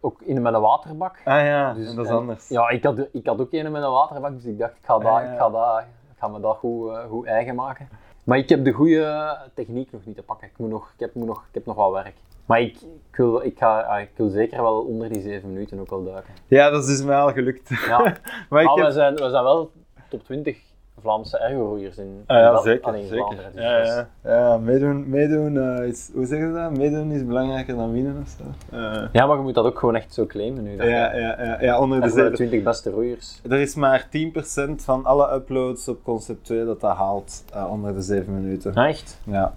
ook- 0.00 0.20
in 0.22 0.42
met 0.42 0.54
een 0.54 0.60
waterbak. 0.60 1.16
Ah 1.24 1.44
ja, 1.44 1.72
Dus, 1.74 1.88
en 1.88 1.96
dat 1.96 2.04
is 2.04 2.10
en- 2.10 2.16
anders. 2.16 2.48
Ja, 2.48 2.68
ik 2.68 2.84
had, 2.84 2.98
ik 3.12 3.26
had 3.26 3.40
ook 3.40 3.52
een 3.52 3.72
met 3.72 3.82
een 3.82 3.90
waterbak, 3.90 4.32
dus 4.32 4.44
ik 4.44 4.58
dacht, 4.58 4.72
ik 4.72 4.84
ga, 4.84 4.98
dat, 4.98 5.06
Ah, 5.12 5.22
ja. 5.24 5.32
ik 5.32 5.38
ga, 5.38 5.50
dat, 5.50 5.78
ik 5.80 6.18
ga 6.18 6.28
me 6.28 6.40
dat 6.40 6.56
goed, 6.56 6.90
eh, 6.90 7.04
goed 7.08 7.26
eigen 7.26 7.54
maken. 7.54 7.88
Maar 8.24 8.38
ik 8.38 8.48
heb 8.48 8.64
de 8.64 8.72
goede 8.72 9.36
techniek 9.54 9.92
nog 9.92 10.00
niet 10.04 10.16
te 10.16 10.22
pakken. 10.22 10.46
Ik, 10.48 10.58
moet 10.58 10.70
nog, 10.70 10.90
ik, 10.94 11.00
heb, 11.00 11.14
moet 11.14 11.26
nog, 11.26 11.38
ik 11.48 11.54
heb 11.54 11.66
nog 11.66 11.76
wel 11.76 11.92
werk. 11.92 12.14
Maar 12.46 12.60
ik, 12.60 12.76
ik, 13.10 13.16
wil, 13.16 13.44
ik, 13.44 13.58
ga, 13.58 13.80
ah, 13.80 14.00
ik 14.00 14.10
wil 14.16 14.28
zeker 14.28 14.62
wel 14.62 14.80
onder 14.80 15.08
die 15.08 15.22
7 15.22 15.52
minuten 15.52 15.78
ook 15.80 15.90
wel 15.90 16.04
duiken. 16.04 16.34
Ja, 16.46 16.70
dat 16.70 16.82
is 16.82 16.88
dus 16.88 17.02
mij 17.04 17.16
al 17.16 17.32
gelukt. 17.32 17.68
Ja, 17.86 17.98
maar 18.50 18.62
ik 18.62 18.66
maar 18.68 18.74
heb- 18.76 18.86
we, 18.86 18.92
zijn, 18.92 19.14
we 19.14 19.30
zijn 19.30 19.44
wel 19.44 19.70
top 20.08 20.24
20 20.24 20.58
Vlaamse 21.00 21.38
ergo-roeiers 21.38 21.96
in, 21.98 22.22
Ah, 22.26 22.36
ja, 22.38 22.60
zeker. 22.60 22.84
allee, 22.84 23.02
in 23.02 23.08
zeker. 23.08 23.24
Vlaanderen. 23.24 23.52
Dus 23.52 23.62
Ja, 23.62 23.78
ja, 23.84 24.08
ja, 24.48 24.56
meedoen, 24.58 25.08
meedoen 25.08 25.58
eh, 25.78 25.86
is, 25.88 26.10
hoe 26.14 26.26
zeggen 26.26 26.48
ze 26.48 26.54
dat? 26.54 26.76
Meedoen 26.76 27.10
is 27.10 27.26
belangrijker 27.26 27.76
dan 27.76 27.92
winnen 27.92 28.16
of 28.22 28.28
zo. 28.38 28.76
Eh, 28.76 29.08
ja, 29.12 29.26
maar 29.26 29.36
je 29.36 29.42
moet 29.42 29.54
dat 29.54 29.64
ook 29.64 29.78
gewoon 29.78 29.94
echt 29.96 30.14
zo 30.14 30.26
claimen 30.26 30.62
nu. 30.62 30.76
Dat 30.76 30.86
ja, 30.86 31.14
ja, 31.16 31.42
ja, 31.44 31.56
ja, 31.60 31.80
onder 31.80 31.98
de 31.98 32.04
en 32.04 32.10
voor 32.10 32.18
de 32.18 32.24
zeven. 32.24 32.36
20 32.48 32.62
beste 32.62 32.90
roeiers. 32.90 33.40
Er 33.50 33.60
is 33.60 33.74
maar 33.74 34.08
10% 34.10 34.82
van 34.84 35.04
alle 35.04 35.32
uploads 35.34 35.88
op 35.88 36.02
Concept 36.04 36.44
2 36.44 36.64
dat 36.64 36.80
dat 36.80 36.96
haalt 36.96 37.44
eh, 37.54 37.70
onder 37.70 37.94
de 37.94 38.00
7 38.02 38.34
minuten. 38.42 38.74
Echt? 38.74 39.20
Ja. 39.24 39.54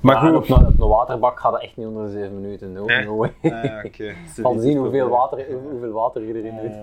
Maar 0.00 0.16
goed. 0.16 0.34
Op, 0.34 0.48
een- 0.48 0.66
op 0.66 0.80
een 0.80 0.88
waterbak 0.88 1.40
gaat 1.40 1.52
dat 1.52 1.62
echt 1.62 1.76
niet 1.76 1.86
onder 1.86 2.04
de 2.04 2.10
7 2.10 2.40
minuten. 2.40 2.72
No, 2.72 2.84
Nee. 2.84 3.04
no 3.04 3.16
way. 3.16 3.34
Ah, 3.42 3.64
ja, 3.64 3.82
oké. 3.84 4.14
Van 4.42 4.60
zien 4.60 4.76
hoeveel 4.78 5.08
water, 5.08 5.46
hoeveel 5.70 5.92
water 5.92 6.22
je 6.24 6.34
erin 6.34 6.56
doet. 6.62 6.72
Eh, 6.72 6.80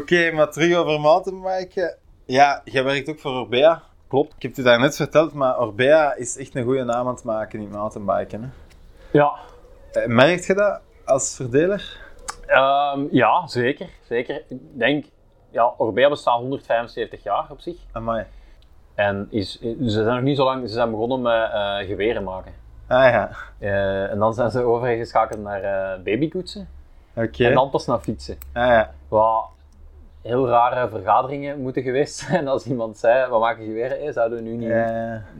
Oké, 0.00 0.30
maar 0.32 0.50
terug 0.50 0.76
over 0.76 1.00
mountainbiken. 1.00 1.96
Ja, 2.24 2.60
jij 2.64 2.84
werkt 2.84 3.08
ook 3.10 3.18
voor 3.18 3.30
Orbea. 3.32 3.82
Klopt. 4.08 4.34
Ik 4.36 4.42
heb 4.42 4.56
het 4.56 4.64
daar 4.64 4.80
net 4.80 4.96
verteld, 4.96 5.32
maar 5.32 5.60
Orbea 5.60 6.14
is 6.14 6.36
echt 6.38 6.54
een 6.54 6.64
goede 6.64 6.84
naam 6.84 7.06
aan 7.06 7.14
het 7.14 7.24
maken 7.24 7.60
in 7.60 7.68
mountainbiken. 7.70 8.42
Hè? 8.42 8.48
Ja, 9.18 9.32
Eh, 9.92 10.06
Merk 10.06 10.40
je 10.46 10.54
dat 10.54 10.80
als 11.04 11.36
verdeler? 11.36 12.04
Ehm, 12.46 13.04
ja 13.10 13.46
zeker, 13.46 13.88
zeker. 14.08 14.42
Ik 14.48 14.58
denk, 14.78 15.04
ja, 15.50 15.74
Orbea 15.76 16.08
bestaat 16.08 16.38
175 16.38 17.22
jaar 17.22 17.46
op 17.50 17.60
zich. 17.60 17.76
Amai. 17.92 18.24
En 18.96 19.26
is, 19.30 19.60
ze 19.60 19.74
zijn 19.88 20.06
nog 20.06 20.20
niet 20.22 20.36
zo 20.36 20.44
lang, 20.44 20.68
ze 20.68 20.74
zijn 20.74 20.90
begonnen 20.90 21.22
met 21.22 21.50
eh, 21.52 21.76
geweren 21.76 22.24
maken. 22.24 22.52
Ah 22.88 23.04
ja, 23.10 23.30
Eh, 23.58 24.10
en 24.10 24.18
dan 24.18 24.34
zijn 24.34 24.50
ze 24.50 24.62
overgeschakeld 24.62 25.42
naar 25.42 25.62
eh 25.62 26.02
babykoetsen. 26.04 26.68
oké. 27.14 27.44
En 27.44 27.54
dan 27.54 27.70
pas 27.70 27.86
naar 27.86 27.98
fietsen. 27.98 28.38
Ah 28.52 28.66
ja. 28.66 28.90
Wat 29.08 29.44
heel 30.22 30.48
rare 30.48 30.88
vergaderingen 30.88 31.60
moeten 31.60 31.82
geweest 31.82 32.14
zijn 32.14 32.48
als 32.54 32.66
iemand 32.66 32.98
zei, 32.98 33.30
we 33.30 33.38
maken 33.38 33.64
geweren, 33.64 34.00
eh, 34.00 34.12
zouden 34.12 34.38
we 34.38 34.44
nu 34.44 34.56
niet 34.56 34.68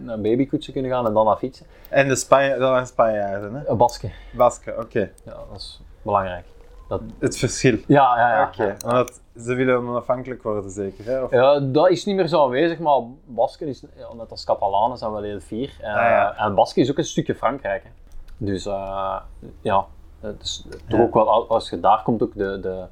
naar 0.04 0.20
babykoetsen 0.20 0.72
kunnen 0.72 0.90
gaan 0.90 1.06
en 1.06 1.12
dan 1.12 1.24
naar 1.26 1.36
fietsen? 1.36 1.66
en 1.88 2.08
de 2.08 2.16
Spanje 2.16 2.50
dat 2.58 2.70
waren 2.70 2.86
Spanjaarden, 2.86 3.54
hè? 3.66 3.74
Basken, 3.74 4.12
Basken, 4.32 4.78
oké. 4.78 5.10
ja, 5.24 5.32
dat 5.50 5.56
is 5.56 5.80
belangrijk. 6.02 6.44
Dat, 6.88 7.00
Het 7.18 7.38
verschil. 7.38 7.78
ja, 7.86 8.16
ja, 8.18 8.36
ja. 8.36 8.46
Oké, 8.46 8.76
omdat 8.84 9.20
ze 9.38 9.54
willen 9.54 9.76
onafhankelijk 9.88 10.42
worden, 10.42 10.70
zeker. 10.70 11.04
Hè? 11.04 11.22
Of... 11.22 11.30
Ja, 11.30 11.60
dat 11.60 11.90
is 11.90 12.04
niet 12.04 12.16
meer 12.16 12.26
zo 12.28 12.42
aanwezig, 12.44 12.78
maar 12.78 13.00
Basken 13.24 13.68
is, 13.68 13.84
ja, 13.96 14.14
net 14.14 14.30
als 14.30 14.44
Catalanen 14.44 14.98
zijn 14.98 15.12
wel 15.12 15.22
heel 15.22 15.40
fier. 15.40 15.76
En, 15.80 15.90
Ah, 15.94 15.96
ja. 16.00 16.36
en 16.36 16.54
Basken 16.54 16.82
is 16.82 16.90
ook 16.90 16.98
een 16.98 17.04
stukje 17.04 17.34
Frankrijk. 17.34 17.82
Hè. 17.84 17.90
Dus 18.36 18.66
eh, 18.66 19.16
ja, 19.60 19.86
het 20.20 20.42
is 20.42 20.66
toch 20.88 20.98
Ja. 20.98 21.04
ook 21.04 21.14
wel, 21.14 21.30
al- 21.30 21.48
als 21.48 21.70
je 21.70 21.80
daar 21.80 22.02
komt, 22.02 22.22
ook 22.22 22.34
de, 22.34 22.60
de, 22.60 22.84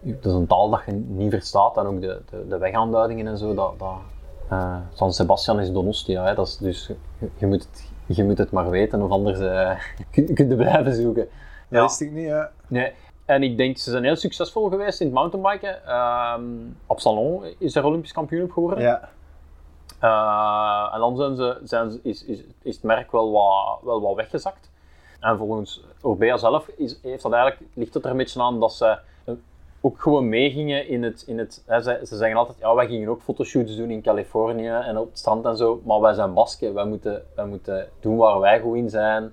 dat 0.00 0.24
is 0.32 0.32
een 0.32 0.46
taal 0.46 0.70
dat 0.70 0.80
je 0.86 0.92
niet 0.92 1.30
verstaat. 1.30 1.76
En 1.76 1.86
ook 1.86 2.00
de, 2.00 2.20
de, 2.30 2.46
de 2.48 2.58
wegaanduidingen 2.58 3.26
en 3.26 3.38
zo. 3.38 3.54
Dat, 3.54 3.78
dat, 3.78 3.94
eh, 4.48 4.76
San 4.92 5.12
Sebastian 5.12 5.60
is 5.60 5.72
Donostia, 5.72 6.24
hè. 6.24 6.34
Dat 6.34 6.46
is 6.46 6.56
dus, 6.56 6.86
je, 7.18 7.28
je 7.36 7.46
moet 7.46 7.62
het, 7.70 7.90
je 8.16 8.24
moet 8.24 8.38
het 8.38 8.50
maar 8.50 8.70
weten, 8.70 9.02
of 9.02 9.10
anders 9.10 9.38
eh 9.38 9.70
kun, 10.12 10.34
kun 10.34 10.48
je 10.48 10.56
blijven 10.56 10.94
zoeken. 10.94 11.28
Dat 11.68 11.82
wist 11.82 12.00
ik 12.00 12.12
niet, 12.12 12.26
ja. 12.26 12.50
Nee. 12.68 12.92
En 13.26 13.42
ik 13.42 13.56
denk, 13.56 13.78
ze 13.78 13.90
zijn 13.90 14.04
heel 14.04 14.16
succesvol 14.16 14.68
geweest 14.68 15.00
in 15.00 15.06
het 15.06 15.14
mountainbiken. 15.14 15.86
Ehm 15.86 16.42
Absalon 16.86 17.44
is 17.58 17.74
er 17.74 17.84
Olympisch 17.84 18.12
kampioen 18.12 18.42
op 18.42 18.50
geworden. 18.50 18.82
Ja, 18.82 19.08
Eh, 20.00 20.90
en 20.94 21.00
dan 21.00 21.16
zijn 21.16 21.36
ze, 21.36 21.58
zijn 21.62 21.90
ze, 21.90 22.00
is, 22.02 22.24
is, 22.24 22.42
is 22.62 22.74
het 22.74 22.84
merk 22.84 23.12
wel 23.12 23.32
wat, 23.32 23.78
wel 23.82 24.00
wat 24.00 24.14
weggezakt. 24.14 24.70
En 25.20 25.36
volgens 25.38 25.84
Orbea 26.00 26.36
zelf 26.36 26.68
is, 26.68 26.98
heeft 27.02 27.22
dat 27.22 27.32
eigenlijk, 27.32 27.70
ligt 27.74 27.94
het 27.94 28.04
er 28.04 28.10
een 28.10 28.16
beetje 28.16 28.42
aan 28.42 28.60
dat 28.60 28.72
ze 28.72 28.98
ook 29.80 30.00
gewoon 30.00 30.28
meegingen 30.28 30.88
in 30.88 31.02
het... 31.02 31.24
In 31.26 31.38
het 31.38 31.62
hè, 31.66 31.80
ze, 31.80 32.00
ze 32.04 32.16
zeggen 32.16 32.38
altijd, 32.38 32.58
ja, 32.58 32.74
wij 32.74 32.86
gingen 32.86 33.08
ook 33.08 33.22
fotoshoots 33.22 33.76
doen 33.76 33.90
in 33.90 34.02
Californië 34.02 34.68
en 34.68 34.98
op 34.98 35.08
het 35.08 35.18
strand 35.18 35.44
en 35.44 35.56
zo, 35.56 35.80
maar 35.84 36.00
wij 36.00 36.14
zijn 36.14 36.34
Basken, 36.34 36.74
wij 36.74 36.86
moeten, 36.86 37.22
wij 37.34 37.46
moeten 37.46 37.88
doen 38.00 38.16
waar 38.16 38.40
wij 38.40 38.60
goed 38.60 38.76
in 38.76 38.90
zijn. 38.90 39.32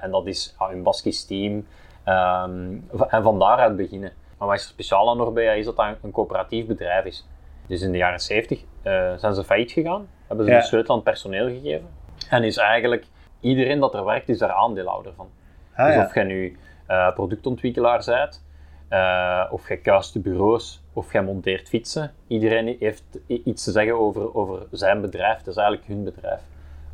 En 0.00 0.10
dat 0.10 0.26
is 0.26 0.54
ja, 0.58 0.70
een 0.70 0.82
Baskisch 0.82 1.24
team. 1.24 1.66
Ehm, 2.10 2.76
en 3.08 3.22
van 3.22 3.38
daaruit 3.38 3.76
beginnen. 3.76 4.12
Maar 4.38 4.48
wat 4.48 4.56
is 4.56 4.62
er 4.64 4.70
speciaal 4.70 5.10
aan 5.10 5.20
Orbea 5.20 5.52
is 5.52 5.64
dat 5.64 5.76
dat 5.76 5.86
een, 6.02 6.10
coöperatief 6.10 6.66
bedrijf 6.66 7.04
is. 7.04 7.26
Dus 7.66 7.82
in 7.82 7.92
de 7.92 7.98
jaren 7.98 8.20
70 8.20 8.64
eh, 8.82 9.12
zijn 9.16 9.34
ze 9.34 9.44
failliet 9.44 9.72
gegaan, 9.72 10.08
hebben 10.26 10.46
ze 10.46 10.52
Ja. 10.52 10.58
de 10.58 10.64
sleutel 10.64 10.90
aan 10.90 11.00
het 11.00 11.04
personeel 11.10 11.46
gegeven. 11.48 11.88
En 12.30 12.44
is 12.44 12.56
eigenlijk 12.56 13.04
iedereen 13.40 13.80
dat 13.80 13.94
er 13.94 14.04
werkt, 14.04 14.28
is 14.28 14.38
daar 14.38 14.52
aandeelhouder 14.52 15.12
van. 15.16 15.28
ah, 15.76 15.86
dus 15.86 15.94
ja. 15.94 16.04
of 16.04 16.14
jij 16.14 16.24
nu 16.24 16.58
eh, 16.86 17.12
productontwikkelaar 17.14 18.02
bent, 18.06 18.44
eh, 18.88 19.44
of 19.50 19.68
jij 19.68 19.76
kuist 19.76 20.12
de 20.12 20.18
bureaus, 20.20 20.82
of 20.92 21.12
jij 21.12 21.22
monteert 21.22 21.68
fietsen, 21.68 22.12
iedereen 22.26 22.76
heeft 22.78 23.04
iets 23.26 23.64
te 23.64 23.70
zeggen 23.70 23.94
over, 23.98 24.34
over 24.34 24.66
zijn 24.70 25.00
bedrijf. 25.00 25.38
Het 25.38 25.46
is 25.46 25.56
eigenlijk 25.56 25.88
hun 25.88 26.04
bedrijf. 26.04 26.40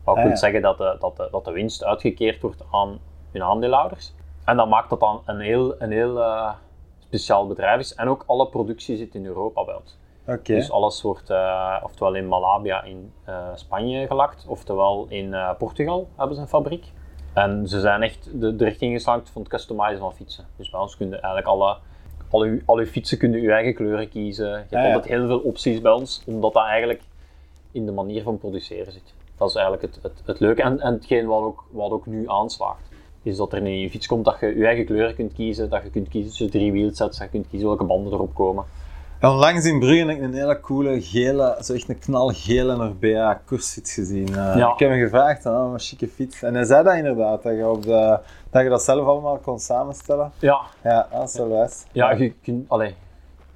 Wat 0.05 0.17
Ah, 0.17 0.23
wil 0.23 0.31
ja. 0.31 0.37
zeggen 0.37 0.63
dat 0.63 0.79
de, 0.79 0.97
dat, 1.01 1.17
de, 1.17 1.29
dat 1.31 1.45
de 1.45 1.53
winst 1.53 1.85
uitgekeerd 1.85 2.41
wordt 2.41 2.63
aan 2.73 2.99
hun 3.33 3.43
aandeelhouders. 3.43 4.15
En 4.47 4.57
dat 4.57 4.69
maakt 4.69 4.91
dat 4.91 5.01
dan 5.01 5.23
een 5.25 5.41
heel, 5.41 5.75
een 5.79 5.91
heel 5.91 6.23
eh, 6.23 6.53
speciaal 6.99 7.47
bedrijf 7.47 7.81
is. 7.81 7.95
En 7.95 8.09
ook 8.09 8.25
alle 8.27 8.49
productie 8.49 8.97
zit 8.97 9.15
in 9.15 9.27
Europa 9.27 9.65
bij 9.65 9.75
ons. 9.75 9.97
Dus 10.43 10.71
alles 10.71 11.03
wordt 11.03 11.31
eh, 11.31 11.77
oftewel 11.83 12.15
in 12.15 12.29
Malabia 12.29 12.83
in 12.83 13.13
eh, 13.25 13.49
Spanje 13.55 14.07
gelakt, 14.07 14.45
oftewel 14.49 15.07
in 15.09 15.35
Portugal 15.59 16.09
hebben 16.17 16.37
ze 16.37 16.43
een 16.43 16.49
fabriek. 16.49 16.93
En 17.33 17.69
ze 17.69 17.81
zijn 17.81 18.03
echt 18.03 18.41
de, 18.41 18.57
de 18.57 18.65
richting 18.65 18.93
geslaagd 18.95 19.31
van 19.31 19.43
het 19.43 19.51
customizen 19.51 19.99
van 19.99 20.13
fietsen. 20.15 20.47
Dus 20.57 20.71
bij 20.71 20.81
ons 20.81 20.97
kun 20.97 21.09
je 21.09 21.13
eigenlijk 21.15 21.47
alle, 21.47 21.77
al, 22.31 22.41
uw, 22.43 22.61
al 22.65 22.77
uw 22.77 22.87
fietsen 22.87 23.33
uw 23.33 23.51
eigen 23.51 23.75
kleuren 23.75 24.09
kiezen. 24.09 24.49
Je 24.49 24.53
hebt 24.53 24.75
Ah, 24.75 24.83
ja. 24.83 24.87
altijd 24.95 25.13
heel 25.13 25.27
veel 25.27 25.39
opties 25.39 25.81
bij 25.81 25.93
ons, 25.93 26.23
omdat 26.27 26.53
dat 26.53 26.65
eigenlijk 26.65 27.03
in 27.73 27.87
de 27.87 27.93
manier 27.93 28.23
van 28.23 28.39
produceren 28.39 28.93
zit. 28.93 29.15
Dat 29.37 29.49
is 29.49 29.55
eigenlijk 29.55 29.85
het, 29.95 30.03
het, 30.03 30.23
het 30.25 30.41
leuke. 30.41 30.63
En, 30.63 30.81
en 30.81 30.93
hetgeen 30.93 31.27
wat 31.27 31.43
ook, 31.43 31.65
wat 31.71 31.91
ook 31.91 32.07
nu 32.07 32.29
aanslaagt, 32.29 32.89
is 33.27 33.37
dat 33.37 33.53
er 33.53 33.59
in 33.67 33.81
je 33.81 33.91
fiets 33.91 34.07
komt 34.07 34.25
dat 34.25 34.37
je 34.41 34.47
je 34.59 34.67
eigen 34.67 34.85
kleuren 34.85 35.15
kunt 35.15 35.33
kiezen, 35.33 35.71
dat 35.71 35.83
je 35.83 35.91
kunt 35.91 36.09
kiezen 36.09 36.29
tussen 36.31 36.51
drie 36.51 36.73
wheelsets, 36.73 37.19
dat 37.19 37.27
je 37.27 37.29
kunt 37.29 37.47
kiezen 37.51 37.69
welke 37.69 37.85
banden 37.85 38.13
erop 38.13 38.35
komen. 38.35 38.65
Onlangs 39.21 39.65
in 39.65 39.79
Brugge 39.79 39.99
heb 40.07 40.17
ik 40.17 40.23
een 40.23 40.35
hele 40.35 40.61
coole 40.61 41.01
gele, 41.03 41.59
zo 41.61 41.73
echt 41.73 41.89
een 41.89 41.99
knalgele 41.99 42.77
Orbea 42.77 43.41
koersfiets 43.45 43.95
gezien. 43.95 44.29
Eh, 44.29 44.35
Ja. 44.57 44.73
Ik 44.73 44.79
heb 44.79 44.91
hem 44.91 44.99
gevraagd, 44.99 45.47
oh, 45.47 45.71
een 45.73 45.79
chique 45.79 46.09
fiets. 46.09 46.43
En 46.43 46.55
hij 46.55 46.65
zei 46.65 46.85
dat 46.85 46.95
inderdaad, 46.95 47.43
dat 47.43 47.57
je, 47.57 47.69
op 47.69 47.83
de, 47.83 48.19
dat, 48.51 48.63
je 48.63 48.69
dat 48.69 48.83
zelf 48.83 49.07
allemaal 49.07 49.39
kon 49.39 49.59
samenstellen. 49.59 50.33
Ja, 50.39 50.61
Ja, 50.83 51.09
dat 51.13 51.29
is 51.29 51.37
wel 51.37 51.49
wijs. 51.49 51.85
Ja, 51.93 52.13
je 52.13 52.33
kunt 52.43 52.69
allee, 52.69 52.95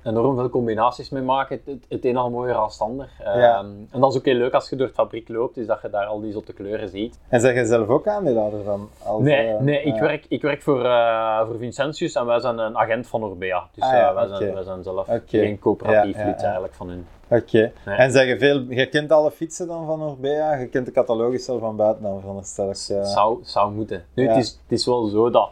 enorm 0.04 0.36
veel 0.36 0.48
combinaties 0.48 1.10
mee 1.10 1.22
maken. 1.22 1.60
Het, 1.64 1.84
het, 1.88 2.04
een 2.04 2.16
al 2.16 2.30
mooier 2.30 2.54
dan 2.54 2.64
het 2.64 2.80
ander. 2.80 3.08
Ja. 3.18 3.58
Ehm, 3.58 3.66
en 3.90 4.00
dat 4.00 4.10
is 4.10 4.18
ook 4.18 4.24
heel 4.24 4.34
leuk 4.34 4.52
als 4.52 4.70
je 4.70 4.76
door 4.76 4.86
de 4.86 4.92
fabriek 4.92 5.28
loopt, 5.28 5.56
is 5.56 5.66
dat 5.66 5.78
je 5.82 5.90
daar 5.90 6.06
al 6.06 6.20
die 6.20 6.32
zotte 6.32 6.52
kleuren 6.52 6.88
ziet. 6.88 7.18
En 7.28 7.40
zeg 7.40 7.54
je 7.54 7.66
zelf 7.66 7.88
ook 7.88 8.06
aandeelhouder 8.06 8.62
van? 8.64 8.88
Als, 9.02 9.22
Nee, 9.22 9.46
eh, 9.46 9.60
nee 9.60 9.82
ik, 9.82 10.00
werk, 10.00 10.24
ik 10.28 10.42
werk 10.42 10.62
voor, 10.62 10.84
eh, 10.84 11.46
voor 11.46 11.58
Vincentius 11.58 12.14
en 12.14 12.26
wij 12.26 12.40
zijn 12.40 12.58
een 12.58 12.76
agent 12.76 13.06
van 13.06 13.24
Orbea. 13.24 13.68
Dus 13.74 13.84
Ah 13.84 13.92
ja, 13.92 14.08
eh, 14.08 14.14
wij, 14.14 14.26
zijn, 14.26 14.54
wij 14.54 14.62
zijn 14.62 14.82
zelf 14.82 15.08
geen 15.26 15.58
coöperatief 15.58 16.16
Ja, 16.16 16.26
lid 16.26 16.42
eigenlijk 16.42 16.74
van 16.74 16.88
hun. 16.88 17.06
Oké. 17.28 17.72
Nee. 17.86 17.96
En 17.96 18.12
zeg 18.12 18.26
je 18.26 18.38
veel, 18.38 18.64
je 18.68 18.86
kent 18.86 19.12
alle 19.12 19.30
fietsen 19.30 19.66
dan 19.66 19.86
van 19.86 20.02
Orbea? 20.02 20.54
Je 20.54 20.66
kent 20.66 20.86
de 20.86 20.92
catalogus 20.92 21.46
wel 21.46 21.58
van 21.58 21.76
buiten 21.76 22.02
dan, 22.02 22.20
veronderstel 22.20 22.70
ik. 22.70 22.76
Ja. 22.86 23.04
Zou, 23.04 23.38
zou 23.42 23.72
moeten. 23.72 24.04
Nu, 24.14 24.28
het, 24.28 24.36
is, 24.36 24.48
het 24.48 24.78
is 24.78 24.86
wel 24.86 25.06
zo 25.06 25.30
dat 25.30 25.50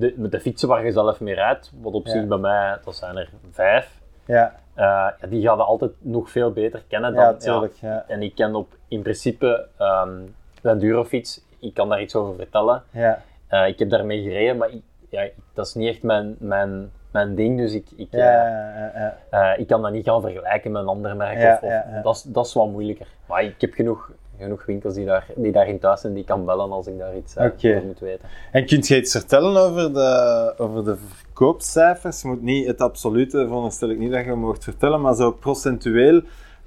de, 0.00 0.14
met 0.16 0.30
de 0.30 0.40
fietsen 0.40 0.68
waar 0.68 0.84
je 0.84 0.92
zelf 0.92 1.20
mee 1.20 1.34
rijdt, 1.34 1.72
wat 1.80 1.92
op 1.92 2.06
Ja. 2.06 2.12
zich 2.12 2.26
bij 2.26 2.38
mij, 2.38 2.78
dat 2.84 2.94
zijn 2.96 3.16
er 3.16 3.30
vijf, 3.50 3.98
Ja, 4.24 4.54
eh, 4.74 4.84
ja, 5.20 5.26
die 5.28 5.42
gaan 5.42 5.60
altijd 5.66 5.90
nog 5.98 6.30
veel 6.30 6.52
beter 6.52 6.82
kennen 6.88 7.14
dan... 7.14 7.24
ja, 7.24 7.34
tuurlijk. 7.34 7.74
Ja. 7.80 8.04
En 8.08 8.22
ik 8.22 8.34
ken 8.34 8.54
op 8.54 8.68
in 8.88 9.02
principe 9.02 9.66
ehm 9.78 10.18
de 10.62 10.68
endurofiets, 10.68 11.40
ik 11.60 11.74
kan 11.74 11.88
daar 11.88 12.00
iets 12.02 12.14
over 12.14 12.34
vertellen. 12.34 12.82
Ja. 12.90 13.22
Eh, 13.48 13.66
ik 13.68 13.78
heb 13.78 13.90
daarmee 13.90 14.22
gereden, 14.22 14.56
maar 14.56 14.70
ik, 14.70 14.82
ja, 15.08 15.20
ik- 15.22 15.34
dat 15.54 15.66
is 15.66 15.74
niet 15.74 15.88
echt 15.88 16.02
mijn, 16.02 16.36
mijn, 16.38 16.90
mijn 17.10 17.34
ding, 17.34 17.58
dus 17.58 17.74
ik, 17.74 17.86
ik, 17.96 18.08
Ja, 18.10 19.20
eh, 19.30 19.58
ik 19.58 19.66
kan 19.66 19.82
dat 19.82 19.92
niet 19.92 20.04
gaan 20.08 20.20
vergelijken 20.20 20.72
met 20.72 20.82
een 20.82 20.88
ander 20.88 21.16
merk. 21.16 21.62
Of. 21.62 21.70
Dat, 22.02 22.14
is, 22.16 22.22
dat 22.22 22.46
is 22.46 22.52
wat 22.52 22.68
moeilijker. 22.68 23.06
Maar 23.26 23.42
ik 23.42 23.60
heb 23.60 23.72
genoeg, 23.72 24.10
genoeg 24.40 24.64
winkels 24.66 24.94
die, 24.94 25.04
daar, 25.06 25.26
die 25.36 25.52
daarin 25.52 25.78
thuis 25.78 26.00
zijn, 26.00 26.14
die 26.14 26.24
kan 26.24 26.44
bellen 26.44 26.70
als 26.72 26.86
ik 26.86 26.98
daar 26.98 27.16
iets 27.16 27.36
eh, 27.36 27.44
over 27.44 27.86
moet 27.86 27.98
weten. 28.00 28.28
En 28.52 28.66
kunt 28.66 28.88
je 28.88 28.96
iets 28.96 29.12
vertellen 29.12 29.56
over 29.56 29.92
de, 29.94 30.54
over 30.58 30.84
de 30.84 30.96
verkoopcijfers? 30.96 32.22
Je 32.22 32.28
moet 32.28 32.42
niet 32.42 32.66
het 32.66 32.80
absolute, 32.80 33.38
veronderstel 33.46 33.90
ik 33.90 33.98
niet 33.98 34.12
dat 34.12 34.24
je 34.24 34.34
mocht 34.34 34.64
vertellen, 34.64 35.00
maar 35.00 35.14
zo 35.14 35.32
procentueel, 35.32 36.22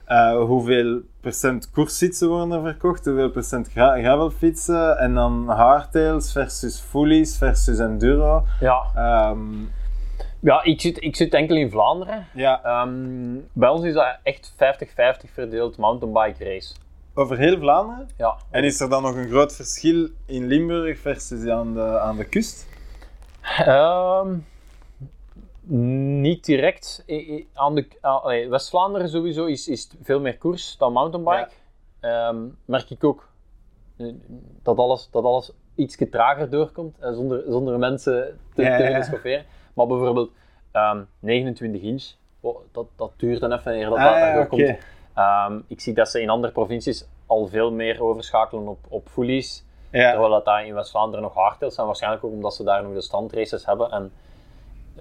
eh, 0.06 0.36
hoeveel 0.36 1.02
procent 1.22 1.72
koersfietsen 1.72 2.28
worden 2.30 2.52
er 2.52 2.62
verkocht, 2.62 3.06
hoeveel 3.06 3.30
procent 3.30 3.68
gra 3.72 4.00
gravelfietsen, 4.00 4.98
en 4.98 5.14
dan 5.14 5.50
hardtails 5.50 6.32
versus 6.32 6.80
fullies 6.80 7.38
versus 7.38 7.80
enduro. 7.80 8.44
Ja, 8.60 8.82
Ehm, 8.96 9.40
ja 10.40 10.64
ik, 10.64 10.82
zit, 10.82 11.04
ik 11.04 11.16
zit 11.16 11.34
enkel 11.34 11.56
in 11.56 11.70
Vlaanderen. 11.72 12.26
ja, 12.34 12.64
Ehm, 12.64 13.36
bij 13.54 13.70
ons 13.70 13.84
is 13.84 13.94
dat 13.94 14.18
echt 14.24 14.54
50-50 14.56 15.32
verdeeld 15.34 15.78
mountainbike 15.78 16.44
race. 16.44 16.74
Over 17.14 17.38
heel 17.38 17.58
Vlaanderen? 17.58 18.10
Ja. 18.18 18.38
En 18.50 18.64
is 18.64 18.80
er 18.80 18.90
dan 18.90 19.02
nog 19.02 19.16
een 19.16 19.30
groot 19.30 19.56
verschil 19.56 20.10
in 20.26 20.48
Limburg 20.48 21.00
versus 21.00 21.48
aan 21.48 21.74
de, 21.74 22.00
aan 22.00 22.18
de 22.18 22.26
kust? 22.26 22.68
Ehm, 23.58 24.38
niet 26.22 26.46
direct. 26.46 27.06
Aan 27.54 27.76
de, 27.76 27.88
ah, 28.02 28.50
West-Vlaanderen 28.50 29.10
sowieso 29.10 29.46
is, 29.46 29.68
is 29.68 29.90
veel 30.02 30.20
meer 30.20 30.38
koers 30.38 30.78
dan 30.78 30.94
mountainbike. 30.94 31.50
Ehm, 32.00 32.38
merk 32.66 32.90
ik 32.90 33.04
ook 33.04 33.30
eh, 33.98 34.08
dat 34.64 34.78
alles, 34.78 35.10
dat 35.12 35.24
alles 35.24 35.52
iets 35.76 35.98
trager 36.10 36.50
doorkomt, 36.50 37.00
eh, 37.00 37.14
zonder, 37.14 37.44
zonder 37.48 37.80
mensen 37.80 38.40
te, 38.54 38.62
Ja, 38.62 39.02
te. 39.02 39.44
Maar 39.74 39.88
bijvoorbeeld 39.88 40.32
ehm, 40.72 41.04
29 41.20 41.82
inch, 41.82 42.04
oh, 42.40 42.58
dat, 42.72 42.86
dat 42.96 43.12
duurt 43.18 43.40
dan 43.40 43.52
even 43.52 43.76
eer 43.76 43.90
dat 43.90 43.98
Ah, 43.98 44.04
dat 44.04 44.16
ja, 44.16 44.42
oké. 44.42 44.78
Ehm, 45.14 45.60
ik 45.68 45.82
zie 45.82 45.94
dat 45.94 46.10
ze 46.10 46.22
in 46.22 46.30
andere 46.30 46.54
provincies 46.54 47.06
al 47.26 47.48
veel 47.48 47.72
meer 47.72 48.02
overschakelen 48.04 48.68
op, 48.68 48.78
op 48.88 49.08
fullies. 49.10 49.64
Ja. 49.92 50.10
Terwijl 50.12 50.32
dat 50.32 50.46
daar 50.46 50.66
in 50.66 50.74
West-Vlaanderen 50.74 51.22
nog 51.24 51.34
hardtails 51.34 51.76
zijn, 51.76 51.88
waarschijnlijk 51.88 52.24
ook 52.24 52.32
omdat 52.32 52.54
ze 52.56 52.64
daar 52.64 52.84
nog 52.84 52.94
de 52.94 53.02
standraces 53.02 53.66
hebben 53.66 53.92
en 53.92 54.12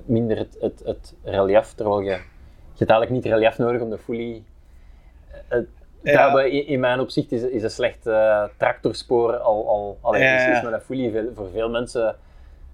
minder 0.05 0.37
het, 0.39 0.57
het, 0.61 0.83
het 0.85 1.15
relief. 1.25 1.73
Terwijl 1.75 2.01
je, 2.01 2.11
je 2.11 2.79
hebt 2.79 2.91
eigenlijk 2.91 3.11
niet 3.11 3.25
relief 3.33 3.59
nodig 3.59 3.81
om 3.81 3.91
de 3.91 3.99
fully 3.99 4.43
eh, 5.49 5.59
te 5.59 5.67
Ja. 6.03 6.23
hebben. 6.23 6.67
In, 6.67 6.81
mijn 6.81 7.01
opzicht 7.01 7.33
is, 7.33 7.43
is 7.43 7.63
een 7.63 7.71
slecht 7.71 8.07
eh, 8.07 8.45
tractorspoor 8.57 9.37
al, 9.37 9.99
al 10.01 10.17
Ja, 10.17 10.37
is, 10.57 10.63
met 10.63 10.73
een 10.73 10.81
veel- 10.81 11.31
voor 11.35 11.49
veel 11.51 11.71
mensen 11.71 12.17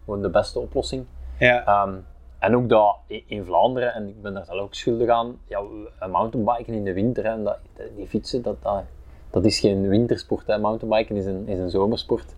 gewoon 0.05 0.23
de 0.23 0.31
beste 0.31 0.59
oplossing. 0.59 1.07
Ja. 1.39 1.65
Ehm, 1.67 1.95
en 2.39 2.57
ook 2.57 2.69
dat 2.69 2.97
in 3.27 3.45
Vlaanderen, 3.45 3.95
en 3.95 4.09
ik 4.09 4.23
ben 4.23 4.35
daar 4.35 4.45
zelf 4.45 4.61
ook 4.61 4.75
schuldig 4.75 5.09
aan, 5.09 5.39
ja, 5.47 5.61
een 6.01 6.11
mountainbiken 6.11 6.75
in 6.75 6.85
de 6.85 6.93
winter, 6.93 7.25
hè, 7.25 7.31
en 7.31 7.45
dat, 7.45 7.59
die 7.97 8.07
fietsen, 8.07 8.43
dat, 8.43 8.63
dat, 8.63 8.83
dat 9.31 9.45
is 9.45 9.61
geen 9.61 9.89
wintersport. 9.89 10.47
Hè. 10.47 10.59
Mountainbiken 10.59 11.17
is 11.17 11.27
een, 11.27 11.49
is 11.49 11.59
een 11.59 11.71
zomersport. 11.71 12.35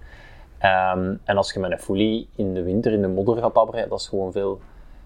Ehm, 0.58 1.14
en 1.24 1.36
als 1.36 1.52
je 1.52 1.60
met 1.60 1.70
een 1.70 1.78
fully 1.78 2.26
in 2.36 2.54
de 2.54 2.62
winter 2.62 2.92
in 2.92 3.00
de 3.02 3.08
modder 3.08 3.36
gaat 3.36 3.54
tabberen, 3.54 3.88
dat 3.88 4.00
is 4.00 4.08
gewoon 4.08 4.32
veel, 4.32 4.60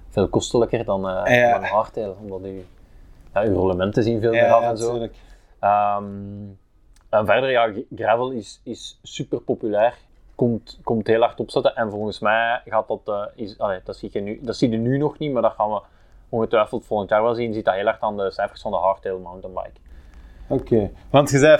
veel 0.09 0.29
kostelijker 0.29 0.85
dan, 0.85 1.09
eh, 1.09 1.37
Ja. 1.37 1.53
dan 1.53 1.63
een 1.63 1.69
hardtail. 1.69 2.17
Omdat 2.21 2.41
je, 2.43 2.63
ja, 3.35 3.41
je 3.41 3.53
rollementen 3.53 4.03
zien 4.03 4.21
veel 4.21 4.31
meer 4.31 4.53
af 4.53 4.63
en 4.63 4.79
zo. 4.79 5.09
Ehm, 5.59 6.05
en 7.09 7.27
verder, 7.27 7.51
ja, 7.51 7.73
gravel 7.95 8.31
is, 8.31 8.61
is 8.65 8.99
super 9.03 9.41
populair. 9.41 9.95
Komt, 10.35 10.81
komt 10.83 11.07
heel 11.07 11.21
hard 11.21 11.41
opzetten. 11.41 11.75
En 11.77 11.91
volgens 11.91 12.19
mij 12.19 12.61
gaat 12.65 12.89
dat, 12.89 13.01
eh, 13.05 13.23
is, 13.35 13.59
allee, 13.59 13.81
dat, 13.85 13.97
zie 13.97 14.09
je 14.13 14.21
nu, 14.21 14.39
dat 14.43 14.57
zie 14.57 14.71
je 14.71 14.77
nu 14.77 14.99
nog 14.99 15.19
niet, 15.19 15.33
maar 15.33 15.43
dat 15.43 15.55
gaan 15.57 15.71
we 15.71 15.81
ongetwijfeld 16.29 16.87
volgend 16.87 17.11
jaar 17.11 17.23
wel 17.23 17.35
zien. 17.35 17.53
Ziet 17.53 17.65
dat 17.65 17.75
heel 17.75 17.85
hard 17.85 18.01
aan 18.01 18.17
de 18.17 18.31
cijfers 18.31 18.63
van 18.63 18.71
de 18.71 18.77
hardtail 18.77 19.19
mountainbike. 19.19 19.81
Oké. 20.49 20.91
Want 21.11 21.31
je 21.31 21.39
zei 21.39 21.59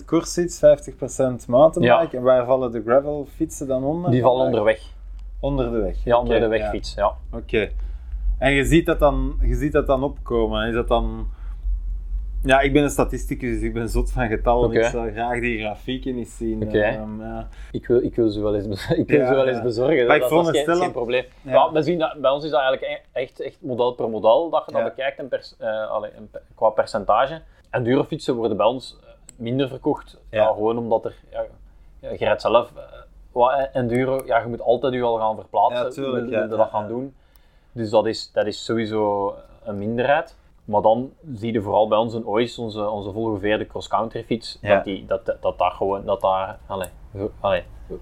50% 0.00 0.04
koersfiets, 0.04 0.60
50% 0.60 1.46
mountainbike. 1.46 2.16
En 2.16 2.22
waar 2.22 2.46
vallen 2.46 2.72
de 2.72 2.82
gravelfietsen 2.82 3.66
dan 3.66 3.84
onder? 3.84 4.10
Die 4.10 4.22
vallen 4.22 4.44
onderweg. 4.44 4.94
Onder 5.40 5.70
de 5.70 5.78
weg. 5.78 6.04
Ja, 6.04 6.18
onder 6.18 6.40
de 6.40 6.46
wegfiets. 6.48 6.94
Ja. 6.94 7.12
Oké. 7.32 7.70
En 8.38 8.52
je 8.52 8.64
ziet, 8.64 8.86
dat 8.86 8.98
dan, 8.98 9.38
je 9.40 9.54
ziet 9.54 9.72
dat 9.72 9.86
dan 9.86 10.02
opkomen. 10.02 10.68
Is 10.68 10.74
dat 10.74 10.88
dan... 10.88 11.28
Ja, 12.42 12.60
ik 12.60 12.72
ben 12.72 12.82
een 12.82 12.90
statisticus, 12.90 13.50
dus 13.54 13.62
ik 13.62 13.72
ben 13.72 13.88
zot 13.88 14.12
van 14.12 14.26
getallen. 14.28 14.68
Oké. 14.68 14.78
Ik 14.78 14.84
zou 14.84 15.12
graag 15.12 15.40
die 15.40 15.58
grafieken 15.58 16.16
eens 16.16 16.36
zien. 16.36 16.72
Ehm, 16.72 17.22
ja. 17.22 17.48
Ik, 17.72 17.86
wil, 17.86 18.02
ik 18.02 18.14
wil 18.16 18.28
ze 18.28 18.42
wel 18.42 18.54
eens, 18.54 18.68
bez- 18.68 18.90
ik 19.02 19.08
wil 19.08 19.18
Ja, 19.20 19.26
ze 19.26 19.34
wel 19.34 19.48
eens 19.48 19.62
bezorgen. 19.62 20.06
Maar 20.06 20.16
ik 20.16 20.22
dat, 20.22 20.30
dat 20.30 20.54
is 20.54 20.78
geen, 20.78 20.92
probleem. 20.92 21.24
Ja. 21.42 21.80
Zien 21.82 21.98
dat, 21.98 22.20
bij 22.20 22.30
ons 22.30 22.44
is 22.44 22.50
dat 22.50 22.60
eigenlijk 22.60 22.92
e- 22.92 23.20
echt, 23.20 23.40
echt 23.40 23.56
model 23.60 23.92
per 23.92 24.08
model 24.10 24.50
dat 24.50 24.62
je 24.66 24.72
dat 24.72 24.84
bekijkt 24.84 25.18
en 25.18 25.28
pers- 25.28 25.54
eh, 25.58 25.90
allee, 25.90 26.10
en 26.10 26.30
qua 26.54 26.68
percentage. 26.68 27.40
Endurofietsen 27.70 28.34
worden 28.34 28.56
bij 28.56 28.66
ons 28.66 28.96
eh, 29.02 29.08
minder 29.36 29.68
verkocht. 29.68 30.18
Ja. 30.30 30.46
Gewoon 30.46 30.78
omdat 30.78 31.04
er... 31.04 31.14
Je 32.00 32.16
rijdt 32.18 32.40
zelf 32.42 32.70
eh, 32.76 32.82
wat 33.32 33.68
enduro, 33.72 34.22
ja, 34.26 34.38
je 34.38 34.46
moet 34.46 34.60
altijd 34.60 34.92
je 34.92 35.02
al 35.02 35.18
gaan 35.18 35.34
verplaatsen. 35.34 35.84
Ja, 35.84 35.90
tuurlijk, 35.90 36.30
je 36.50 36.56
dat 36.56 36.68
gaan 36.70 36.88
doen. 36.88 37.14
Dus 37.72 37.90
dat 37.90 38.06
is, 38.06 38.30
dat 38.32 38.46
is 38.46 38.64
sowieso 38.64 39.34
een 39.64 39.78
minderheid. 39.78 40.36
Maar 40.66 40.82
dan 40.82 41.12
zie 41.34 41.52
je 41.52 41.62
vooral 41.62 41.88
bij 41.88 41.98
ons 41.98 42.14
een 42.14 42.26
OIS, 42.26 42.58
onze, 42.58 42.88
onze 42.90 43.12
volgeveerde 43.12 43.66
cross-country 43.66 44.24
fiets, 44.24 44.58
Ja. 44.60 44.74
dat, 44.74 44.84
die, 44.84 45.06
dat, 45.06 45.36
dat 45.40 45.58
daar 45.58 45.70
gewoon 45.70 46.04
dat 46.04 46.20
daar, 46.20 46.58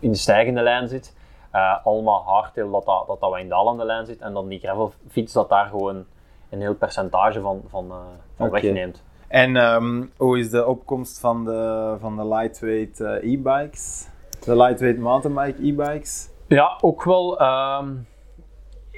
in 0.00 0.10
de 0.10 0.16
stijgende 0.16 0.62
lijn 0.62 0.88
zit. 0.88 1.16
Eh 1.50 1.84
allemaal 1.86 2.22
hardtail 2.26 2.70
dat 2.70 2.84
dat, 2.84 3.06
dat 3.06 3.20
dat 3.20 3.36
in 3.36 3.42
de 3.42 3.48
dalende 3.48 3.84
lijn 3.84 4.06
zit. 4.06 4.20
En 4.20 4.32
dan 4.32 4.48
die 4.48 4.58
gravelfiets 4.58 5.32
dat 5.32 5.48
daar 5.48 5.66
gewoon 5.66 6.04
een 6.50 6.60
heel 6.60 6.74
percentage 6.74 7.40
van, 7.40 7.62
van, 7.68 7.90
eh, 7.90 7.96
van 8.36 8.50
wegneemt. 8.50 9.02
En 9.28 9.56
ehm, 9.56 10.04
hoe 10.16 10.38
is 10.38 10.50
de 10.50 10.66
opkomst 10.66 11.20
van 11.20 11.44
de, 11.44 11.96
van 12.00 12.16
de 12.16 12.26
lightweight 12.26 13.00
eh, 13.00 13.32
e-bikes? 13.32 14.08
De 14.44 14.56
lightweight 14.56 15.00
mountainbike 15.00 15.62
e-bikes? 15.66 16.28
Ja, 16.48 16.78
ook 16.80 17.04
wel. 17.04 17.38
ehm, 17.38 17.94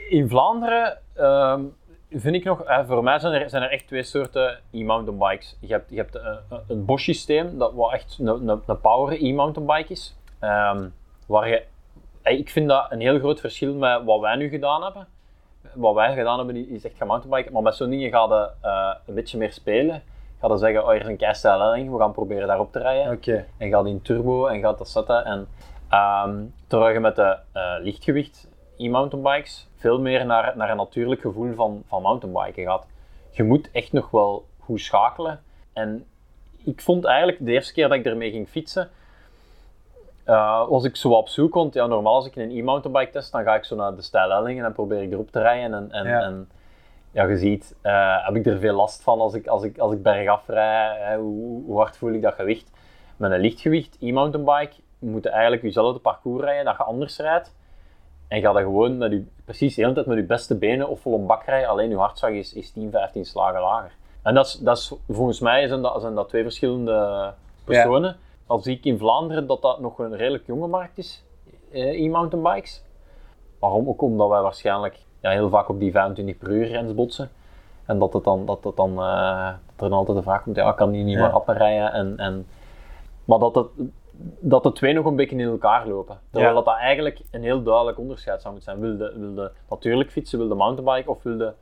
in 0.08 0.28
Vlaanderen 0.28 0.98
ehm, 1.14 1.64
vind 2.10 2.34
ik 2.34 2.44
nog, 2.44 2.62
eh, 2.62 2.86
voor 2.86 3.02
mij 3.02 3.18
zijn 3.18 3.32
er, 3.32 3.50
zijn 3.50 3.62
er 3.62 3.70
echt 3.70 3.86
twee 3.86 4.02
soorten 4.02 4.60
e-mountainbikes. 4.70 5.56
Je 5.60 5.72
hebt, 5.72 5.90
je 5.90 5.96
hebt 5.96 6.14
eh, 6.14 6.36
een 6.68 6.84
Bosch 6.84 7.04
systeem, 7.04 7.58
dat 7.58 7.72
wat 7.72 7.92
echt 7.92 8.18
een, 8.20 8.48
een, 8.48 8.62
een 8.66 8.80
power 8.80 9.22
e-mountainbike 9.24 9.92
is. 9.92 10.16
Ehm, 10.38 10.88
waar 11.26 11.48
je, 11.48 11.64
eh, 12.22 12.38
ik 12.38 12.50
vind 12.50 12.68
dat 12.68 12.86
een 12.88 13.00
heel 13.00 13.18
groot 13.18 13.40
verschil 13.40 13.74
met 13.74 14.04
wat 14.04 14.20
wij 14.20 14.36
nu 14.36 14.48
gedaan 14.48 14.82
hebben. 14.82 15.06
Wat 15.74 15.94
wij 15.94 16.14
gedaan 16.14 16.38
hebben 16.38 16.68
is 16.68 16.84
echt 16.84 16.96
gaan 16.96 17.06
mountainbiken, 17.06 17.52
maar 17.52 17.62
met 17.62 17.74
zo'n 17.74 17.90
dingen 17.90 18.10
ga 18.10 18.24
je 18.24 18.50
eh, 18.68 18.94
een 19.06 19.14
beetje 19.14 19.38
meer 19.38 19.52
spelen. 19.52 20.02
Ga 20.40 20.48
je 20.48 20.56
zeggen, 20.56 20.82
oh, 20.82 20.90
hier 20.90 21.00
is 21.00 21.06
een 21.06 21.16
keistijl 21.16 21.60
helling, 21.60 21.90
we 21.90 21.98
gaan 21.98 22.12
proberen 22.12 22.46
daarop 22.46 22.72
te 22.72 22.78
rijden 22.78 23.12
Oké. 23.12 23.46
en 23.58 23.70
gaat 23.70 23.86
in 23.86 24.02
turbo 24.02 24.46
en 24.46 24.60
gaat 24.60 24.78
dat 24.78 24.88
zetten. 24.88 25.24
En, 25.24 25.48
ehm, 25.88 26.44
terwijl 26.66 26.92
je 26.92 27.00
met 27.00 27.16
de 27.16 27.36
eh, 27.52 27.74
lichtgewicht 27.80 28.48
e-mountainbikes 28.76 29.68
veel 29.86 30.00
meer 30.00 30.26
naar, 30.26 30.52
naar 30.56 30.70
een 30.70 30.76
natuurlijk 30.76 31.20
gevoel 31.20 31.54
van, 31.54 31.82
van 31.88 32.02
mountainbiken 32.02 32.64
gaat. 32.64 32.86
Je 33.30 33.42
moet 33.42 33.70
echt 33.72 33.92
nog 33.92 34.10
wel 34.10 34.44
goed 34.58 34.80
schakelen. 34.80 35.40
En 35.72 36.06
ik 36.64 36.80
vond 36.80 37.04
eigenlijk 37.04 37.38
de 37.44 37.52
eerste 37.52 37.72
keer 37.72 37.88
dat 37.88 37.98
ik 37.98 38.04
ermee 38.04 38.30
ging 38.30 38.48
fietsen, 38.48 38.90
eh, 40.24 40.68
was 40.68 40.84
ik 40.84 40.96
zo 40.96 41.12
op 41.12 41.28
zoek. 41.28 41.54
Want 41.54 41.74
ja, 41.74 41.86
normaal 41.86 42.14
als 42.14 42.26
ik 42.26 42.36
een 42.36 42.50
e-mountainbike 42.50 43.10
test, 43.10 43.32
dan 43.32 43.42
ga 43.42 43.54
ik 43.54 43.64
zo 43.64 43.76
naar 43.76 43.94
de 43.94 44.02
steile 44.02 44.34
hellingen 44.34 44.64
en 44.64 44.72
probeer 44.72 45.02
ik 45.02 45.12
erop 45.12 45.30
te 45.30 45.40
rijden. 45.40 45.74
En, 45.74 45.90
en, 45.90 46.06
Ja. 46.06 46.20
en 46.20 46.48
ja, 47.10 47.24
je 47.24 47.36
ziet, 47.36 47.74
eh, 47.80 48.26
heb 48.26 48.36
ik 48.36 48.46
er 48.46 48.58
veel 48.58 48.74
last 48.74 49.02
van 49.02 49.20
als 49.20 49.34
ik, 49.34 49.46
als 49.46 49.62
ik, 49.62 49.78
als 49.78 49.92
ik 49.92 50.02
bergaf 50.02 50.46
rijd. 50.46 50.98
Hè, 51.00 51.16
hoe, 51.16 51.64
hoe 51.64 51.78
hard 51.78 51.96
voel 51.96 52.12
ik 52.12 52.22
dat 52.22 52.34
gewicht? 52.34 52.70
Met 53.16 53.30
een 53.30 53.40
lichtgewicht 53.40 53.96
e-mountainbike 54.00 54.74
moet 54.98 55.22
je 55.22 55.30
eigenlijk 55.30 55.62
jezelfde 55.62 56.00
parcours 56.00 56.44
rijden 56.44 56.64
dat 56.64 56.76
je 56.76 56.82
anders 56.82 57.18
rijdt. 57.18 57.54
En 58.28 58.40
ga 58.40 58.52
dan 58.52 58.62
gewoon 58.62 58.98
met 58.98 59.10
je, 59.12 59.24
precies 59.44 59.74
de 59.74 59.82
hele 59.82 59.94
tijd 59.94 60.06
met 60.06 60.16
je 60.16 60.22
beste 60.24 60.54
benen 60.56 60.88
of 60.88 61.00
vol 61.00 61.26
bak 61.26 61.44
rijden. 61.44 61.68
Alleen 61.68 61.88
je 61.88 61.96
hartslag 61.96 62.30
is, 62.30 62.52
is 62.54 62.70
10, 62.70 62.90
15 62.90 63.24
slagen 63.24 63.60
lager. 63.60 63.92
En 64.22 64.34
dat 64.34 64.46
is, 64.46 64.52
dat 64.52 64.76
is, 64.76 64.92
volgens 65.08 65.40
mij 65.40 65.66
zijn 65.68 65.82
dat, 65.82 66.00
zijn 66.00 66.14
dat 66.14 66.28
twee 66.28 66.42
verschillende 66.42 67.32
personen. 67.64 68.16
Al 68.46 68.58
zie 68.58 68.76
ik 68.76 68.84
in 68.84 68.98
Vlaanderen 68.98 69.46
dat 69.46 69.62
dat 69.62 69.80
nog 69.80 69.98
een 69.98 70.16
redelijk 70.16 70.46
jonge 70.46 70.66
markt 70.66 70.98
is, 70.98 71.24
eh, 71.72 72.04
e-mountainbikes. 72.04 72.82
Waarom? 73.58 73.88
Ook 73.88 74.02
omdat 74.02 74.28
wij 74.28 74.40
waarschijnlijk 74.40 74.98
ja, 75.20 75.30
heel 75.30 75.48
vaak 75.48 75.68
op 75.68 75.78
die 75.80 75.90
25 75.92 76.38
per 76.38 76.48
uur 76.50 76.66
grens 76.66 76.94
botsen. 76.94 77.30
En 77.84 77.98
dat, 77.98 78.12
het 78.12 78.24
dan, 78.24 78.46
dat, 78.46 78.64
het 78.64 78.76
dan, 78.76 78.90
eh, 78.90 79.46
dat 79.46 79.84
er 79.84 79.88
dan 79.90 79.92
altijd 79.92 80.16
de 80.16 80.22
vraag 80.22 80.42
komt, 80.42 80.56
ja, 80.56 80.72
kan 80.72 80.90
die 80.90 81.04
niet 81.04 81.14
Ja. 81.14 81.20
meer 81.22 81.30
rapper 81.30 81.56
rijden? 81.56 81.92
En, 81.92 82.16
en, 82.16 82.46
maar 83.24 83.38
dat, 83.38 83.54
het, 83.54 83.66
dat 84.40 84.62
de 84.62 84.72
twee 84.72 84.92
nog 84.94 85.04
een 85.04 85.16
beetje 85.16 85.36
in 85.36 85.48
elkaar 85.48 85.88
lopen. 85.88 86.18
Terwijl 86.30 86.50
Ja. 86.50 86.56
dat, 86.56 86.64
dat 86.64 86.76
eigenlijk 86.76 87.20
een 87.30 87.42
heel 87.42 87.62
duidelijk 87.62 87.98
onderscheid 87.98 88.40
zou 88.42 88.54
moeten 88.54 88.72
zijn. 88.72 88.84
Wilde, 88.88 89.12
wilde 89.18 89.52
natuurlijk 89.70 90.10
fietsen, 90.10 90.38
wilde 90.38 90.54
mountainbike 90.54 91.10
of 91.10 91.22
wilde 91.22 91.54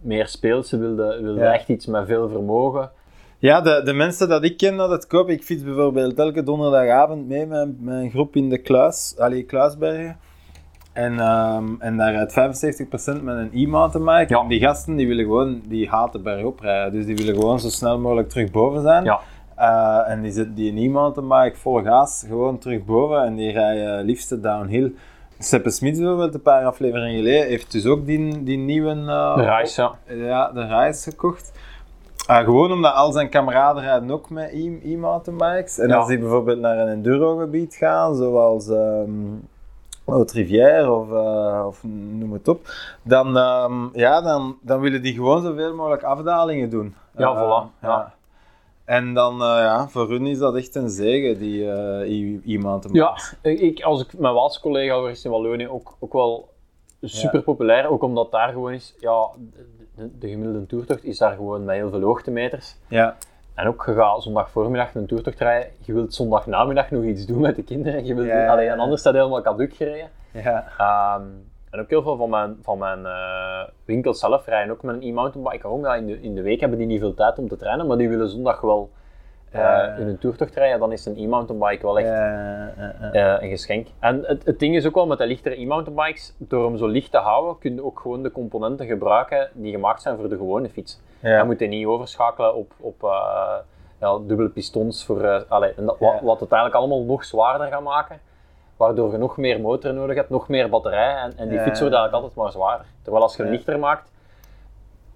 meer 0.00 0.26
speelse, 0.28 0.78
wilde, 0.78 1.18
wilde 1.22 1.40
Ja. 1.40 1.52
echt 1.52 1.68
iets 1.68 1.86
met 1.86 2.06
veel 2.06 2.28
vermogen. 2.28 2.90
Ja, 3.38 3.60
de, 3.60 3.80
de 3.84 3.92
mensen 3.92 4.28
dat 4.28 4.44
ik 4.44 4.56
ken 4.56 4.76
dat 4.76 4.90
het 4.90 5.06
kopen, 5.06 5.32
ik 5.32 5.42
fiets 5.42 5.62
bijvoorbeeld 5.64 6.18
elke 6.18 6.42
donderdagavond 6.42 7.28
mee 7.28 7.46
met 7.46 7.80
mijn 7.80 8.10
groep 8.10 8.36
in 8.36 8.48
de 8.48 8.58
Kluis, 8.58 9.14
allee, 9.18 9.42
Kluisbergen. 9.42 10.18
En, 10.92 11.20
ehm, 11.20 11.64
en 11.78 11.96
daar 11.96 12.12
rijdt 12.12 12.32
75% 12.32 13.22
met 13.22 13.36
een 13.36 13.50
e-mountainbike. 13.54 14.34
Ja. 14.34 14.40
En 14.40 14.48
Die 14.48 14.60
gasten 14.60 14.96
die 14.96 15.06
willen 15.06 15.24
gewoon, 15.24 15.62
die 15.68 15.88
haten 15.88 16.22
bergop 16.22 16.60
rijden. 16.60 16.92
Dus 16.92 17.06
die 17.06 17.16
willen 17.16 17.34
gewoon 17.34 17.60
zo 17.60 17.68
snel 17.68 17.98
mogelijk 17.98 18.28
terug 18.28 18.50
boven 18.50 18.82
zijn. 18.82 19.04
Ja. 19.04 19.20
Eh, 19.60 20.10
en 20.10 20.22
die 20.22 20.32
zet 20.32 20.56
die 20.56 20.70
een 20.72 20.78
e-mountainbike 20.78 21.56
vol 21.56 21.82
gas 21.82 22.24
gewoon 22.28 22.58
terug 22.58 22.84
boven 22.84 23.24
en 23.24 23.34
die 23.34 23.52
rijden 23.52 24.04
liefste 24.04 24.40
downhill. 24.40 24.92
Seppe 25.38 25.70
Smits 25.70 25.98
bijvoorbeeld, 25.98 26.34
een 26.34 26.42
paar 26.42 26.64
afleveringen 26.64 27.16
geleden, 27.16 27.46
heeft 27.46 27.72
dus 27.72 27.86
ook 27.86 28.06
die, 28.06 28.42
die 28.42 28.58
nieuwe... 28.58 28.90
eh, 28.90 29.36
De 29.36 29.42
reis, 29.42 29.74
ja. 29.76 29.92
ja, 30.06 30.52
de 30.52 30.66
reis 30.66 31.04
gekocht. 31.04 31.52
Gewoon 32.26 32.72
omdat 32.72 32.94
al 32.94 33.12
zijn 33.12 33.28
kameraden 33.28 33.82
rijden 33.82 34.10
ook 34.10 34.30
met 34.30 34.50
e- 34.52 34.80
e-mountainbikes. 34.92 35.78
En 35.78 35.88
Ja. 35.88 35.96
als 35.96 36.06
die 36.08 36.18
bijvoorbeeld 36.18 36.58
naar 36.60 36.78
een 36.78 36.88
enduro-gebied 36.88 37.74
gaan, 37.74 38.16
zoals 38.16 38.68
ehm 38.68 39.10
Haute 40.06 40.34
Rivière 40.34 40.90
of, 40.92 41.10
eh, 41.12 41.64
of 41.66 41.82
noem 42.18 42.32
het 42.32 42.48
op, 42.48 42.60
dan, 43.02 43.36
ehm, 43.36 43.72
ja, 43.92 44.20
dan, 44.20 44.56
dan 44.60 44.80
willen 44.80 45.02
die 45.02 45.14
gewoon 45.14 45.42
zoveel 45.42 45.74
mogelijk 45.74 46.02
afdalingen 46.02 46.70
doen. 46.70 46.94
Ja, 47.16 47.28
Eh, 47.30 47.36
voilà, 47.42 47.82
ja. 47.82 48.12
En 48.90 49.14
dan, 49.14 49.32
eh, 49.32 49.46
ja, 49.48 49.88
voor 49.88 50.08
hun 50.08 50.26
is 50.26 50.38
dat 50.38 50.56
echt 50.56 50.74
een 50.74 50.90
zegen, 50.90 51.38
die 51.38 51.70
eh 51.70 52.54
e-mountainbike. 52.54 53.14
Ja, 53.42 53.50
ik, 53.50 53.82
als 53.82 54.02
ik 54.02 54.18
mijn 54.18 54.34
Waalse 54.34 54.60
collega 54.60 55.08
is 55.08 55.24
in 55.24 55.30
Wallonië 55.30 55.68
ook, 55.68 55.96
ook 55.98 56.12
wel 56.12 56.48
super 57.02 57.42
populair. 57.42 57.90
Ook 57.90 58.02
omdat 58.02 58.30
daar 58.30 58.52
gewoon 58.52 58.72
is, 58.72 58.94
ja, 59.00 59.28
de, 59.94 60.18
de 60.18 60.28
gemiddelde 60.28 60.66
toertocht 60.66 61.04
is 61.04 61.18
daar 61.18 61.34
gewoon 61.34 61.64
met 61.64 61.76
heel 61.76 61.90
veel 61.90 62.00
hoogtemeters. 62.02 62.76
Ja. 62.88 63.16
En 63.54 63.66
ook, 63.66 63.82
je 63.86 63.94
gaat 63.94 64.22
zondag 64.22 64.50
voormiddag 64.50 64.94
een 64.94 65.06
toertocht 65.06 65.38
rijden, 65.38 65.70
je 65.78 65.92
wilt 65.92 66.14
zondag 66.14 66.46
namiddag 66.46 66.90
nog 66.90 67.04
iets 67.04 67.26
doen 67.26 67.40
met 67.40 67.56
de 67.56 67.62
kinderen. 67.62 68.04
Je 68.04 68.14
wilt, 68.14 68.26
Ja, 68.26 68.42
ja, 68.42 68.50
allee, 68.52 68.64
ja. 68.64 68.72
en 68.72 68.78
anders 68.78 69.00
staat 69.00 69.14
helemaal 69.14 69.42
caduc 69.42 69.74
gereden. 69.76 70.10
Ja. 70.32 70.72
Ehm, 70.78 71.26
en 71.70 71.80
ook 71.80 71.90
heel 71.90 72.02
veel 72.02 72.16
van 72.16 72.30
mijn, 72.30 72.58
van 72.62 72.78
mijn 72.78 73.06
eh, 73.06 73.62
winkels 73.84 74.18
zelf 74.18 74.46
rijden 74.46 74.72
ook 74.72 74.82
met 74.82 74.94
een 74.94 75.02
e-mountainbike 75.02 75.96
in, 75.96 76.06
de, 76.06 76.20
in 76.20 76.34
de 76.34 76.42
week 76.42 76.60
hebben 76.60 76.78
die 76.78 76.86
niet 76.86 77.00
veel 77.00 77.14
tijd 77.14 77.38
om 77.38 77.48
te 77.48 77.56
trainen, 77.56 77.86
maar 77.86 77.96
die 77.96 78.08
willen 78.08 78.28
zondag 78.28 78.60
wel 78.60 78.90
eh, 79.50 79.98
in 79.98 80.08
een 80.08 80.18
toertocht 80.18 80.54
rijden. 80.54 80.78
Dan 80.80 80.92
is 80.92 81.06
een 81.06 81.16
e-mountainbike 81.16 81.86
wel 81.86 81.98
echt 81.98 82.08
eh, 83.12 83.36
een 83.40 83.48
geschenk. 83.48 83.86
En 83.98 84.22
het, 84.26 84.44
het 84.44 84.58
ding 84.58 84.76
is 84.76 84.86
ook 84.86 84.94
wel 84.94 85.06
met 85.06 85.18
de 85.18 85.26
lichtere 85.26 85.60
e-mountainbikes, 85.60 86.34
door 86.38 86.64
hem 86.64 86.76
zo 86.76 86.86
licht 86.86 87.10
te 87.10 87.18
houden, 87.18 87.58
kun 87.58 87.74
je 87.74 87.84
ook 87.84 88.00
gewoon 88.00 88.22
de 88.22 88.32
componenten 88.32 88.86
gebruiken 88.86 89.48
die 89.52 89.72
gemaakt 89.72 90.02
zijn 90.02 90.16
voor 90.16 90.28
de 90.28 90.36
gewone 90.36 90.68
fiets. 90.68 91.00
Ja. 91.20 91.38
Je 91.38 91.44
moet 91.44 91.58
je 91.58 91.66
niet 91.66 91.86
overschakelen 91.86 92.54
op, 92.54 92.72
op 92.80 93.00
ja, 94.00 94.18
dubbele 94.26 94.48
pistons, 94.48 95.04
voor, 95.04 95.44
allee, 95.48 95.74
en 95.76 95.86
dat, 95.86 95.96
Ja. 96.00 96.12
wat, 96.12 96.20
wat 96.20 96.40
het 96.40 96.52
eigenlijk 96.52 96.82
allemaal 96.82 97.04
nog 97.04 97.24
zwaarder 97.24 97.66
gaat 97.66 97.82
maken. 97.82 98.20
Waardoor 98.80 99.12
je 99.12 99.18
nog 99.18 99.36
meer 99.36 99.60
motor 99.60 99.94
nodig 99.94 100.16
hebt, 100.16 100.30
nog 100.30 100.48
meer 100.48 100.68
batterij 100.68 101.14
en, 101.14 101.32
en 101.36 101.48
die 101.48 101.58
Ja. 101.58 101.62
fiets 101.64 101.80
wordt 101.80 101.94
eigenlijk 101.94 102.12
altijd 102.12 102.34
maar 102.34 102.52
zwaarder. 102.52 102.86
Terwijl 103.02 103.22
als 103.24 103.36
je 103.36 103.42
hem 103.42 103.52
lichter 103.52 103.78
maakt, 103.78 104.10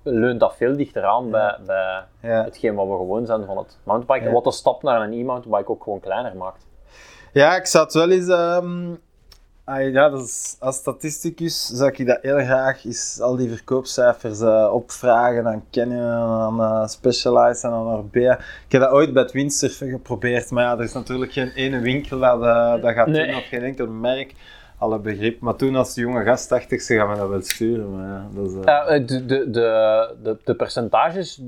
leunt 0.03 0.41
dat 0.41 0.57
veel 0.57 0.77
dichter 0.77 1.05
aan 1.05 1.31
bij, 1.31 1.57
bij 1.67 2.05
hetgeen 2.21 2.75
wat 2.75 2.87
we 2.87 2.93
gewoon 2.93 3.27
zijn 3.27 3.45
van 3.45 3.57
het 3.57 3.79
mountainbiken. 3.85 4.29
Ja. 4.29 4.35
Wat 4.35 4.45
de 4.45 4.51
stap 4.53 4.83
naar 4.83 5.01
een 5.01 5.13
e-mountainbike 5.13 5.71
ook 5.71 5.83
gewoon 5.83 6.01
kleiner 6.01 6.37
maakt. 6.37 6.67
Ja, 7.33 7.57
ik 7.57 7.67
het 7.85 7.95
wel 7.95 8.11
eens... 8.11 8.29
ehm, 8.29 8.95
ah, 9.65 9.93
ja, 9.93 10.09
dat 10.09 10.23
is, 10.29 10.57
als 10.59 10.77
statisticus 10.77 11.67
zou 11.67 11.91
ik 11.95 12.07
dat 12.07 12.19
heel 12.23 12.39
graag 12.39 12.85
eens 12.85 13.21
al 13.21 13.37
die 13.37 13.49
verkoopcijfers 13.49 14.41
eh, 14.41 14.71
opvragen 14.73 15.47
aan 15.47 15.65
Canyon, 15.71 16.01
aan 16.03 16.61
eh, 16.61 16.87
Specialized 16.89 17.63
en 17.65 17.71
aan 17.71 17.87
Orbea. 17.87 18.39
Ik 18.39 18.73
heb 18.73 18.81
dat 18.81 18.91
ooit 18.91 19.13
bij 19.13 19.23
het 19.23 19.33
windsurfen 19.33 19.89
geprobeerd, 19.91 20.51
maar 20.51 20.65
ja, 20.65 20.73
er 20.73 20.85
is 20.85 20.93
natuurlijk 20.93 21.33
geen 21.33 21.51
ene 21.55 21.81
winkel 21.81 22.19
dat, 22.19 22.43
eh, 22.43 22.83
dat 22.83 22.93
gaat 22.95 23.07
Nee. 23.07 23.27
doen, 23.27 23.37
of 23.37 23.45
geen 23.47 23.63
enkel 23.63 23.87
merk. 23.87 24.35
Alle 24.85 24.99
begrip. 24.99 25.41
Maar 25.41 25.57
toen 25.57 25.77
als 25.77 25.95
jonge 25.95 26.25
gast 26.25 26.49
dacht 26.49 26.71
ik, 26.73 26.81
ze 26.81 26.95
gaan 26.97 27.09
me 27.09 27.17
dat 27.17 27.29
wel 27.29 27.43
sturen. 27.43 27.97
Maar 27.97 28.07
ja, 28.07 28.29
dat 28.35 28.47
is, 28.47 28.55
eh, 28.55 28.61
Ja, 28.65 28.87
eh, 28.87 29.07
de, 29.07 29.27
de, 29.27 29.51
de, 29.51 30.37
de, 30.45 30.55
percentages, 30.55 31.41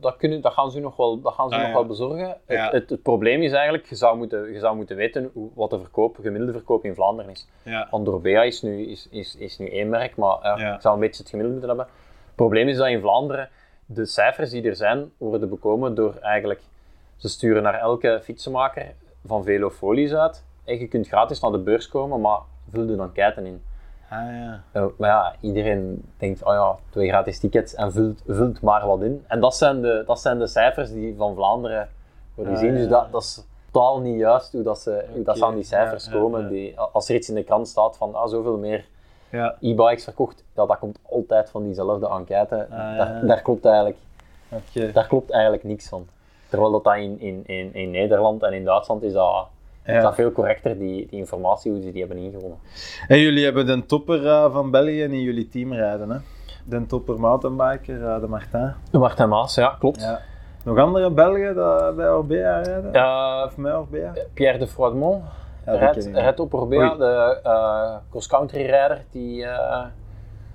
dat, 0.00 0.16
kunnen, 0.16 0.40
dat 0.40 0.52
gaan 0.52 0.70
ze 0.70 0.80
nog 0.80 0.96
wel, 0.96 1.20
dat 1.20 1.32
gaan 1.34 1.48
ze 1.48 1.54
Ah, 1.54 1.60
nog 1.60 1.70
ja. 1.70 1.74
wel 1.76 1.86
bezorgen. 1.86 2.36
Het, 2.46 2.70
het, 2.72 2.90
het 2.90 3.02
probleem 3.02 3.42
is 3.42 3.52
eigenlijk, 3.52 3.86
je 3.86 3.94
zou 3.94 4.16
moeten, 4.16 4.52
je 4.52 4.58
zou 4.58 4.76
moeten 4.76 4.96
weten 4.96 5.30
hoe, 5.32 5.48
wat 5.54 5.70
de 5.70 5.78
verkoop, 5.78 6.16
gemiddelde 6.22 6.52
verkoop 6.52 6.84
in 6.84 6.94
Vlaanderen 6.94 7.30
is. 7.30 7.48
Want 7.90 8.04
Dorbea 8.04 8.42
is 8.42 8.62
nu, 8.62 8.86
is, 8.86 9.08
is, 9.10 9.36
is 9.36 9.58
nu 9.58 9.68
één 9.70 9.88
merk, 9.88 10.16
maar 10.16 10.38
Ja. 10.42 10.74
ik 10.74 10.80
zou 10.80 10.94
een 10.94 11.00
beetje 11.00 11.20
het 11.22 11.30
gemiddelde 11.30 11.58
moeten 11.60 11.76
hebben. 11.76 11.94
Het 12.26 12.34
probleem 12.34 12.68
is 12.68 12.76
dat 12.76 12.88
in 12.88 13.00
Vlaanderen 13.00 13.48
de 13.86 14.06
cijfers 14.06 14.50
die 14.50 14.62
er 14.68 14.76
zijn, 14.76 15.10
worden 15.18 15.48
bekomen 15.48 15.94
door 15.94 16.14
eigenlijk, 16.20 16.60
ze 17.16 17.28
sturen 17.28 17.62
naar 17.62 17.74
elke 17.80 18.20
fietsenmaker 18.22 18.94
van 19.26 19.44
velofolies 19.44 20.12
uit. 20.14 20.44
En 20.64 20.78
je 20.78 20.88
kunt 20.88 21.06
gratis 21.08 21.40
naar 21.40 21.50
de 21.50 21.58
beurs 21.58 21.88
komen, 21.88 22.20
maar 22.20 22.38
vul 22.72 22.96
dan 22.96 23.12
keiten 23.12 23.46
in. 23.46 23.62
Ah, 24.10 24.18
ja. 24.18 24.62
Uh, 24.72 24.86
maar 24.98 25.08
ja, 25.08 25.34
iedereen 25.40 26.04
denkt, 26.16 26.44
oh 26.44 26.52
ja, 26.52 26.76
twee 26.90 27.08
gratis 27.08 27.38
tickets 27.38 27.74
en 27.74 27.92
vult, 27.92 28.22
vult 28.26 28.60
maar 28.62 28.86
wat 28.86 29.02
in. 29.02 29.24
En 29.28 29.40
dat 29.40 29.56
zijn 29.56 29.80
de, 29.82 30.02
dat 30.06 30.20
zijn 30.20 30.38
de 30.38 30.46
cijfers 30.46 30.92
die 30.92 31.14
van 31.16 31.34
Vlaanderen 31.34 31.88
worden 32.34 32.54
Ah, 32.54 32.58
gezien. 32.60 32.74
Dus 32.76 32.88
dat, 32.88 33.12
dat 33.12 33.22
is 33.22 33.44
totaal 33.70 34.00
niet 34.00 34.18
juist 34.18 34.52
hoe, 34.52 34.62
dat 34.62 34.80
ze, 34.80 35.04
hoe 35.12 35.22
dat 35.22 35.38
ze 35.38 35.44
aan 35.44 35.54
die 35.54 35.64
cijfers 35.64 36.04
ja, 36.04 36.12
komen. 36.12 36.48
Die, 36.48 36.78
als 36.80 37.08
er 37.08 37.14
iets 37.14 37.28
in 37.28 37.34
de 37.34 37.42
krant 37.44 37.68
staat 37.68 37.96
van 37.96 38.14
ah, 38.14 38.28
zoveel 38.28 38.58
meer 38.58 38.84
Ja. 39.30 39.56
e-bikes 39.60 40.04
verkocht, 40.04 40.44
ja, 40.54 40.66
dat 40.66 40.78
komt 40.78 40.98
altijd 41.10 41.50
van 41.50 41.62
diezelfde 41.62 42.08
enquête. 42.08 42.66
ja. 42.70 42.96
Daar, 42.96 43.26
daar, 43.26 43.42
klopt 43.42 43.64
eigenlijk, 43.64 43.96
daar 44.92 45.06
klopt 45.06 45.30
eigenlijk 45.30 45.64
niks 45.64 45.88
van. 45.88 46.06
Terwijl 46.48 46.70
dat, 46.72 46.84
dat 46.84 46.94
in, 46.96 47.20
in, 47.20 47.42
in, 47.46 47.74
in 47.74 47.90
Nederland 47.90 48.42
en 48.42 48.52
in 48.52 48.64
Duitsland 48.64 49.02
is 49.02 49.12
dat, 49.12 49.46
is 49.86 49.92
Ja. 49.94 50.00
dat 50.00 50.14
veel 50.14 50.32
correcter, 50.32 50.78
die, 50.78 51.06
die 51.10 51.18
informatie, 51.18 51.72
hoe 51.72 51.82
ze 51.82 51.92
die 51.92 52.00
hebben 52.06 52.18
ingewonnen. 52.22 52.58
En 53.08 53.18
jullie 53.18 53.44
hebben 53.44 53.66
de 53.66 53.86
topper 53.86 54.26
eh, 54.26 54.52
van 54.52 54.70
België 54.70 55.02
in 55.02 55.20
jullie 55.20 55.48
team 55.48 55.72
rijden, 55.72 56.10
hè? 56.10 56.18
De 56.64 56.86
topper 56.86 57.20
mountainbiker, 57.20 58.04
eh, 58.06 58.20
de 58.20 58.26
Martin. 58.26 58.72
Martin 58.92 59.28
Maas, 59.28 59.54
ja, 59.54 59.76
klopt. 59.78 60.00
Ja. 60.00 60.20
Nog 60.64 60.78
andere 60.78 61.10
Belgen 61.10 61.54
die 61.54 61.94
bij 61.96 62.10
Orbea 62.10 62.60
rijden? 62.60 62.92
Eh, 62.92 63.42
Of 63.46 63.56
met 63.56 63.72
Orbea? 63.74 64.12
Pierre 64.34 64.58
de 64.58 64.66
Froidmont, 64.66 65.22
Ja, 65.66 65.72
rijdt, 66.12 66.40
op 66.40 66.54
Orbea, 66.54 66.94
de 66.94 67.40
eh, 67.42 67.96
cross-country 68.10 68.66
rijder 68.66 69.04
die 69.10 69.44
eh, 69.44 69.84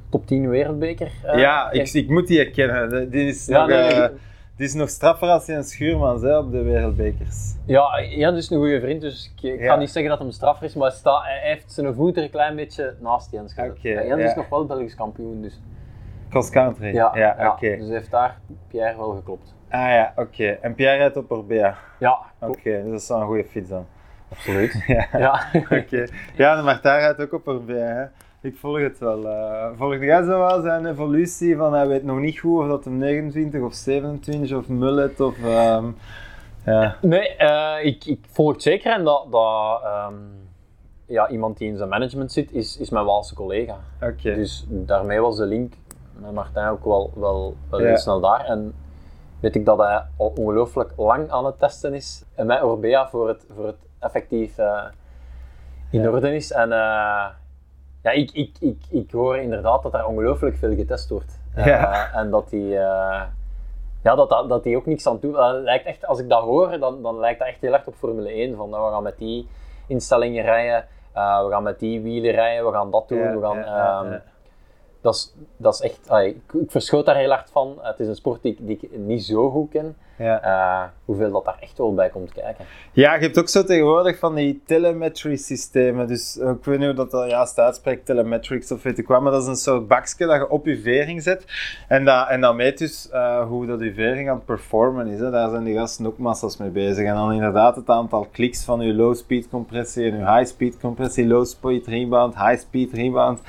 top 0.09 0.28
10 0.28 0.49
wereldbeker. 0.49 1.11
eh, 1.23 1.39
ja, 1.39 1.71
ik, 1.71 1.93
ik 1.93 2.09
moet 2.09 2.28
die 2.28 2.38
herkennen. 2.38 2.89
De- 2.89 3.09
Die 3.09 3.28
is, 3.28 3.45
Ja, 3.45 3.65
nog, 3.65 4.09
die 4.57 4.65
is 4.65 4.73
nog 4.73 4.89
straffer 4.89 5.27
als 5.29 5.47
een 5.47 5.63
schuurman 5.63 6.23
hè, 6.23 6.37
op 6.37 6.51
de 6.51 6.61
wereldbekers. 6.63 7.55
ja, 7.65 8.01
Jan 8.01 8.35
is 8.35 8.49
een 8.49 8.57
goede 8.57 8.79
vriend, 8.79 9.01
dus 9.01 9.31
ik, 9.35 9.43
ik 9.53 9.59
Ja. 9.59 9.65
ga 9.71 9.75
niet 9.75 9.89
zeggen 9.89 10.11
dat 10.11 10.19
een 10.27 10.31
straffer 10.33 10.65
is, 10.65 10.73
maar 10.75 10.93
hij, 11.03 11.39
heeft 11.41 11.71
zijn 11.71 11.93
voet 11.93 12.17
er 12.17 12.23
een 12.23 12.29
klein 12.29 12.55
beetje 12.55 12.95
naast 12.99 13.31
Jens 13.31 13.53
gezet. 13.53 13.81
Jens 13.81 14.07
ja. 14.21 14.27
is 14.27 14.35
nog 14.35 14.49
wel 14.49 14.65
Belgisch 14.65 14.95
kampioen, 14.95 15.41
dus 15.41 15.59
Cross 16.29 16.49
country? 16.49 16.93
ja, 16.93 17.11
ja, 17.15 17.35
ja, 17.39 17.51
oké. 17.51 17.77
dus 17.77 17.87
heeft 17.89 18.11
daar 18.11 18.37
Pierre 18.67 18.97
wel 18.97 19.15
geklopt. 19.15 19.55
Ah 19.69 19.79
ja, 19.79 20.13
oké. 20.15 20.47
En 20.61 20.75
Pierre 20.75 20.97
rijdt 20.97 21.17
op 21.17 21.31
Orbea. 21.31 21.77
Ja, 21.99 22.17
Oké, 22.39 22.81
dus 22.83 22.91
dat 22.91 23.01
is 23.01 23.07
wel 23.07 23.19
een 23.19 23.25
goede 23.25 23.43
fiets 23.45 23.69
dan. 23.69 23.85
absoluut. 24.31 24.83
Ja. 24.87 25.07
ja. 25.17 25.41
Oké. 25.53 26.05
Ja, 26.35 26.55
de 26.55 26.61
Martin 26.61 26.91
rijdt 26.91 27.21
ook 27.21 27.33
op 27.33 27.47
Orbea. 27.47 27.85
Hè. 27.85 28.05
Ik 28.41 28.57
volg 28.57 28.79
het 28.79 28.99
wel. 28.99 29.27
eh 29.27 29.67
volgde 29.77 30.05
jij 30.05 30.23
zo 30.23 30.38
wel 30.39 30.61
zijn 30.61 30.85
evolutie 30.85 31.57
van 31.57 31.73
hij 31.73 31.88
weet 31.88 32.03
nog 32.03 32.19
niet 32.19 32.39
goed 32.39 32.59
of 32.61 32.67
dat 32.67 32.85
hem 32.85 32.97
29 32.97 33.61
of 33.61 33.73
27 33.73 34.57
of 34.57 34.67
mullet 34.67 35.19
of... 35.19 35.38
ehm, 35.43 35.85
ja. 36.65 36.95
Nee, 37.01 37.35
eh, 37.35 37.85
ik, 37.85 38.05
ik 38.05 38.19
volg 38.31 38.51
het 38.51 38.61
zeker 38.61 38.93
en 38.93 39.03
dat, 39.03 39.25
dat 39.31 39.81
ehm, 39.83 40.13
ja, 41.05 41.29
iemand 41.29 41.57
die 41.57 41.67
in 41.67 41.77
zijn 41.77 41.89
management 41.89 42.31
zit, 42.31 42.51
is, 42.51 42.77
is 42.77 42.89
mijn 42.89 43.05
Waalse 43.05 43.35
collega. 43.35 43.77
Oké. 44.01 44.35
Dus 44.35 44.65
daarmee 44.69 45.19
was 45.19 45.38
de 45.38 45.45
link 45.45 45.73
met 46.13 46.31
Martijn 46.33 46.69
ook 46.69 46.85
wel, 46.85 47.11
wel, 47.15 47.55
wel 47.69 47.79
Ja. 47.81 47.85
heel 47.88 47.97
snel 47.97 48.19
daar. 48.19 48.45
En 48.45 48.73
weet 49.39 49.55
ik 49.55 49.65
dat 49.65 49.77
hij 49.77 50.01
al 50.17 50.33
ongelooflijk 50.35 50.91
lang 50.97 51.29
aan 51.29 51.45
het 51.45 51.59
testen 51.59 51.93
is 51.93 52.23
en 52.35 52.45
met 52.45 52.61
Orbea 52.63 53.07
voor 53.09 53.27
het, 53.27 53.45
voor 53.55 53.65
het 53.65 53.77
effectief 53.99 54.57
eh, 54.57 54.83
in 55.91 56.01
Ja. 56.01 56.09
orde 56.09 56.35
is. 56.35 56.51
En 56.51 56.71
ja, 58.07 58.13
ik, 58.13 58.31
ik, 58.31 58.55
ik, 58.59 58.81
ik 58.89 59.11
hoor 59.11 59.37
inderdaad 59.37 59.83
dat 59.83 59.93
er 59.93 60.05
ongelooflijk 60.05 60.57
veel 60.57 60.75
getest 60.75 61.09
wordt. 61.09 61.39
Eh, 61.55 61.65
Ja. 61.65 62.11
en 62.13 62.29
dat 62.29 62.49
die, 62.49 62.77
eh, 62.77 63.21
ja, 64.03 64.15
dat, 64.15 64.29
dat, 64.29 64.49
dat 64.49 64.63
die 64.63 64.77
ook 64.77 64.85
niks 64.85 65.07
aan 65.07 65.19
toe. 65.19 65.31
dat 65.33 65.61
lijkt 65.61 65.85
echt, 65.85 66.05
als 66.05 66.19
ik 66.19 66.29
dat 66.29 66.41
hoor, 66.43 66.79
dan, 66.79 67.01
dan 67.01 67.19
lijkt 67.19 67.39
dat 67.39 67.47
echt 67.47 67.61
heel 67.61 67.73
erg 67.73 67.87
op 67.87 67.95
Formule 67.95 68.29
1. 68.29 68.55
Van, 68.55 68.69
nou, 68.69 68.85
we 68.85 68.91
gaan 68.91 69.03
met 69.03 69.17
die 69.17 69.47
instellingen 69.87 70.43
rijden, 70.43 70.85
eh, 71.13 71.43
we 71.43 71.51
gaan 71.51 71.63
met 71.63 71.79
die 71.79 72.01
wielen 72.01 72.31
rijden, 72.31 72.65
we 72.65 72.71
gaan 72.71 72.91
dat 72.91 73.07
doen. 73.07 73.39
We 73.39 73.45
gaan, 73.45 73.57
ja, 73.57 73.65
ja, 73.65 73.99
ehm, 74.01 74.11
ja. 74.11 74.21
Dat 75.07 75.15
is, 75.15 75.33
dat 75.57 75.73
is 75.73 75.81
echt, 75.81 76.25
ik, 76.25 76.61
ik 76.61 76.71
verschoot 76.71 77.05
daar 77.05 77.15
heel 77.15 77.29
hard 77.29 77.49
van. 77.51 77.77
Het 77.81 77.99
is 77.99 78.07
een 78.07 78.15
sport 78.15 78.41
die, 78.41 78.51
ik- 78.51 78.67
die 78.67 78.77
ik 78.81 78.97
niet 78.97 79.23
zo 79.23 79.49
goed 79.49 79.69
ken. 79.71 79.95
Ja. 80.17 80.41
Eh, 80.41 80.87
hoeveel 81.05 81.31
dat 81.31 81.45
daar 81.45 81.57
echt 81.59 81.77
wel 81.77 81.93
bij 81.93 82.09
komt 82.09 82.31
kijken. 82.33 82.65
Ja, 82.91 83.13
je 83.13 83.19
hebt 83.21 83.39
ook 83.39 83.49
zo 83.49 83.63
tegenwoordig 83.63 84.19
van 84.19 84.35
die 84.35 84.61
telemetry 84.65 85.35
systemen. 85.35 86.07
Dus 86.07 86.37
eh, 86.39 86.49
ik 86.49 86.63
weet 86.65 86.77
niet 86.77 86.85
hoe 86.87 86.95
dat 86.95 87.11
dat 87.11 87.29
juist 87.29 87.59
uitspreekt, 87.59 88.05
telemetrics 88.05 88.71
of 88.71 88.83
weet 88.83 88.97
ik 88.97 89.07
wat, 89.07 89.21
maar 89.21 89.31
dat 89.31 89.41
is 89.41 89.47
een 89.47 89.55
soort 89.55 89.87
bakje 89.87 90.25
dat 90.25 90.35
je 90.35 90.49
op 90.49 90.65
je 90.65 90.79
vering 90.81 91.23
zet. 91.23 91.45
En 91.87 92.05
dat, 92.05 92.27
en 92.29 92.41
dat 92.41 92.55
meet 92.55 92.77
dus 92.77 93.09
eh, 93.09 93.47
hoe 93.47 93.65
dat 93.65 93.79
je 93.79 93.93
vering 93.93 94.29
aan 94.29 94.35
het 94.35 94.45
performen 94.45 95.07
is. 95.07 95.19
Hè. 95.19 95.31
Daar 95.31 95.49
zijn 95.49 95.63
die 95.63 95.75
gasten 95.75 96.05
ook 96.05 96.17
massas 96.17 96.57
mee 96.57 96.69
bezig. 96.69 97.05
En 97.07 97.15
dan 97.15 97.33
inderdaad 97.33 97.75
het 97.75 97.89
aantal 97.89 98.27
kliks 98.31 98.63
van 98.63 98.79
je 98.79 98.93
low 98.93 99.15
speed 99.15 99.49
compressie 99.49 100.11
en 100.11 100.17
je 100.17 100.31
high 100.37 100.45
speed 100.49 100.79
compressie, 100.79 101.27
low 101.27 101.45
speed 101.45 101.87
rebound, 101.87 102.35
high 102.35 102.57
speed 102.59 102.93
rebound. 102.93 103.39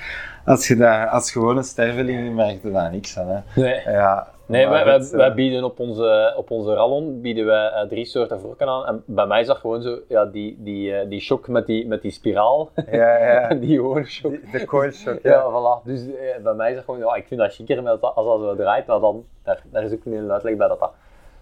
Als 0.49 0.69
je 0.69 0.77
daar 0.77 1.09
als 1.09 1.33
gewone 1.33 1.63
sterveling 1.63 2.35
merkt 2.35 2.65
er 2.65 2.73
daar 2.73 2.91
niks 2.91 3.19
aan. 3.19 3.29
Hè. 3.29 3.61
Nee, 3.63 3.81
Ja, 3.87 4.29
nee 4.47 4.69
wij, 4.69 4.85
wij, 4.85 4.95
het, 4.95 5.11
eh, 5.13 5.17
wij 5.19 5.35
bieden 5.35 5.65
op 5.65 5.79
onze, 5.81 6.35
op 6.37 6.51
onze 6.51 6.75
rallon 6.75 7.21
bieden 7.21 7.47
wij, 7.47 7.69
eh, 7.69 7.89
drie 7.89 8.05
soorten 8.05 8.41
vorken 8.41 8.69
aan. 8.69 8.87
En 8.87 9.03
bij 9.07 9.27
mij 9.27 9.41
is 9.41 9.47
dat 9.47 9.57
gewoon 9.57 9.83
zo, 9.83 9.99
ja, 10.09 10.25
die, 10.25 10.57
die, 10.61 10.95
eh, 10.95 11.09
die 11.09 11.21
shock 11.21 11.49
met 11.49 11.67
die, 11.67 11.87
met 11.87 12.03
die 12.03 12.11
spiraal. 12.11 12.71
Ja, 12.91 13.17
ja. 13.17 13.55
die 13.61 13.77
gewone 13.77 14.05
shock. 14.05 14.31
Die- 14.31 14.51
De 14.61 14.65
coil 14.67 14.91
shock. 14.91 15.19
Ja, 15.23 15.43
voilà. 15.51 15.85
Dus 15.87 16.05
bij 16.43 16.55
mij 16.55 16.69
is 16.71 16.75
dat 16.77 16.85
gewoon, 16.85 17.01
ja, 17.01 17.15
ik 17.15 17.27
vind 17.27 17.41
dat 17.41 17.55
chiquer 17.55 17.83
met 17.83 18.01
dat, 18.01 18.15
als 18.15 18.27
dat 18.27 18.41
zo 18.41 18.57
draait, 18.57 18.87
maar 18.87 19.01
dan, 19.01 19.25
daar, 19.43 19.63
daar 19.73 19.83
is 19.83 19.93
ook 19.93 20.05
een 20.05 20.31
uitleg 20.33 20.57
bij 20.57 20.69
dat 20.69 20.81
dat 20.81 20.93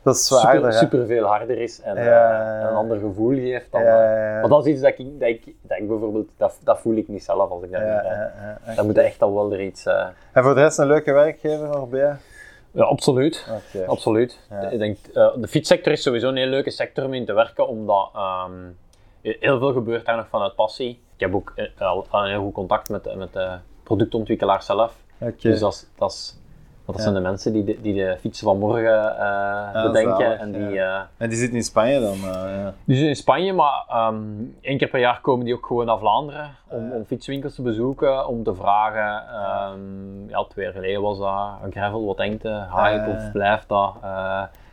Dat 0.06 0.14
is 0.14 0.26
zwaarder. 0.26 0.72
super, 0.72 1.06
veel 1.06 1.24
harder 1.24 1.58
is 1.58 1.80
en 1.80 1.96
Ja, 1.96 2.60
eh, 2.62 2.68
een 2.68 2.74
ander 2.76 2.98
gevoel 2.98 3.34
geeft 3.34 3.72
dan. 3.72 3.82
Ja, 3.82 4.34
eh. 4.34 4.40
Maar 4.40 4.48
dat 4.48 4.66
is 4.66 4.72
iets 4.72 4.80
dat 4.82 4.98
ik, 4.98 5.20
dat 5.20 5.28
ik, 5.28 5.44
dat 5.62 5.78
ik 5.78 5.88
bijvoorbeeld, 5.88 6.28
dat, 6.36 6.58
dat 6.64 6.78
voel 6.80 6.94
ik 6.96 7.08
niet 7.08 7.24
zelf 7.24 7.50
als 7.50 7.62
ik 7.62 7.72
dat 7.72 7.80
Ja, 7.80 7.86
doe. 8.00 8.10
ja, 8.10 8.32
ja, 8.40 8.58
ja. 8.66 8.74
Dan 8.74 8.86
moet 8.86 8.98
echt 8.98 9.22
al 9.22 9.34
wel 9.34 9.52
er 9.52 9.60
iets... 9.62 9.86
eh, 9.86 10.06
En 10.32 10.42
voor 10.42 10.54
de 10.54 10.60
rest 10.60 10.78
een 10.78 10.86
leuke 10.86 11.12
werkgever 11.12 11.68
nog 11.68 11.88
bij? 11.88 12.16
Ja, 12.70 12.82
absoluut. 12.84 13.48
Absoluut. 13.86 14.38
Ik 14.70 14.78
denk, 14.78 14.96
de 15.14 15.48
fietssector 15.48 15.92
is 15.92 16.02
sowieso 16.02 16.28
een 16.28 16.36
heel 16.36 16.46
leuke 16.46 16.70
sector 16.70 17.04
om 17.04 17.14
in 17.14 17.24
te 17.26 17.32
werken, 17.32 17.68
omdat 17.68 18.10
ehm, 18.14 18.52
heel 19.20 19.58
veel 19.58 19.72
gebeurt 19.72 20.06
daar 20.06 20.16
nog 20.16 20.28
vanuit 20.28 20.54
passie. 20.54 20.90
Ik 21.14 21.20
heb 21.20 21.34
ook 21.34 21.54
al, 21.78 22.06
een 22.12 22.28
heel 22.30 22.42
goed 22.42 22.52
contact 22.54 22.88
met, 22.88 23.04
de- 23.04 23.16
met 23.16 23.32
de 23.32 23.48
productontwikkelaar 23.82 24.62
zelf. 24.62 24.94
Dus 25.38 25.60
dat, 25.60 25.86
is- 26.10 26.36
dat, 26.86 27.00
zijn 27.00 27.14
de 27.14 27.20
mensen 27.20 27.52
die 27.52 27.64
de, 27.64 27.80
die 27.80 27.94
de 27.94 28.16
fietsen 28.20 28.46
van 28.46 28.58
morgen 28.58 29.18
eh, 29.18 29.82
bedenken. 29.82 30.16
zalig, 30.16 30.38
en 30.40 30.52
die, 30.52 30.80
eh, 30.80 31.00
En 31.16 31.28
die 31.28 31.38
zit 31.38 31.52
in 31.52 31.62
Spanje 31.62 32.00
dan? 32.00 32.12
eh, 32.14 32.22
ja. 32.62 32.74
die 32.84 33.08
in 33.08 33.16
Spanje, 33.16 33.52
maar 33.52 33.84
ehm 33.88 34.16
één 34.60 34.78
keer 34.78 34.88
per 34.88 35.00
jaar 35.00 35.20
komen 35.20 35.44
die 35.44 35.54
ook 35.54 35.66
gewoon 35.66 35.86
naar 35.86 35.98
Vlaanderen 35.98 36.50
om, 36.68 36.92
om 36.92 37.04
fietswinkels 37.04 37.54
te 37.54 37.62
bezoeken, 37.62 38.26
om 38.28 38.42
te 38.42 38.54
vragen. 38.54 39.22
ehm, 39.28 40.28
ja, 40.28 40.44
twee 40.44 40.64
jaar 40.64 40.74
geleden 40.74 41.02
was 41.02 41.18
dat 41.18 41.48
een 41.64 41.72
gravel, 41.72 42.06
wat 42.06 42.16
denkt 42.16 42.42
Ja. 42.42 43.08
of 43.08 43.32
blijft 43.32 43.68
dat? 43.68 43.94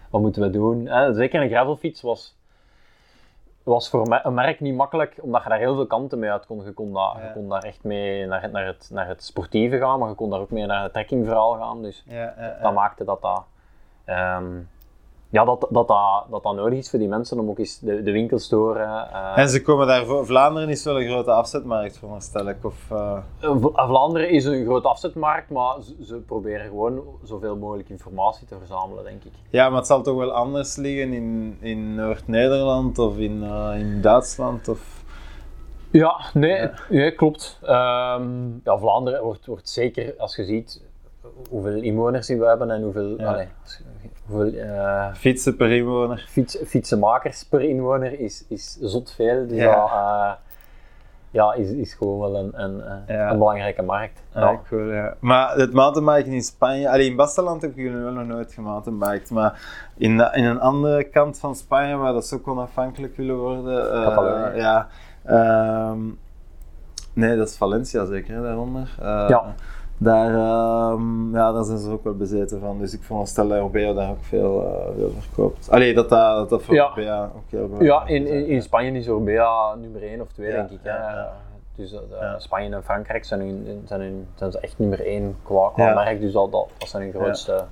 Wat 0.10 0.22
moeten 0.22 0.42
we 0.42 0.50
doen? 0.50 0.90
Zeker 1.12 1.42
een 1.42 1.50
gravelfiets 1.50 2.02
was, 2.02 2.36
was 3.64 3.90
voor 3.90 4.20
een 4.24 4.34
merk 4.34 4.60
niet 4.60 4.76
makkelijk, 4.76 5.16
omdat 5.22 5.44
je 5.44 5.50
daar 5.50 5.58
heel 5.58 5.76
veel 5.76 5.88
kanten 5.88 6.20
mee 6.20 6.32
uit 6.32 6.46
kon. 6.46 6.64
Je 6.66 6.72
kon, 6.72 6.94
daar, 6.94 7.24
je 7.24 7.32
kon 7.34 7.50
daar 7.50 7.64
echt 7.64 7.84
mee 7.84 8.26
naar, 8.26 8.42
het- 8.42 8.52
naar, 8.52 8.66
het, 8.66 8.90
naar 8.94 9.08
het 9.08 9.24
sportieve 9.24 9.78
gaan, 9.78 10.00
maar 10.00 10.10
je 10.10 10.16
kon 10.16 10.30
daar 10.30 10.40
ook 10.40 10.52
mee 10.52 10.66
naar 10.66 10.84
het 10.84 10.94
trekkingverhaal 10.94 11.54
gaan. 11.54 11.82
Dus 11.82 12.04
ja. 12.08 12.34
dat 12.62 12.74
maakte 12.74 13.04
dat 13.04 13.22
dat, 13.22 13.44
ehm, 14.06 14.60
ja, 15.34 15.46
dat, 15.46 15.68
dat, 15.70 15.88
dat, 15.88 16.24
dat 16.30 16.44
dat 16.44 16.56
nodig 16.56 16.78
is 16.80 16.90
voor 16.90 17.00
die 17.00 17.08
mensen 17.08 17.40
om 17.40 17.50
ook 17.50 17.58
eens 17.60 17.80
de, 17.80 18.04
de 18.04 18.12
winkels 18.12 18.48
te 18.48 18.56
horen. 18.56 18.88
eh. 19.12 19.38
En 19.38 19.50
ze 19.50 19.62
komen 19.62 19.88
daar 19.88 20.06
voor. 20.06 20.26
Vlaanderen 20.26 20.70
is 20.70 20.84
wel 20.84 21.02
een 21.02 21.08
grote 21.08 21.32
afzetmarkt, 21.32 21.98
veronderstel 21.98 22.50
ik. 22.50 22.66
Of, 22.66 22.76
V- 23.40 23.66
Vlaanderen 23.74 24.30
is 24.30 24.46
een 24.46 24.66
grote 24.66 24.88
afzetmarkt, 24.88 25.50
maar 25.50 25.76
ze, 25.82 25.96
ze 26.06 26.16
proberen 26.16 26.66
gewoon 26.68 27.02
zoveel 27.24 27.56
mogelijk 27.58 27.90
informatie 27.90 28.48
te 28.48 28.56
verzamelen, 28.58 29.04
denk 29.04 29.24
ik. 29.24 29.32
Ja, 29.50 29.70
maar 29.70 29.78
het 29.78 29.88
zal 29.88 30.02
toch 30.02 30.18
wel 30.18 30.32
anders 30.32 30.76
liggen 30.76 31.14
in, 31.14 31.58
in 31.60 31.96
Noord-Nederland 31.96 33.00
of 33.00 33.18
in, 33.18 33.44
in 33.78 34.02
Duitsland? 34.02 34.68
Of... 34.68 35.04
Ja, 35.92 36.20
nee, 36.34 36.70
nee 36.90 37.12
klopt. 37.12 37.60
Ehm, 37.62 38.48
ja, 38.64 38.78
Vlaanderen 38.78 39.24
wordt, 39.24 39.46
wordt 39.46 39.70
zeker, 39.70 40.14
als 40.18 40.36
je 40.36 40.44
ziet 40.46 40.82
hoeveel 41.50 41.82
inwoners 41.82 42.28
die 42.28 42.40
we 42.40 42.46
hebben 42.46 42.72
en 42.72 42.82
hoeveel, 42.84 43.20
Ja. 43.20 43.40
je- 43.40 43.48
hoeveel 44.28 44.54
eh, 44.62 45.14
Fietsen 45.14 45.56
per 45.56 45.72
inwoner. 45.72 46.26
fiets, 46.30 46.58
fietsenmakers 46.66 47.44
per 47.46 47.62
inwoner 47.62 48.20
is, 48.20 48.46
is 48.50 48.78
zot 48.82 49.12
veel. 49.12 49.48
Dus 49.48 49.58
Ja. 49.58 49.76
dat 49.76 49.90
eh, 49.90 50.32
ja, 51.32 51.54
is, 51.54 51.70
is 51.72 51.94
gewoon 51.94 52.20
wel 52.20 52.36
een, 52.36 52.52
een, 52.64 52.82
eh, 52.82 53.16
Ja. 53.16 53.32
een 53.32 53.38
belangrijke 53.38 53.82
markt. 53.82 54.22
Ja, 54.34 54.60
ja. 54.70 55.16
Maar 55.20 55.56
het 55.56 55.74
mountainbiken 55.74 56.32
in 56.32 56.42
Spanje, 56.42 56.90
alleen 56.90 57.10
in 57.10 57.16
Basteland 57.16 57.62
heb 57.62 57.72
ik 57.72 57.78
jullie 57.78 57.98
wel 58.04 58.12
nog 58.12 58.28
nooit 58.28 58.54
gemountainbiked, 58.54 59.30
maar 59.30 59.62
in, 59.98 60.18
de- 60.18 60.30
in 60.34 60.44
een 60.44 60.60
andere 60.60 61.04
kant 61.04 61.40
van 61.40 61.56
Spanje, 61.56 61.96
waar 61.98 62.14
dat 62.14 62.26
ze 62.28 62.36
ook 62.36 62.48
onafhankelijk 62.48 63.18
willen 63.18 63.38
worden, 63.38 63.84
Catalonië. 64.04 64.58
ja, 64.58 64.88
ehm, 65.26 66.00
nee, 67.14 67.38
dat 67.38 67.48
is 67.48 67.58
Valencia 67.58 68.06
zeker, 68.06 68.36
hè, 68.36 68.42
daaronder. 68.42 68.96
Ja. 69.00 69.56
Daar, 70.04 70.34
ehm, 70.34 71.36
ja, 71.36 71.52
daar 71.52 71.64
zijn 71.64 71.78
ze 71.78 71.90
ook 71.90 72.04
wel 72.04 72.16
bezeten 72.16 72.60
van, 72.60 72.80
dus 72.80 72.94
ik 72.94 73.04
veronderstel 73.04 73.48
dat 73.48 73.62
Orbea 73.62 73.94
daar 73.94 74.10
ook 74.10 74.24
veel, 74.24 74.62
eh, 74.66 74.88
veel 74.98 75.12
verkoopt. 75.20 75.68
Allee, 75.72 75.94
dat 75.94 76.10
dat, 76.10 76.50
dat, 76.50 76.64
voor 76.64 76.76
Ja. 76.76 76.88
Orbea 76.88 77.24
ook 77.36 77.42
heel 77.50 77.62
Ja, 77.62 77.78
belangrijk 77.78 78.10
in, 78.10 78.24
is, 78.28 78.30
in, 78.30 78.36
hè. 78.38 78.42
in 78.56 78.62
Spanje 78.62 78.92
is 78.92 79.08
Orbea 79.10 79.76
nummer 79.76 80.04
1 80.04 80.22
of 80.22 80.32
2, 80.34 80.48
Ja, 80.48 80.54
denk 80.56 80.70
ik. 80.70 80.80
ja, 80.84 80.96
ja. 80.96 81.34
Dus 81.76 81.96
Ja. 82.12 82.40
Spanje 82.40 82.76
en 82.76 82.84
Frankrijk 82.84 83.26
zijn, 83.26 83.40
hun, 83.40 83.82
zijn, 83.86 84.02
hun, 84.02 84.28
zijn 84.36 84.52
ze 84.52 84.60
echt 84.60 84.80
nummer 84.80 85.06
1 85.08 85.36
qua, 85.44 85.70
qua 85.74 85.88
Ja. 85.88 85.94
merk, 85.94 86.20
dus 86.22 86.32
dat, 86.34 86.52
dat 86.52 86.68
zijn 86.78 87.04
hun 87.04 87.12
grootste 87.14 87.64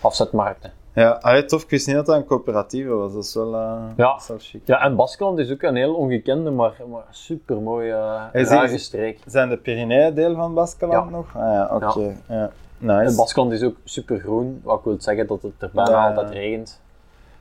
afzetmarkten. 0.00 0.72
Ja, 0.94 1.10
allee, 1.10 1.44
tof, 1.44 1.62
ik 1.62 1.70
wist 1.70 1.86
niet 1.86 1.96
dat 1.96 2.06
dat 2.06 2.16
een 2.16 2.24
coöperatieve 2.24 2.88
was, 2.90 3.12
dat 3.12 3.24
is 3.24 3.34
wel, 3.34 3.54
eh 3.54 3.82
Ja. 3.96 4.12
dat 4.12 4.20
is 4.20 4.28
wel 4.28 4.36
chic. 4.40 4.60
Ja, 4.66 4.80
en 4.82 4.96
Baskeland 4.96 5.38
is 5.38 5.52
ook 5.52 5.62
een 5.62 5.76
heel 5.76 5.94
ongekende, 5.94 6.50
maar, 6.50 6.72
maar 6.90 7.02
super 7.10 7.56
mooie, 7.60 8.18
ruige 8.32 8.74
is- 8.74 8.84
streek. 8.84 9.18
Zijn 9.26 9.48
de 9.48 9.56
Pyreneeën 9.56 10.14
deel 10.14 10.34
van 10.34 10.54
Baskeland 10.54 11.04
Ja. 11.04 11.16
nog? 11.16 11.36
Ah 11.36 11.42
ja, 11.42 11.68
oké. 11.72 12.14
Ja. 12.28 12.50
Nice. 12.78 13.10
En 13.10 13.16
Baskeland 13.16 13.52
is 13.52 13.62
ook 13.62 13.76
super 13.84 14.18
groen, 14.20 14.60
wat 14.64 14.78
ik 14.78 14.84
wil 14.84 14.96
zeggen 14.98 15.26
dat 15.26 15.42
het 15.42 15.52
er 15.58 15.70
bijna 15.72 16.08
altijd 16.08 16.30
regent. 16.30 16.80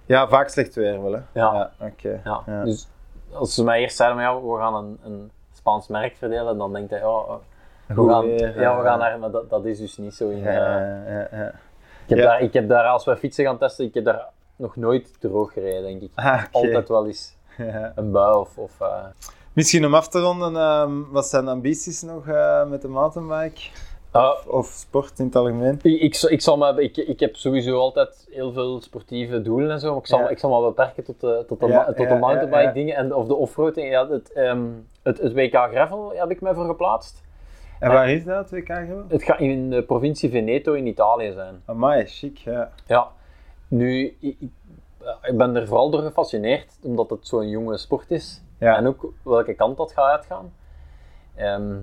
Ja, 0.06 0.28
vaak 0.28 0.48
slecht 0.50 0.76
weer 0.76 1.04
wel, 1.04 1.12
hè? 1.12 1.20
Ja. 1.32 1.72
oké. 1.82 2.22
Ja. 2.24 2.42
Ja. 2.46 2.64
Dus 2.64 2.88
als 3.34 3.54
ze 3.54 3.64
mij 3.64 3.80
eerst 3.82 3.96
zeiden, 3.96 4.18
maar 4.18 4.26
ja, 4.34 4.42
we 4.42 4.58
gaan 4.58 4.76
een, 4.76 5.00
een 5.04 5.32
Spaans 5.54 5.88
merk 5.88 6.16
verdelen, 6.16 6.58
dan 6.58 6.74
denkt 6.74 6.90
hij, 6.90 7.00
eh, 7.02 7.20
we 7.88 8.10
gaan, 8.10 8.28
ja, 8.28 8.38
we 8.54 8.62
eh, 8.64 8.84
gaan 8.84 9.00
naar, 9.00 9.20
maar 9.20 9.32
dat, 9.32 9.50
dat 9.50 9.66
is 9.66 9.78
dus 9.80 9.98
niet 9.98 10.14
zo 10.14 10.30
in... 10.30 10.38
Ja, 10.38 10.50
eh, 10.50 11.14
ja, 11.14 11.28
ja. 11.32 11.48
Ik 11.48 11.54
heb, 12.10 12.18
Ja. 12.18 12.24
daar, 12.26 12.42
ik 12.42 12.54
heb 12.54 12.68
daar, 12.70 12.86
als 12.86 13.06
we 13.06 13.18
fietsen 13.18 13.46
gaan 13.46 13.58
testen, 13.58 13.86
ik 13.86 13.94
heb 13.94 14.06
daar 14.06 14.26
nog 14.56 14.76
nooit 14.76 15.20
droog 15.20 15.54
gereden, 15.54 15.84
denk 15.84 16.02
ik. 16.02 16.12
Ah. 16.16 16.44
Altijd 16.52 16.88
wel 16.88 17.08
eens 17.08 17.36
Ja. 17.58 17.92
een 17.96 18.12
bui 18.12 18.36
of... 18.38 18.58
of 18.58 18.82
eh, 18.82 19.06
Misschien 19.54 19.86
om 19.86 19.94
af 19.96 20.08
te 20.08 20.20
ronden, 20.20 20.56
ehm, 20.56 20.92
wat 21.12 21.28
zijn 21.28 21.46
de 21.46 21.52
ambities 21.52 22.02
nog 22.02 22.28
eh, 22.28 22.66
met 22.66 22.82
de 22.82 22.88
mountainbike? 22.88 23.62
ah, 24.12 24.30
Of, 24.32 24.46
of 24.48 24.66
sport 24.66 25.20
in 25.20 25.26
het 25.26 25.36
algemeen? 25.36 25.80
ik, 25.82 26.02
ik, 26.02 26.16
zal- 26.16 26.30
ik, 26.30 26.42
zal 26.42 26.58
me, 26.58 26.84
ik, 26.84 26.98
ik 26.98 27.20
heb 27.20 27.36
sowieso 27.36 27.78
altijd 27.80 28.28
heel 28.32 28.52
veel 28.52 28.82
sportieve 28.82 29.42
doelen 29.42 29.72
en 29.72 29.80
zo, 29.80 29.90
maar 29.90 29.98
ik 30.00 30.08
zal, 30.08 30.20
Ja. 30.20 30.30
ik 30.30 30.40
zal 30.40 30.62
me 30.62 30.68
beperken 30.68 31.04
tot 31.04 31.22
de, 31.22 31.44
tot 31.48 31.60
de, 31.60 31.68
Ja, 31.68 31.86
tot 31.94 32.08
de 32.10 32.16
mountainbike 32.16 32.72
dingen 32.74 32.96
en, 32.96 33.14
of 33.16 33.28
de 33.28 33.36
offroading. 33.36 33.90
Ja, 33.90 34.08
het, 34.08 34.32
ehm, 34.32 34.66
het, 35.04 35.18
het 35.18 35.34
WK 35.34 35.54
Gravel 35.56 36.12
heb 36.16 36.32
ik 36.32 36.42
mij 36.42 36.54
voor 36.54 36.66
geplaatst. 36.66 37.22
En 37.80 37.92
waar 37.92 38.10
is 38.10 38.24
dat, 38.24 38.52
WK 38.52 38.68
gewoon? 38.68 39.06
Het 39.08 39.24
gaat 39.24 39.40
in 39.40 39.70
de 39.70 39.84
provincie 39.84 40.30
Veneto 40.30 40.74
in 40.74 40.88
Italië 40.88 41.32
zijn. 41.32 41.62
Amai, 41.66 42.06
chic, 42.06 42.38
ja. 42.38 42.72
Ja, 42.88 43.12
nu, 43.68 44.18
ik, 44.20 44.38
ben 45.34 45.56
er 45.56 45.68
vooral 45.68 45.90
door 45.90 46.02
gefascineerd, 46.02 46.80
omdat 46.84 47.10
het 47.10 47.28
zo'n 47.28 47.50
jonge 47.50 47.78
sport 47.78 48.12
is. 48.12 48.42
Ja. 48.58 48.78
En 48.78 48.88
ook 48.88 49.14
welke 49.24 49.54
kant 49.54 49.78
dat 49.78 49.92
gaat 49.92 50.12
uitgaan. 50.12 50.54
Ehm, 51.36 51.76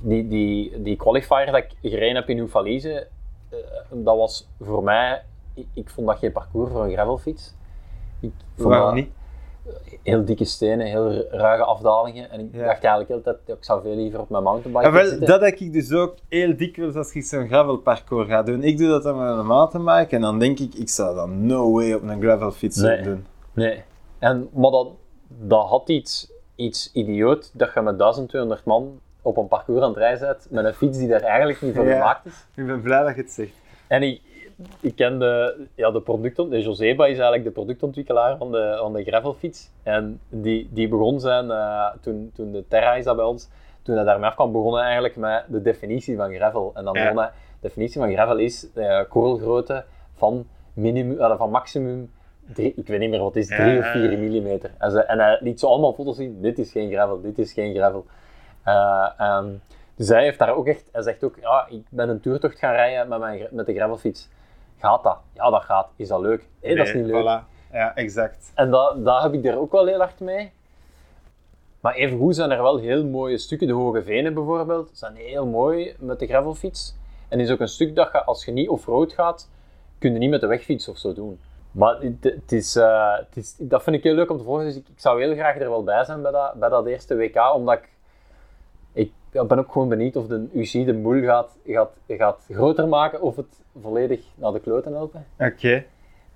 die, 0.00 0.28
die, 0.28 0.82
die 0.82 0.96
qualifier 0.96 1.46
dat 1.46 1.56
ik 1.56 1.70
gereden 1.82 2.14
heb 2.16 2.28
in 2.28 2.40
Oefalize, 2.40 3.08
eh 3.50 3.58
dat 3.90 4.16
was 4.16 4.48
voor 4.60 4.82
mij, 4.82 5.22
ik, 5.54 5.66
ik 5.74 5.90
vond 5.90 6.06
dat 6.06 6.18
geen 6.18 6.32
parcours 6.32 6.70
voor 6.70 6.84
een 6.84 6.92
gravelfiets. 6.92 7.54
Ik 8.20 8.32
vond 8.56 8.68
Waarom 8.68 8.86
dat 8.86 8.94
niet? 8.94 9.12
Heel 10.02 10.24
dikke 10.24 10.44
stenen, 10.44 10.86
heel 10.86 11.12
ruige 11.30 11.64
afdalingen. 11.64 12.30
En 12.30 12.40
ik 12.40 12.48
Ja. 12.52 12.58
dacht 12.58 12.70
eigenlijk 12.84 13.08
heel 13.08 13.16
de 13.16 13.22
tijd, 13.22 13.36
ja, 13.46 13.54
ik 13.54 13.64
zou 13.64 13.82
veel 13.82 13.94
liever 13.94 14.20
op 14.20 14.28
mijn 14.28 14.42
mountainbike 14.42 14.90
wel, 14.90 15.04
zitten. 15.06 15.26
dat 15.26 15.40
heb 15.40 15.54
ik 15.54 15.72
dus 15.72 15.92
ook 15.92 16.14
heel 16.28 16.56
dikwijls 16.56 16.94
als 16.94 17.12
ik 17.14 17.24
zo'n 17.24 17.46
gravelparcours 17.46 18.28
ga 18.28 18.42
doen. 18.42 18.62
Ik 18.62 18.78
doe 18.78 18.88
dat 18.88 19.02
dan 19.02 19.18
met 19.18 19.38
een 19.38 19.46
mountainbike 19.46 20.14
en 20.14 20.20
dan 20.20 20.38
denk 20.38 20.58
ik, 20.58 20.74
ik 20.74 20.88
zou 20.88 21.14
dat 21.14 21.28
no 21.28 21.72
way 21.72 21.92
op 21.92 22.02
een 22.02 22.20
gravelfiets 22.22 22.76
Nee. 22.76 23.02
doen. 23.02 23.26
Nee. 23.52 23.82
En, 24.18 24.48
maar 24.52 24.70
dat, 24.70 24.88
dat 25.28 25.66
had 25.68 25.88
iets, 25.88 26.32
iets 26.56 26.90
idioot 26.92 27.50
dat 27.54 27.70
je 27.74 27.80
met 27.80 27.98
1200 27.98 28.64
man 28.64 29.00
op 29.22 29.36
een 29.36 29.48
parcours 29.48 29.82
aan 29.82 29.88
het 29.88 29.98
rijden 29.98 30.26
bent 30.26 30.46
met 30.50 30.64
een 30.64 30.74
fiets 30.74 30.98
die 30.98 31.08
daar 31.08 31.20
eigenlijk 31.22 31.60
niet 31.62 31.74
voor 31.74 31.86
Ja. 31.86 31.92
gemaakt 31.92 32.26
is. 32.26 32.46
Ik 32.54 32.66
ben 32.66 32.80
blij 32.82 33.02
dat 33.02 33.14
je 33.14 33.20
het 33.22 33.30
zegt. 33.30 33.52
En 33.88 34.02
ik, 34.02 34.20
ik 34.80 34.96
ken 34.96 35.18
de, 35.18 35.66
ja, 35.74 35.90
de 35.90 36.00
producton, 36.00 36.48
de 36.50 36.60
Joseba 36.62 37.04
is 37.04 37.12
eigenlijk 37.14 37.44
de 37.44 37.50
productontwikkelaar 37.50 38.36
van 38.36 38.52
de, 38.52 38.76
van 38.78 38.92
de 38.92 39.04
gravelfiets. 39.04 39.70
En 39.82 40.20
die, 40.28 40.68
die 40.72 40.88
begon 40.88 41.20
zijn, 41.20 41.50
eh, 41.50 41.86
toen, 42.00 42.30
toen 42.34 42.52
de 42.52 42.64
Terra 42.68 42.94
is 42.94 43.04
dat 43.04 43.16
bij 43.16 43.24
ons, 43.24 43.48
toen 43.82 43.94
hij 43.96 44.04
daarmee 44.04 44.28
afkwam, 44.28 44.52
begon 44.52 44.74
hij 44.74 44.82
eigenlijk 44.82 45.16
met 45.16 45.44
de 45.48 45.62
definitie 45.62 46.16
van 46.16 46.34
gravel. 46.34 46.70
En 46.74 46.84
dan 46.84 46.94
Ja. 46.94 47.02
begon 47.02 47.18
hij, 47.18 47.26
de 47.60 47.68
definitie 47.68 48.00
van 48.00 48.12
gravel 48.12 48.36
is 48.38 48.66
de 48.74 49.06
korrelgrootte 49.08 49.84
van, 50.14 50.46
minimum, 50.72 51.18
eh, 51.20 51.36
van 51.38 51.50
maximum, 51.50 52.10
drie, 52.54 52.72
ik 52.76 52.86
weet 52.86 52.98
niet 53.00 53.10
meer 53.10 53.20
wat 53.20 53.34
het 53.34 53.42
is, 53.42 53.56
3 53.56 53.78
of 53.78 53.84
Ja. 53.84 53.92
4 53.92 54.18
millimeter. 54.18 54.70
En, 54.78 54.90
ze, 54.90 55.00
en 55.02 55.18
hij 55.18 55.38
liet 55.40 55.60
zo 55.60 55.66
allemaal 55.66 55.92
foto's 55.92 56.16
zien, 56.16 56.40
dit 56.40 56.58
is 56.58 56.72
geen 56.72 56.90
gravel, 56.90 57.20
dit 57.20 57.38
is 57.38 57.52
geen 57.52 57.74
gravel. 57.74 58.06
Eh, 58.64 59.08
ehm, 59.18 59.46
dus 59.96 60.08
hij 60.08 60.22
heeft 60.22 60.38
daar 60.38 60.54
ook 60.56 60.66
echt, 60.66 60.88
hij 60.92 61.02
zegt 61.02 61.24
ook, 61.24 61.36
ja, 61.40 61.66
ik 61.70 61.82
ben 61.90 62.08
een 62.08 62.20
toertocht 62.20 62.58
gaan 62.58 62.72
rijden 62.74 63.08
met, 63.08 63.18
mijn, 63.18 63.46
met 63.50 63.66
de 63.66 63.74
gravelfiets. 63.74 64.28
Gaat 64.82 65.02
dat? 65.02 65.18
Ja, 65.34 65.50
dat 65.50 65.62
gaat. 65.62 65.88
Is 65.96 66.08
dat 66.08 66.20
leuk? 66.20 66.48
Nee, 66.62 66.76
dat 66.76 66.86
is 66.86 66.94
niet 66.94 67.04
leuk. 67.04 67.22
Voilà. 67.22 67.72
Ja, 67.72 67.94
exact. 67.94 68.52
En 68.54 68.70
dat, 68.70 69.04
dat 69.04 69.22
heb 69.22 69.32
ik 69.32 69.44
er 69.44 69.58
ook 69.58 69.72
wel 69.72 69.86
heel 69.86 69.98
hard 69.98 70.20
mee. 70.20 70.52
Maar 71.80 71.94
evengoed 71.94 72.34
zijn 72.34 72.50
er 72.50 72.62
wel 72.62 72.78
heel 72.78 73.04
mooie 73.04 73.38
stukken. 73.38 73.66
De 73.66 73.72
Hoge 73.72 74.02
Venen 74.02 74.34
bijvoorbeeld, 74.34 74.90
zijn 74.92 75.14
heel 75.14 75.46
mooi 75.46 75.96
met 75.98 76.18
de 76.18 76.26
gravelfiets. 76.26 76.96
En 77.28 77.40
is 77.40 77.50
ook 77.50 77.60
een 77.60 77.68
stuk 77.68 77.94
dat 77.94 78.12
je, 78.12 78.24
als 78.24 78.44
je 78.44 78.52
niet 78.52 78.68
off-road 78.68 79.12
gaat, 79.12 79.50
kun 79.98 80.12
je 80.12 80.18
niet 80.18 80.30
met 80.30 80.40
de 80.40 80.46
wegfiets 80.46 80.88
of 80.88 80.98
zo 80.98 81.12
doen. 81.12 81.40
Maar 81.70 82.00
het, 82.00 82.24
het 82.24 82.52
is, 82.52 82.76
eh, 82.76 83.16
het 83.16 83.36
is, 83.36 83.54
dat 83.58 83.82
vind 83.82 83.96
ik 83.96 84.02
heel 84.02 84.14
leuk 84.14 84.30
om 84.30 84.38
te 84.38 84.44
volgen. 84.44 84.64
Dus 84.64 84.76
ik, 84.76 84.88
ik 84.88 85.00
zou 85.00 85.22
heel 85.22 85.34
graag 85.34 85.58
er 85.58 85.68
wel 85.68 85.84
bij 85.84 86.04
zijn 86.04 86.22
bij 86.22 86.30
dat, 86.30 86.54
bij 86.54 86.68
dat 86.68 86.86
eerste 86.86 87.16
WK, 87.16 87.54
omdat 87.54 87.78
ik 87.78 87.88
ja, 89.32 89.44
ben 89.44 89.58
ook 89.58 89.72
gewoon 89.72 89.88
benieuwd 89.88 90.16
of 90.16 90.26
de 90.26 90.48
UCI 90.52 90.84
de 90.84 90.92
moel 90.92 91.22
gaat, 91.22 91.56
gaat, 91.66 91.90
gaat 92.08 92.46
groter 92.50 92.88
maken 92.88 93.20
of 93.20 93.36
het 93.36 93.60
volledig 93.80 94.20
naar 94.34 94.52
de 94.52 94.60
kloten 94.60 94.92
helpen. 94.92 95.26
Oké. 95.38 95.84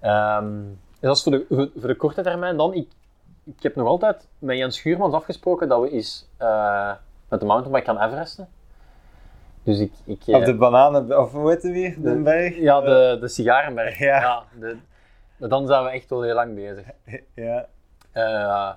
Ehm, 0.00 0.62
dus 0.90 1.00
dat 1.00 1.16
is 1.16 1.22
voor 1.22 1.32
de, 1.32 1.70
voor, 1.76 1.88
de 1.88 1.96
korte 1.96 2.22
termijn. 2.22 2.56
Dan, 2.56 2.74
ik, 2.74 2.88
ik 3.44 3.62
heb 3.62 3.74
nog 3.74 3.86
altijd 3.86 4.28
met 4.38 4.56
Jens 4.56 4.76
Schuurmans 4.76 5.14
afgesproken 5.14 5.68
dat 5.68 5.80
we 5.80 5.90
eens 5.90 6.28
eh, 6.36 6.92
met 7.28 7.40
de 7.40 7.46
mountainbike 7.46 7.84
gaan 7.84 8.08
Everesten. 8.08 8.48
Dus 9.62 9.78
ik... 9.78 9.92
ik 10.04 10.22
Of 10.26 10.40
eh, 10.40 10.44
de 10.44 10.54
bananen, 10.54 11.20
of 11.20 11.32
hoe 11.32 11.50
heet 11.50 11.62
het 11.62 11.72
weer? 11.72 12.02
Den 12.02 12.22
Berg? 12.22 12.56
Ja, 12.56 12.80
de, 12.80 13.16
de 13.20 13.28
sigarenberg. 13.28 13.98
Ja. 13.98 14.42
de, 14.60 14.76
maar 15.36 15.48
dan 15.48 15.66
zijn 15.66 15.84
we 15.84 15.90
echt 15.90 16.10
wel 16.10 16.22
heel 16.22 16.34
lang 16.34 16.54
bezig. 16.54 16.86
Ja. 17.34 17.66
Eh, 18.12 18.70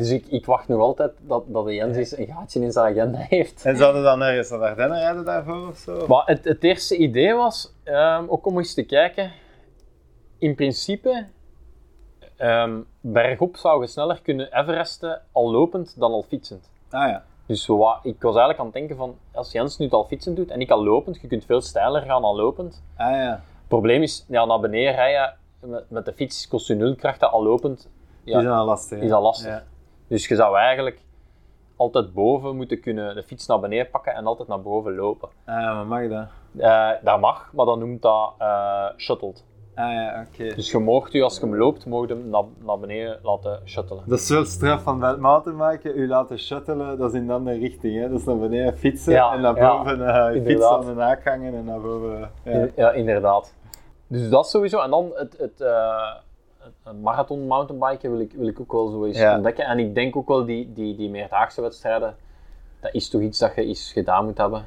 dus 0.00 0.10
ik, 0.10 0.26
ik 0.26 0.46
wacht 0.46 0.68
nog 0.68 0.80
altijd 0.80 1.12
dat, 1.20 1.44
dat 1.46 1.64
de 1.64 1.74
Jens 1.74 2.16
een 2.16 2.26
gaatje 2.26 2.60
in 2.60 2.72
zijn 2.72 2.90
agenda 2.92 3.18
heeft. 3.18 3.64
En 3.64 3.76
zouden 3.76 4.02
dan 4.02 4.22
ergens 4.22 4.50
naar 4.50 4.60
Ardennen 4.60 4.98
rijden 4.98 5.24
daarvoor 5.24 5.68
of 5.68 5.76
zo? 5.76 6.06
Maar 6.06 6.22
het, 6.26 6.44
het 6.44 6.64
eerste 6.64 6.96
idee 6.96 7.34
was, 7.34 7.74
ehm, 7.84 8.24
ook 8.28 8.46
om 8.46 8.58
eens 8.58 8.74
te 8.74 8.82
kijken, 8.82 9.32
in 10.38 10.54
principe, 10.54 11.26
ehm, 12.36 12.80
bergop 13.00 13.56
zou 13.56 13.80
je 13.80 13.86
sneller 13.86 14.20
kunnen 14.22 14.58
Everesten 14.58 15.22
al 15.32 15.50
lopend 15.50 15.94
dan 15.98 16.12
al 16.12 16.22
fietsend. 16.22 16.70
Ah 16.90 17.08
ja. 17.08 17.24
Dus 17.46 17.62
ik 18.02 18.22
was 18.22 18.36
eigenlijk 18.36 18.58
aan 18.58 18.64
het 18.64 18.74
denken 18.74 18.96
van, 18.96 19.16
als 19.32 19.52
Jens 19.52 19.78
nu 19.78 19.84
het 19.84 19.94
al 19.94 20.04
fietsend 20.04 20.36
doet 20.36 20.50
en 20.50 20.60
ik 20.60 20.70
al 20.70 20.84
lopend, 20.84 21.20
je 21.20 21.26
kunt 21.26 21.44
veel 21.44 21.60
steiler 21.60 22.02
gaan 22.02 22.22
dan 22.22 22.36
lopend. 22.36 22.82
Ah 22.96 23.10
ja. 23.10 23.30
Het 23.30 23.68
probleem 23.68 24.02
is, 24.02 24.24
ja, 24.28 24.44
naar 24.44 24.60
beneden 24.60 24.94
rijden 24.94 25.36
met, 25.60 25.90
met 25.90 26.04
de 26.04 26.12
fiets 26.12 26.48
kost 26.48 26.66
je 26.66 26.74
nul 26.74 26.94
krachten, 26.94 27.30
al 27.30 27.42
lopend 27.42 27.88
ja, 28.24 28.58
al 28.58 28.66
lastig. 28.66 29.00
is 29.00 29.10
al 29.10 29.22
lastig. 29.22 29.50
Ja. 29.50 29.62
Dus 30.10 30.28
je 30.28 30.34
zou 30.34 30.56
eigenlijk 30.56 31.00
altijd 31.76 32.12
boven 32.12 32.56
moeten 32.56 32.80
kunnen 32.80 33.14
de 33.14 33.22
fiets 33.22 33.46
naar 33.46 33.60
beneden 33.60 33.90
pakken 33.90 34.14
en 34.14 34.26
altijd 34.26 34.48
naar 34.48 34.60
boven 34.60 34.94
lopen. 34.94 35.28
Ah 35.46 35.60
ja, 35.60 35.74
maar 35.74 35.86
mag 35.86 36.08
dat? 36.08 36.26
Eh, 36.58 36.90
dat 37.02 37.20
mag, 37.20 37.52
maar 37.52 37.66
dan 37.66 37.78
noemt 37.78 38.02
dat 38.02 38.34
eh 38.38 38.86
shuttled. 38.96 39.44
Ah 39.74 39.92
ja, 39.92 40.26
oké. 40.28 40.54
Dus 40.54 40.70
je 40.70 40.78
moogt 40.78 41.14
u, 41.14 41.22
als 41.22 41.34
je 41.34 41.40
hem 41.40 41.56
loopt, 41.56 41.86
mocht 41.86 42.08
hem 42.08 42.28
naar, 42.28 42.42
naar 42.58 42.78
beneden 42.78 43.18
laten 43.22 43.60
shuttelen. 43.64 44.02
Dat 44.06 44.18
is 44.18 44.28
wel 44.28 44.44
straf 44.44 44.82
van 44.82 44.98
bij 44.98 45.08
het 45.08 45.20
mountainbiken, 45.20 45.98
u 45.98 46.08
laten 46.08 46.38
shuttelen, 46.38 46.98
dat 46.98 47.12
is 47.12 47.20
in 47.20 47.26
de 47.26 47.32
andere 47.32 47.58
richting. 47.58 48.00
Hè? 48.00 48.08
Dat 48.08 48.18
is 48.18 48.24
naar 48.24 48.38
beneden 48.38 48.78
fietsen 48.78 49.12
Ja, 49.12 49.32
en 49.32 49.40
naar 49.40 49.56
ja, 49.56 49.76
boven 49.76 50.08
eh 50.08 50.42
fietsen 50.46 50.70
aan 50.70 50.86
de 50.86 50.94
naak 50.94 51.24
hangen 51.24 51.54
en 51.54 51.64
naar 51.64 51.80
boven. 51.80 52.30
Ja. 52.44 52.66
Ja, 52.76 52.90
inderdaad. 52.90 53.54
Dus 54.06 54.28
dat 54.28 54.48
sowieso. 54.48 54.80
En 54.80 54.90
dan 54.90 55.10
het, 55.14 55.36
het, 55.38 55.60
het 56.84 57.00
marathon 57.02 57.46
mountainbiken 57.46 58.10
wil 58.10 58.20
ik, 58.20 58.32
wil 58.32 58.46
ik 58.48 58.60
ook 58.60 58.72
wel 58.72 58.88
zo 58.88 59.04
eens 59.04 59.18
Ja. 59.18 59.34
ontdekken. 59.34 59.64
En 59.64 59.78
ik 59.78 59.94
denk 59.94 60.16
ook 60.16 60.28
wel 60.28 60.44
die, 60.44 60.72
die, 60.72 60.96
die 60.96 61.10
meerdaagse 61.10 61.60
wedstrijden, 61.60 62.16
dat 62.80 62.94
is 62.94 63.08
toch 63.08 63.20
iets 63.20 63.38
dat 63.38 63.54
je 63.54 63.64
eens 63.64 63.92
gedaan 63.92 64.24
moet 64.24 64.38
hebben. 64.38 64.64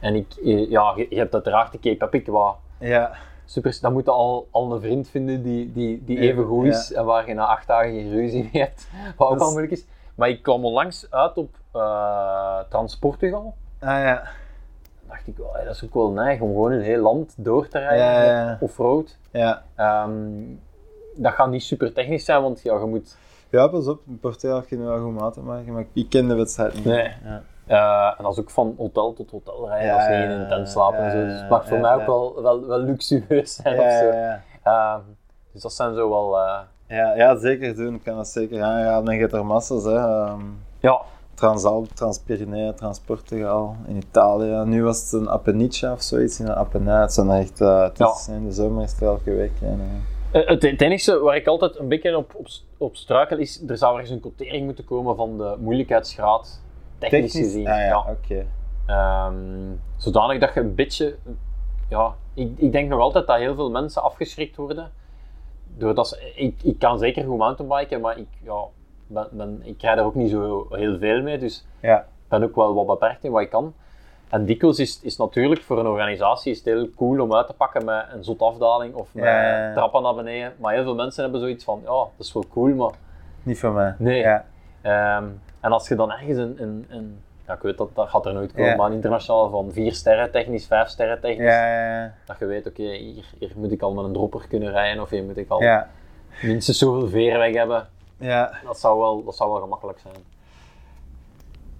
En 0.00 0.14
ik, 0.14 0.34
eh, 0.44 0.70
ja, 0.70 0.92
je, 0.96 1.06
je 1.10 1.16
hebt 1.16 1.34
uiteraard 1.34 1.72
de 1.72 1.78
Cape 1.78 2.04
Epic, 2.04 2.26
wat 2.32 2.56
ja. 2.78 3.12
super, 3.44 3.78
dan 3.80 3.92
moet 3.92 4.04
je 4.04 4.10
al, 4.10 4.48
al 4.50 4.72
een 4.72 4.80
vriend 4.80 5.08
vinden 5.08 5.42
die, 5.42 5.72
die, 5.72 6.04
die 6.04 6.18
even 6.18 6.44
goed 6.44 6.64
is 6.66 6.88
ja. 6.88 6.96
en 6.98 7.04
waar 7.04 7.28
je 7.28 7.34
na 7.34 7.46
acht 7.46 7.66
dagen 7.66 7.90
geen 7.90 8.10
ruzie 8.10 8.48
mee 8.52 8.62
hebt, 8.62 8.88
wat 9.16 9.28
ook 9.28 9.32
Dat 9.32 9.40
is- 9.40 9.44
al 9.46 9.50
moeilijk 9.50 9.72
is. 9.72 9.86
Maar 10.14 10.28
ik 10.28 10.42
kwam 10.42 10.64
onlangs 10.64 11.06
uit 11.10 11.36
op 11.36 11.54
eh 11.72 12.58
Transportugal. 12.68 13.54
Ah 13.80 13.88
ja. 13.88 14.14
Dan 14.14 15.08
dacht 15.08 15.26
ik, 15.26 15.36
wel, 15.36 15.52
hey, 15.52 15.64
dat 15.64 15.74
is 15.74 15.84
ook 15.84 15.94
wel 15.94 16.10
neig 16.10 16.40
om 16.40 16.48
gewoon 16.48 16.72
een 16.72 16.80
heel 16.82 17.02
land 17.02 17.34
door 17.36 17.68
te 17.68 17.78
rijden, 17.78 18.04
Ja, 18.06 18.22
ja, 18.22 18.46
ja. 18.46 18.56
off-road. 18.60 19.18
Ja. 19.30 19.62
Dat 21.14 21.32
gaat 21.32 21.50
niet 21.50 21.62
super 21.62 21.92
technisch 21.92 22.24
zijn, 22.24 22.42
want 22.42 22.60
ja, 22.62 22.74
je 22.78 22.84
moet... 22.86 23.16
Ja, 23.48 23.66
pas 23.68 23.86
op, 23.88 24.00
in 24.06 24.18
Portugal 24.20 24.62
kun 24.62 24.78
je 24.78 24.84
wel 24.84 24.98
goed 25.00 25.14
maten 25.20 25.44
maken, 25.44 25.72
maar 25.72 25.84
ik 25.92 26.08
ken 26.08 26.28
de 26.28 26.34
wedstrijd 26.34 26.74
niet. 26.74 26.84
Nee. 26.84 27.10
Ja. 27.24 27.42
eh, 27.66 28.18
en 28.18 28.22
dat 28.24 28.32
is 28.32 28.38
ook 28.40 28.50
van 28.50 28.74
hotel 28.78 29.12
tot 29.12 29.30
hotel 29.30 29.68
rijden, 29.68 29.86
Ja, 29.86 29.94
als 29.96 30.06
je 30.06 30.12
in 30.12 30.30
een 30.30 30.48
tent 30.48 30.68
slaapt 30.68 30.96
en 30.96 31.10
zo. 31.10 31.24
Dus 31.24 31.40
het 31.40 31.48
mag 31.48 31.68
voor 31.68 31.76
ja, 31.76 31.82
mij 31.82 31.90
ja. 31.90 31.96
ook 32.00 32.06
wel, 32.06 32.42
wel, 32.42 32.66
wel 32.66 32.78
luxueus 32.78 33.54
zijn 33.54 33.74
Ja, 33.74 33.82
of 33.86 33.92
zo. 33.92 34.04
ja, 34.04 34.42
ja. 34.64 34.92
Ehm, 34.94 35.00
dus 35.52 35.62
dat 35.62 35.72
zijn 35.72 35.94
zo 35.94 36.08
wel... 36.10 36.38
eh, 36.38 36.58
Ja, 36.86 37.14
ja, 37.16 37.36
zeker 37.36 37.74
doen. 37.76 37.94
Ik 37.94 38.02
kan 38.02 38.16
dat 38.16 38.28
zeker 38.28 38.62
aanraden. 38.62 39.08
En 39.08 39.14
je 39.14 39.20
hebt 39.20 39.32
er 39.32 39.46
massa's, 39.46 39.84
hè. 39.84 39.96
Ehm, 39.96 40.40
ja, 40.80 41.00
Transalp, 41.34 41.88
Transpyrenee, 41.88 42.74
Transportugal, 42.74 43.76
in 43.86 43.96
Italië. 43.96 44.62
Nu 44.64 44.82
was 44.84 45.00
het 45.02 45.12
een 45.20 45.28
Appennice 45.28 45.90
of 45.92 46.02
zoiets 46.02 46.40
in 46.40 46.46
een 46.46 46.54
Appenij. 46.54 47.00
Het 47.00 47.12
zijn 47.12 47.30
echt, 47.30 47.60
eh, 47.60 47.82
het 47.82 48.00
is, 48.00 48.28
in 48.28 48.44
de 48.46 48.52
zomer 48.52 48.82
is 48.84 48.92
het 48.92 49.02
elke 49.02 49.34
week. 49.34 49.52
En, 49.62 49.80
Het, 50.32 50.62
het 50.62 50.80
enige 50.80 51.18
waar 51.18 51.36
ik 51.36 51.46
altijd 51.46 51.78
een 51.78 51.88
beetje 51.88 52.16
op, 52.16 52.34
op, 52.34 52.46
op 52.76 52.96
struikel 52.96 53.38
is, 53.38 53.62
er 53.68 53.76
zou 53.78 53.92
ergens 53.92 54.10
een 54.10 54.20
quotering 54.20 54.64
moeten 54.64 54.84
komen 54.84 55.16
van 55.16 55.38
de 55.38 55.56
moeilijkheidsgraad, 55.58 56.62
technisch, 56.98 57.32
gezien. 57.36 57.66
Ah 57.68 57.76
ja, 57.76 57.84
Ja. 57.84 57.98
oké. 58.10 58.46
Ehm, 58.86 59.72
zodanig 59.96 60.38
dat 60.40 60.54
je 60.54 60.60
een 60.60 60.74
beetje, 60.74 61.16
ja, 61.88 62.14
ik, 62.34 62.50
ik 62.56 62.72
denk 62.72 62.88
nog 62.88 63.00
altijd 63.00 63.26
dat 63.26 63.36
heel 63.36 63.54
veel 63.54 63.70
mensen 63.70 64.02
afgeschrikt 64.02 64.56
worden. 64.56 64.90
Doordat 65.76 66.08
ze, 66.08 66.32
ik, 66.34 66.62
ik 66.62 66.78
kan 66.78 66.98
zeker 66.98 67.24
goed 67.24 67.38
mountainbiken, 67.38 68.00
maar 68.00 68.18
ik, 68.18 68.28
ja, 68.42 68.62
ben, 69.06 69.28
ben, 69.30 69.60
ik 69.64 69.82
rijd 69.82 69.98
er 69.98 70.04
ook 70.04 70.14
niet 70.14 70.30
zo 70.30 70.66
heel 70.70 70.98
veel 70.98 71.22
mee, 71.22 71.38
dus 71.38 71.66
Ja. 71.80 71.98
ik 71.98 72.04
ben 72.28 72.42
ook 72.42 72.54
wel 72.54 72.74
wat 72.74 72.86
beperkt 72.86 73.24
in 73.24 73.30
wat 73.30 73.42
ik 73.42 73.50
kan. 73.50 73.74
En 74.32 74.44
dikwijls 74.44 74.78
is, 74.78 75.00
is 75.02 75.16
natuurlijk 75.16 75.62
voor 75.62 75.78
een 75.78 75.86
organisatie 75.86 76.50
is 76.50 76.56
het 76.56 76.66
heel 76.66 76.90
cool 76.96 77.20
om 77.20 77.34
uit 77.34 77.46
te 77.46 77.52
pakken 77.52 77.84
met 77.84 78.04
een 78.12 78.24
zot 78.24 78.40
afdaling 78.42 78.94
of 78.94 79.14
met 79.14 79.24
Ja, 79.24 79.72
trappen 79.72 80.02
naar 80.02 80.14
beneden. 80.14 80.52
Maar 80.56 80.74
heel 80.74 80.82
veel 80.82 80.94
mensen 80.94 81.22
hebben 81.22 81.40
zoiets 81.40 81.64
van, 81.64 81.80
ja, 81.82 81.90
dat 81.90 82.10
is 82.18 82.32
wel 82.32 82.44
cool, 82.52 82.74
maar... 82.74 82.90
Niet 83.42 83.58
voor 83.58 83.72
mij. 83.72 83.94
Nee. 83.98 84.18
Ja. 84.20 84.44
Ehm, 84.82 85.24
en 85.60 85.72
als 85.72 85.88
je 85.88 85.94
dan 85.94 86.12
ergens 86.12 86.38
een, 86.38 86.62
een, 86.62 86.86
een 86.88 87.20
ja, 87.46 87.54
ik 87.54 87.62
weet 87.62 87.78
dat, 87.78 87.94
dat 87.94 88.08
gaat 88.08 88.26
er 88.26 88.32
nooit 88.32 88.52
komen, 88.52 88.70
Ja. 88.70 88.76
maar 88.76 88.86
een 88.86 88.92
internationaal 88.92 89.50
van 89.50 89.72
vier 89.72 89.92
sterren 89.94 90.30
technisch, 90.30 90.66
vijf 90.66 90.88
sterren 90.88 91.20
technisch, 91.20 91.46
Ja, 91.46 91.66
ja, 91.66 92.02
ja. 92.02 92.14
dat 92.26 92.38
je 92.38 92.46
weet, 92.46 92.66
oké, 92.66 92.82
hier, 92.82 93.24
hier 93.38 93.52
moet 93.56 93.72
ik 93.72 93.82
al 93.82 93.92
met 93.94 94.04
een 94.04 94.12
dropper 94.12 94.46
kunnen 94.48 94.70
rijden 94.70 95.02
of 95.02 95.10
hier 95.10 95.24
moet 95.24 95.36
ik 95.36 95.50
al 95.50 95.62
minstens 96.42 96.78
zoveel 96.78 97.08
veerweg 97.08 97.54
hebben. 97.54 97.88
Ja. 98.16 98.52
Dat 98.64 98.78
zou 98.78 98.98
wel, 98.98 99.24
dat 99.24 99.36
zou 99.36 99.52
wel 99.52 99.60
gemakkelijk 99.60 99.98
zijn. 99.98 100.14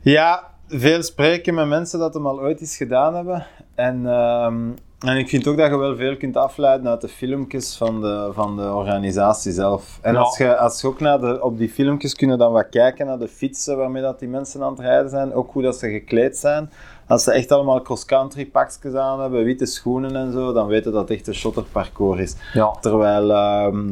Ja, 0.00 0.50
veel 0.68 1.02
spreken 1.02 1.54
met 1.54 1.66
mensen 1.68 1.98
dat 1.98 2.14
hem 2.14 2.26
al 2.26 2.40
ooit 2.40 2.60
eens 2.60 2.76
gedaan 2.76 3.14
hebben. 3.14 3.46
En, 3.74 4.06
ehm, 4.06 4.60
en 5.00 5.16
ik 5.16 5.28
vind 5.28 5.46
ook 5.46 5.56
dat 5.56 5.70
je 5.70 5.76
wel 5.76 5.96
veel 5.96 6.16
kunt 6.16 6.36
afleiden 6.36 6.88
uit 6.88 7.00
de 7.00 7.08
filmpjes 7.08 7.76
van 7.76 8.00
de, 8.00 8.30
van 8.32 8.56
de 8.56 8.72
organisatie 8.72 9.52
zelf. 9.52 9.98
En 10.02 10.12
Ja. 10.14 10.20
als, 10.20 10.38
je, 10.38 10.56
als 10.56 10.80
je 10.80 10.86
ook 10.86 11.00
naar 11.00 11.20
de, 11.20 11.42
op 11.42 11.58
die 11.58 11.68
filmpjes 11.70 12.14
kunnen 12.14 12.38
dan 12.38 12.52
wat 12.52 12.68
kijken 12.68 13.06
naar 13.06 13.18
de 13.18 13.28
fietsen 13.28 13.76
waarmee 13.76 14.02
dat 14.02 14.18
die 14.18 14.28
mensen 14.28 14.62
aan 14.62 14.70
het 14.70 14.80
rijden 14.80 15.10
zijn. 15.10 15.34
Ook 15.34 15.52
hoe 15.52 15.62
dat 15.62 15.76
ze 15.76 15.90
gekleed 15.90 16.36
zijn. 16.36 16.70
Als 17.06 17.22
ze 17.24 17.32
echt 17.32 17.52
allemaal 17.52 17.82
cross-country 17.82 18.46
pakjes 18.46 18.94
aan 18.94 19.20
hebben, 19.20 19.44
witte 19.44 19.66
schoenen 19.66 20.16
en 20.16 20.32
zo, 20.32 20.52
dan 20.52 20.66
weten 20.66 20.92
dat 20.92 21.00
het 21.08 21.18
echt 21.18 21.26
een 21.26 21.34
shotter 21.34 21.64
parcours 21.72 22.20
is. 22.20 22.36
Ja. 22.52 22.70
Terwijl 22.80 23.30
ehm, 23.32 23.90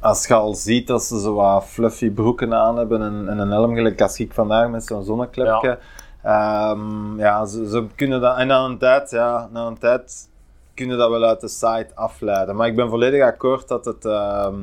als 0.00 0.26
je 0.26 0.34
al 0.34 0.54
ziet 0.54 0.86
dat 0.86 1.02
ze 1.02 1.20
zo 1.20 1.34
wat 1.34 1.64
fluffy 1.64 2.10
broeken 2.10 2.54
aan 2.54 2.76
hebben 2.76 3.02
en, 3.02 3.28
en 3.28 3.38
een 3.38 3.50
helm, 3.50 3.74
gelijk 3.74 4.00
als 4.02 4.18
ik 4.18 4.32
vandaag 4.32 4.68
met 4.68 4.84
zo'n 4.84 5.04
zonneklepje. 5.04 5.78
Ja, 6.22 6.76
ja 7.16 7.44
ze, 7.44 7.68
ze 7.68 7.86
kunnen 7.96 8.20
dat. 8.20 8.36
En 8.38 8.46
na 8.46 8.64
een 8.64 8.78
tijd, 8.78 9.10
ja, 9.10 9.48
na 9.52 9.66
een 9.66 9.78
tijd 9.78 10.28
kunnen 10.74 10.98
dat 10.98 11.10
wel 11.10 11.24
uit 11.24 11.40
de 11.40 11.48
site 11.48 11.88
afleiden. 11.94 12.56
Maar 12.56 12.66
ik 12.66 12.76
ben 12.76 12.88
volledig 12.88 13.22
akkoord 13.22 13.68
dat 13.68 13.84
het, 13.84 14.04
ehm, 14.04 14.54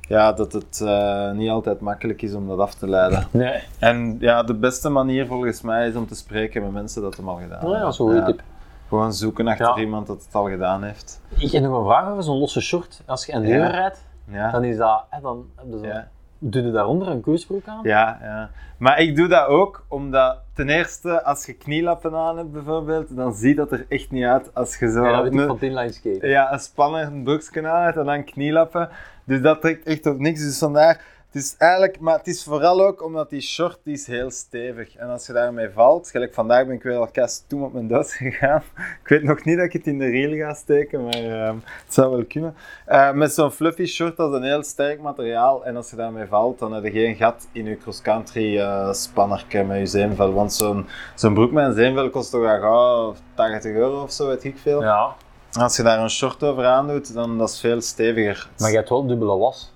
ja, 0.00 0.32
dat 0.32 0.52
het 0.52 0.80
eh, 0.84 1.30
niet 1.30 1.50
altijd 1.50 1.80
makkelijk 1.80 2.22
is 2.22 2.34
om 2.34 2.48
dat 2.48 2.58
af 2.58 2.74
te 2.74 2.88
leiden. 2.88 3.26
Nee. 3.30 3.62
En 3.78 4.16
ja, 4.20 4.42
de 4.42 4.54
beste 4.54 4.88
manier 4.88 5.26
volgens 5.26 5.62
mij 5.62 5.88
is 5.88 5.94
om 5.94 6.06
te 6.06 6.14
spreken 6.14 6.62
met 6.62 6.72
mensen 6.72 7.02
dat 7.02 7.16
hem 7.16 7.28
al 7.28 7.34
gedaan 7.36 7.48
Ja, 7.50 7.56
hebben. 7.60 7.80
dat 7.80 7.92
is 7.92 7.98
een 7.98 8.04
goede 8.04 8.20
Ja. 8.20 8.26
tip. 8.26 8.40
Gewoon 8.88 9.12
zoeken 9.12 9.46
achter 9.48 9.66
Ja. 9.66 9.76
iemand 9.76 10.06
dat 10.06 10.24
het 10.24 10.34
al 10.34 10.48
gedaan 10.48 10.82
heeft. 10.82 11.20
Ik 11.38 11.50
heb 11.52 11.62
nog 11.62 11.78
een 11.78 11.84
vraag 11.84 12.08
over 12.10 12.22
zo'n 12.22 12.38
losse 12.38 12.60
short. 12.60 13.02
Als 13.06 13.26
je 13.26 13.32
enduro 13.32 13.56
Ja. 13.62 13.66
rijdt, 13.70 14.04
Ja. 14.32 14.50
dan 14.50 14.64
is 14.64 14.76
dat, 14.76 15.04
hè, 15.10 15.20
dan 15.20 15.46
hebben 15.56 15.78
ze 15.78 15.86
Ja. 15.86 16.08
Doe 16.44 16.62
je 16.62 16.70
daaronder 16.70 17.08
een 17.08 17.20
koersbroek 17.20 17.66
aan? 17.66 17.80
Ja, 17.82 18.18
ja. 18.22 18.50
Maar 18.76 19.00
ik 19.00 19.16
doe 19.16 19.28
dat 19.28 19.46
ook 19.46 19.84
omdat 19.88 20.38
ten 20.54 20.68
eerste, 20.68 21.22
als 21.24 21.46
je 21.46 21.52
knielappen 21.52 22.14
aan 22.14 22.36
hebt 22.36 22.52
bijvoorbeeld, 22.52 23.16
dan 23.16 23.34
ziet 23.34 23.56
dat 23.56 23.72
er 23.72 23.84
echt 23.88 24.10
niet 24.10 24.24
uit 24.24 24.54
als 24.54 24.78
je 24.78 24.90
zo 24.90 25.04
Ja, 25.04 25.12
dat 25.12 25.22
weet 25.22 25.32
ik 25.32 25.40
een- 25.40 25.46
van 25.46 25.58
Tinline 25.58 25.92
Skate. 25.92 26.26
ja, 26.26 26.52
een 26.52 26.58
spanner, 26.58 27.06
een 27.06 27.22
broekje 27.24 27.68
aan 27.68 27.82
hebt 27.84 27.96
en 27.96 28.04
dan 28.04 28.24
knielappen. 28.24 28.88
Dus 29.24 29.40
dat 29.40 29.60
trekt 29.60 29.86
echt 29.86 30.06
op 30.06 30.18
niks. 30.18 30.40
Dus 30.40 30.58
vandaar, 30.58 31.00
het 31.32 31.42
is 31.42 31.54
eigenlijk, 31.58 32.00
maar 32.00 32.16
het 32.18 32.26
is 32.26 32.44
vooral 32.44 32.86
ook 32.86 33.04
omdat 33.04 33.30
die 33.30 33.40
short 33.40 33.78
die 33.84 33.94
is 33.94 34.06
heel 34.06 34.30
stevig. 34.30 34.96
En 34.96 35.08
als 35.08 35.26
je 35.26 35.32
daarmee 35.32 35.68
valt, 35.68 36.10
gelijk 36.10 36.34
vandaag 36.34 36.66
ben 36.66 36.74
ik 36.74 36.82
weer 36.82 36.96
al 36.96 37.08
kast 37.12 37.44
toen 37.48 37.64
op 37.64 37.72
mijn 37.72 37.88
duits 37.88 38.14
gegaan. 38.24 38.62
Ik 39.02 39.08
weet 39.08 39.22
nog 39.22 39.44
niet 39.44 39.56
dat 39.56 39.64
ik 39.64 39.72
het 39.72 39.86
in 39.86 39.98
de 39.98 40.06
reel 40.06 40.36
ga 40.46 40.54
steken, 40.54 41.04
maar 41.04 41.14
ehm, 41.14 41.56
het 41.84 41.94
zou 41.94 42.10
wel 42.10 42.24
kunnen. 42.24 42.54
Eh, 42.86 43.12
met 43.12 43.32
zo'n 43.32 43.50
fluffy 43.50 43.84
short, 43.84 44.16
dat 44.16 44.30
is 44.30 44.36
een 44.36 44.44
heel 44.44 44.62
sterk 44.62 45.00
materiaal. 45.00 45.64
En 45.64 45.76
als 45.76 45.90
je 45.90 45.96
daarmee 45.96 46.26
valt, 46.26 46.58
dan 46.58 46.72
heb 46.72 46.84
je 46.84 46.90
geen 46.90 47.16
gat 47.16 47.48
in 47.52 47.64
je 47.64 47.76
cross-country 47.78 48.60
spannerke 48.94 49.62
met 49.62 49.78
je 49.78 49.86
zeemvel. 49.86 50.32
Want 50.32 50.52
zo'n 50.52 50.86
zo'n 51.14 51.34
broek 51.34 51.52
met 51.52 51.64
een 51.66 51.74
zeemvel 51.74 52.10
kost 52.10 52.30
toch 52.30 52.44
al 52.46 52.60
gauw 52.60 53.14
80 53.34 53.72
euro 53.72 54.02
of 54.02 54.12
zo, 54.12 54.26
weet 54.26 54.44
ik 54.44 54.58
veel. 54.58 54.82
Ja, 54.82 55.14
Als 55.52 55.76
je 55.76 55.82
daar 55.82 55.98
een 55.98 56.10
short 56.10 56.42
over 56.42 56.64
aandoet, 56.66 57.14
dan 57.14 57.38
dat 57.38 57.48
is 57.48 57.60
veel 57.60 57.80
steviger. 57.80 58.48
maar 58.58 58.70
je 58.70 58.76
hebt 58.76 58.88
wel 58.88 59.06
dubbele 59.06 59.36
was. 59.36 59.72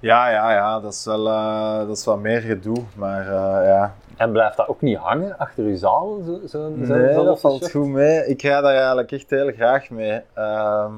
Ja, 0.00 0.28
ja, 0.30 0.52
ja, 0.52 0.80
dat 0.80 0.92
is 0.92 1.04
wel 1.04 1.28
eh, 1.28 1.78
dat 1.78 1.96
is 1.96 2.04
wat 2.04 2.18
meer 2.18 2.40
gedoe, 2.40 2.76
maar 2.96 3.20
eh, 3.20 3.66
ja. 3.66 3.94
En 4.16 4.32
blijft 4.32 4.56
dat 4.56 4.68
ook 4.68 4.80
niet 4.80 4.96
hangen 4.96 5.38
achter 5.38 5.64
je 5.64 5.76
zaal? 5.76 6.20
Zo, 6.26 6.32
zo, 6.40 6.48
zo, 6.48 6.68
Nee, 6.68 6.86
zo'n 6.86 7.14
dat 7.14 7.24
losse 7.24 7.40
valt 7.48 7.70
goed 7.70 7.86
mee. 7.88 8.26
Ik 8.26 8.42
ga 8.42 8.60
daar 8.60 8.74
eigenlijk 8.74 9.12
echt 9.12 9.30
heel 9.30 9.52
graag 9.52 9.90
mee. 9.90 10.20
Ehm, 10.34 10.92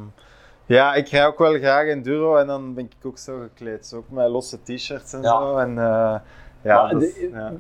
ja, 0.67 0.95
ik 0.95 1.09
ga 1.09 1.27
ook 1.27 1.39
wel 1.39 1.53
graag 1.59 1.87
enduro 1.87 2.37
en 2.37 2.47
dan 2.47 2.75
ben 2.75 2.85
ik 2.85 3.07
ook 3.07 3.19
zo 3.19 3.39
gekleed. 3.41 3.87
Zo 3.87 3.97
ook 3.97 4.11
met 4.11 4.29
losse 4.29 4.63
t-shirts 4.63 5.13
en 5.13 5.23
Ja. 5.23 5.29
zo. 5.29 5.57
En, 5.57 5.79
eh, 5.79 6.15
ja, 6.63 6.89
dat 6.89 7.01
de- 7.01 7.31
ja. 7.33 7.53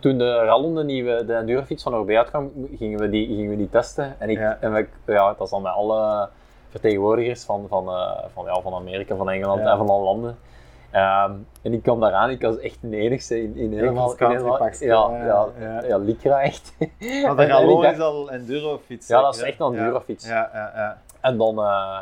toen 0.00 0.18
de 0.18 0.34
Rallon, 0.34 0.74
de 0.74 0.84
nieuwe 0.84 1.24
de 1.24 1.34
endurofiets 1.34 1.82
van 1.82 1.94
Orbea 1.94 2.18
uitkwam, 2.18 2.50
gingen 2.76 2.98
we 2.98 3.08
die, 3.10 3.26
gingen 3.26 3.50
we 3.50 3.56
die 3.56 3.70
testen. 3.70 4.14
En, 4.18 4.30
ik, 4.30 4.38
Ja. 4.38 4.56
en 4.60 4.72
we, 4.72 4.86
ja, 5.06 5.26
dat 5.28 5.38
was 5.38 5.50
dan 5.50 5.62
met 5.62 5.72
alle 5.72 6.28
vertegenwoordigers 6.70 7.44
van, 7.44 7.66
van, 7.68 7.84
van, 8.34 8.44
ja, 8.44 8.60
van 8.60 8.74
Amerika, 8.74 9.16
van 9.16 9.30
Engeland 9.30 9.60
en 9.60 9.76
van 9.76 9.88
alle 9.88 10.04
landen. 10.04 10.36
Ehm, 10.94 11.32
en 11.62 11.72
ik 11.72 11.82
kwam 11.82 12.00
daaraan, 12.00 12.30
ik 12.30 12.42
was 12.42 12.58
echt 12.58 12.78
de 12.80 12.96
enigste 12.96 13.42
in, 13.42 13.56
in 13.56 13.72
helemaal... 13.72 14.10
in 14.18 14.26
helemaal- 14.26 14.58
ja, 14.80 15.08
ja, 15.10 15.24
ja, 15.26 15.48
ja. 15.60 15.82
ja, 15.86 15.96
Lycra 15.96 16.42
echt. 16.42 16.72
Maar 16.78 16.88
de 17.36 17.46
dacht- 17.82 17.92
is 17.94 17.98
al 18.00 18.30
endurofiets. 18.30 19.06
Ja, 19.08 19.20
dat 19.20 19.34
is 19.34 19.40
echt 19.42 19.60
een 19.60 19.72
hè? 19.72 19.78
endurofiets. 19.78 20.26
Ja, 20.28 20.50
ja, 20.52 20.72
ja. 20.74 21.00
En 21.20 21.36
dan, 21.38 21.58
eh, 21.58 21.98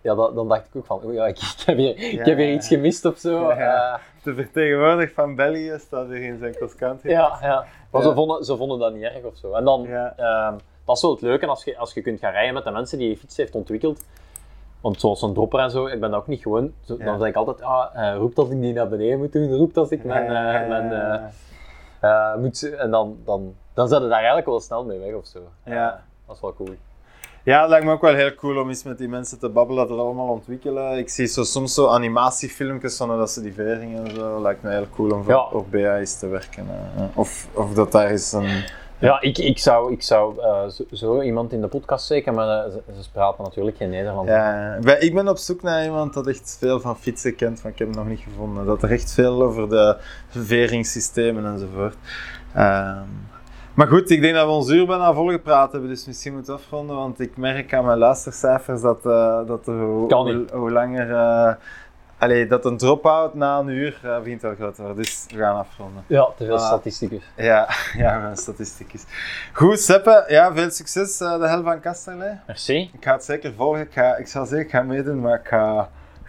ja, 0.00 0.14
dan, 0.14 0.34
dan 0.34 0.48
dacht 0.48 0.66
ik 0.66 0.76
ook 0.76 0.86
van, 0.86 1.00
oei, 1.04 1.14
ja, 1.16 1.26
ik, 1.26 1.38
ik 1.58 1.62
heb 1.66 1.76
hier, 1.76 1.96
ik 1.98 2.24
heb 2.24 2.36
hier 2.36 2.52
iets 2.52 2.68
gemist 2.68 3.04
of 3.04 3.18
zo. 3.18 3.48
Eh, 3.48 3.94
De 4.22 4.34
vertegenwoordiger 4.34 5.14
van 5.14 5.34
België 5.36 5.74
staat 5.78 6.06
hier 6.06 6.22
in 6.22 6.38
zijn 6.38 6.54
cross-country. 6.54 7.10
Ja, 7.10 7.38
ja. 7.42 7.64
Maar 7.90 8.02
Ja. 8.02 8.08
Ze, 8.08 8.14
vonden, 8.14 8.44
ze 8.44 8.56
vonden 8.56 8.78
dat 8.78 8.92
niet 8.94 9.02
erg 9.02 9.22
of 9.22 9.36
zo. 9.36 9.52
En 9.52 9.64
dan, 9.64 9.86
ehm, 9.86 10.54
dat 10.84 10.96
is 10.96 11.02
wel 11.02 11.10
het 11.10 11.20
leuke 11.20 11.46
als 11.46 11.64
je, 11.64 11.78
als 11.78 11.94
je 11.94 12.02
kunt 12.02 12.18
gaan 12.20 12.32
rijden 12.32 12.54
met 12.54 12.64
de 12.64 12.70
mensen 12.70 12.98
die 12.98 13.08
je 13.08 13.16
fiets 13.16 13.36
heeft 13.36 13.54
ontwikkeld. 13.54 14.04
Want 14.82 15.00
zoals 15.00 15.22
een 15.22 15.34
dropper 15.34 15.60
en 15.60 15.70
zo, 15.70 15.86
ik 15.86 16.00
ben 16.00 16.10
dat 16.10 16.20
ook 16.20 16.26
niet 16.26 16.42
gewoon. 16.42 16.72
Zo. 16.84 16.96
Dan 16.96 17.18
zeg 17.18 17.28
ik 17.28 17.34
altijd, 17.34 17.62
ah, 17.62 17.86
eh, 17.94 18.16
roept 18.16 18.38
als 18.38 18.50
ik 18.50 18.60
die 18.60 18.72
naar 18.72 18.88
beneden 18.88 19.18
moet 19.18 19.32
doen, 19.32 19.52
roept 19.56 19.76
als 19.76 19.90
ik 19.90 20.04
mijn... 20.04 20.24
eh, 20.26 20.68
mijn 20.68 20.92
eh, 22.00 22.36
moet, 22.36 22.74
en 22.76 22.90
dan, 22.90 23.16
dan, 23.24 23.54
dan 23.74 23.88
zet 23.88 24.00
je 24.02 24.08
daar 24.08 24.16
eigenlijk 24.16 24.46
wel 24.46 24.60
snel 24.60 24.84
mee 24.84 24.98
weg 24.98 25.14
of 25.14 25.26
zo. 25.26 25.38
Ja. 25.64 26.02
Dat 26.26 26.34
is 26.36 26.42
wel 26.42 26.54
cool. 26.54 26.74
Ja, 27.44 27.60
het 27.60 27.68
lijkt 27.70 27.84
me 27.84 27.92
ook 27.92 28.00
wel 28.00 28.14
heel 28.14 28.34
cool 28.34 28.60
om 28.60 28.68
eens 28.68 28.82
met 28.82 28.98
die 28.98 29.08
mensen 29.08 29.38
te 29.38 29.48
babbelen, 29.48 29.80
dat 29.86 29.90
het 29.96 30.04
allemaal 30.06 30.28
ontwikkelen. 30.28 30.98
Ik 30.98 31.08
zie 31.08 31.26
zo, 31.26 31.42
soms 31.42 31.74
zo 31.74 31.86
animatiefilmpjes 31.88 32.96
van 32.96 33.08
dat 33.08 33.30
ze 33.30 33.42
die 33.42 33.52
veringen 33.54 34.04
en 34.06 34.14
zo. 34.14 34.40
Lijkt 34.42 34.62
me 34.62 34.70
heel 34.70 34.86
cool 34.94 35.10
om 35.12 35.22
voor, 35.22 35.32
Ja. 35.32 35.48
op 35.52 35.70
BA 35.70 35.98
eens 35.98 36.18
te 36.18 36.26
werken. 36.28 36.66
Of, 37.14 37.48
of 37.54 37.74
dat 37.74 37.92
daar 37.92 38.10
is 38.10 38.32
een... 38.32 38.64
Ja, 39.02 39.20
ik, 39.20 39.38
ik 39.38 39.58
zou, 39.58 39.92
ik 39.92 40.02
zou 40.02 40.40
eh, 40.40 40.68
zo, 40.68 40.84
zo 40.92 41.20
iemand 41.20 41.52
in 41.52 41.60
de 41.60 41.66
podcast 41.66 42.04
steken, 42.04 42.34
maar 42.34 42.64
eh, 42.64 42.70
ze, 42.70 43.02
ze 43.02 43.10
praten 43.10 43.44
natuurlijk 43.44 43.76
geen 43.76 43.90
Nederlands. 43.90 44.30
Ja, 44.30 44.74
ik 44.98 45.14
ben 45.14 45.28
op 45.28 45.36
zoek 45.36 45.62
naar 45.62 45.84
iemand 45.84 46.14
dat 46.14 46.26
echt 46.26 46.56
veel 46.60 46.80
van 46.80 46.96
fietsen 46.96 47.34
kent, 47.34 47.62
maar 47.62 47.72
ik 47.72 47.78
heb 47.78 47.88
het 47.88 47.96
nog 47.96 48.06
niet 48.06 48.20
gevonden. 48.20 48.66
Dat 48.66 48.82
er 48.82 48.90
echt 48.90 49.12
veel 49.12 49.42
over 49.42 49.68
de 49.68 49.96
veringssystemen 50.28 51.46
enzovoort. 51.46 51.96
Ehm, 52.54 53.08
maar 53.74 53.86
goed, 53.86 54.10
ik 54.10 54.20
denk 54.20 54.34
dat 54.34 54.46
we 54.46 54.52
ons 54.52 54.70
uur 54.70 54.86
bijna 54.86 55.14
volgepraat 55.14 55.72
hebben, 55.72 55.90
dus 55.90 56.06
misschien 56.06 56.34
moeten 56.34 56.54
we 56.54 56.60
afronden, 56.60 56.96
want 56.96 57.20
ik 57.20 57.36
merk 57.36 57.74
aan 57.74 57.84
mijn 57.84 57.98
luistercijfers 57.98 58.80
dat, 58.80 59.06
eh, 59.06 59.46
dat 59.46 59.66
er 59.66 59.80
hoe, 59.80 60.14
hoe, 60.14 60.44
hoe 60.52 60.70
langer... 60.70 61.58
allee, 62.22 62.46
dat 62.46 62.64
een 62.64 62.76
drop-out 62.76 63.34
na 63.34 63.58
een 63.58 63.68
uur 63.68 64.00
eh, 64.02 64.18
begint 64.18 64.42
wel 64.42 64.54
groot 64.54 64.74
te 64.74 64.82
worden, 64.82 65.02
dus 65.02 65.26
we 65.28 65.38
gaan 65.38 65.56
afronden. 65.56 66.04
Ja, 66.06 66.28
te 66.36 66.44
veel 66.44 66.58
statisticus. 66.58 67.22
Ja, 67.36 67.68
ja, 68.02 68.16
we 68.16 68.22
gaan 68.22 68.36
statistiekjes. 68.36 69.04
Goed, 69.52 69.80
Seppe, 69.80 70.24
ja, 70.28 70.52
veel 70.52 70.70
succes 70.70 71.20
eh, 71.20 71.40
de 71.40 71.48
hel 71.48 71.62
van 71.62 71.80
Kasterlee. 71.80 72.38
Merci. 72.46 72.90
Ik 72.92 73.04
ga 73.04 73.12
het 73.12 73.24
zeker 73.24 73.52
volgen. 73.52 73.80
Ik, 73.80 73.92
ga, 73.92 74.16
ik 74.16 74.26
zal 74.26 74.46
zeker 74.46 74.70
gaan 74.70 74.86
meedoen, 74.86 75.20
maar 75.20 75.38
ik 75.38 75.46
ga... 75.46 75.88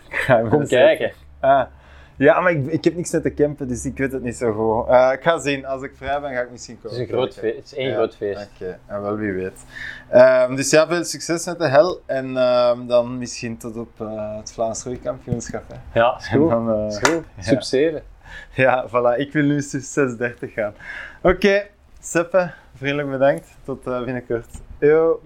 Ik 0.09 0.15
ga 0.15 0.41
Kom 0.49 0.67
kijken. 0.67 1.11
Ah. 1.39 1.65
Ja, 2.17 2.39
maar 2.39 2.51
ik, 2.51 2.65
ik 2.65 2.83
heb 2.83 2.95
niks 2.95 3.11
met 3.11 3.23
te 3.23 3.33
campen, 3.33 3.67
dus 3.67 3.85
ik 3.85 3.97
weet 3.97 4.11
het 4.11 4.23
niet 4.23 4.35
zo 4.35 4.51
goed. 4.53 4.87
Eh, 4.93 5.09
ik 5.13 5.21
ga 5.23 5.39
zien. 5.39 5.65
Als 5.65 5.81
ik 5.81 5.91
vrij 5.95 6.21
ben, 6.21 6.33
ga 6.33 6.41
ik 6.41 6.51
misschien 6.51 6.77
Het 6.81 6.83
komen. 6.83 7.01
is 7.03 7.07
een 7.09 7.13
groot 7.15 7.33
feest. 7.33 7.55
Het 7.55 7.65
is 7.65 7.75
één 7.75 7.87
Ja, 7.89 7.93
groot 7.95 8.15
feest. 8.15 8.49
Oké, 8.55 8.79
en 8.85 9.01
wel 9.01 9.15
wie 9.15 9.31
weet. 9.31 9.65
Ehm, 10.09 10.55
dus 10.55 10.69
ja, 10.69 10.87
veel 10.87 11.03
succes 11.03 11.45
met 11.45 11.59
de 11.59 11.67
hel. 11.67 12.01
En 12.05 12.37
ehm, 12.37 12.87
dan 12.87 13.17
misschien 13.17 13.57
tot 13.57 13.77
op 13.77 14.01
eh, 14.01 14.37
het 14.37 14.53
Vlaams 14.53 14.83
Roeikampioenschap. 14.83 15.63
hè. 15.67 15.99
Ja, 15.99 16.17
is 16.19 16.27
goed. 16.27 16.49
dan, 16.49 16.71
eh, 16.71 16.85
Is 16.87 16.97
goed. 16.97 17.23
ja. 17.35 17.41
Sub 17.43 17.61
7. 17.61 18.03
Ja, 18.51 18.87
voilà. 18.87 19.17
Ik 19.19 19.33
wil 19.33 19.43
nu 19.43 19.61
sub 19.61 19.81
630 19.81 20.53
gaan. 20.53 20.73
Oké, 21.21 21.65
Seppe, 21.99 22.51
vriendelijk 22.75 23.09
bedankt. 23.09 23.47
Tot 23.63 23.87
eh, 23.87 24.03
binnenkort. 24.03 24.47
Yo. 24.79 25.21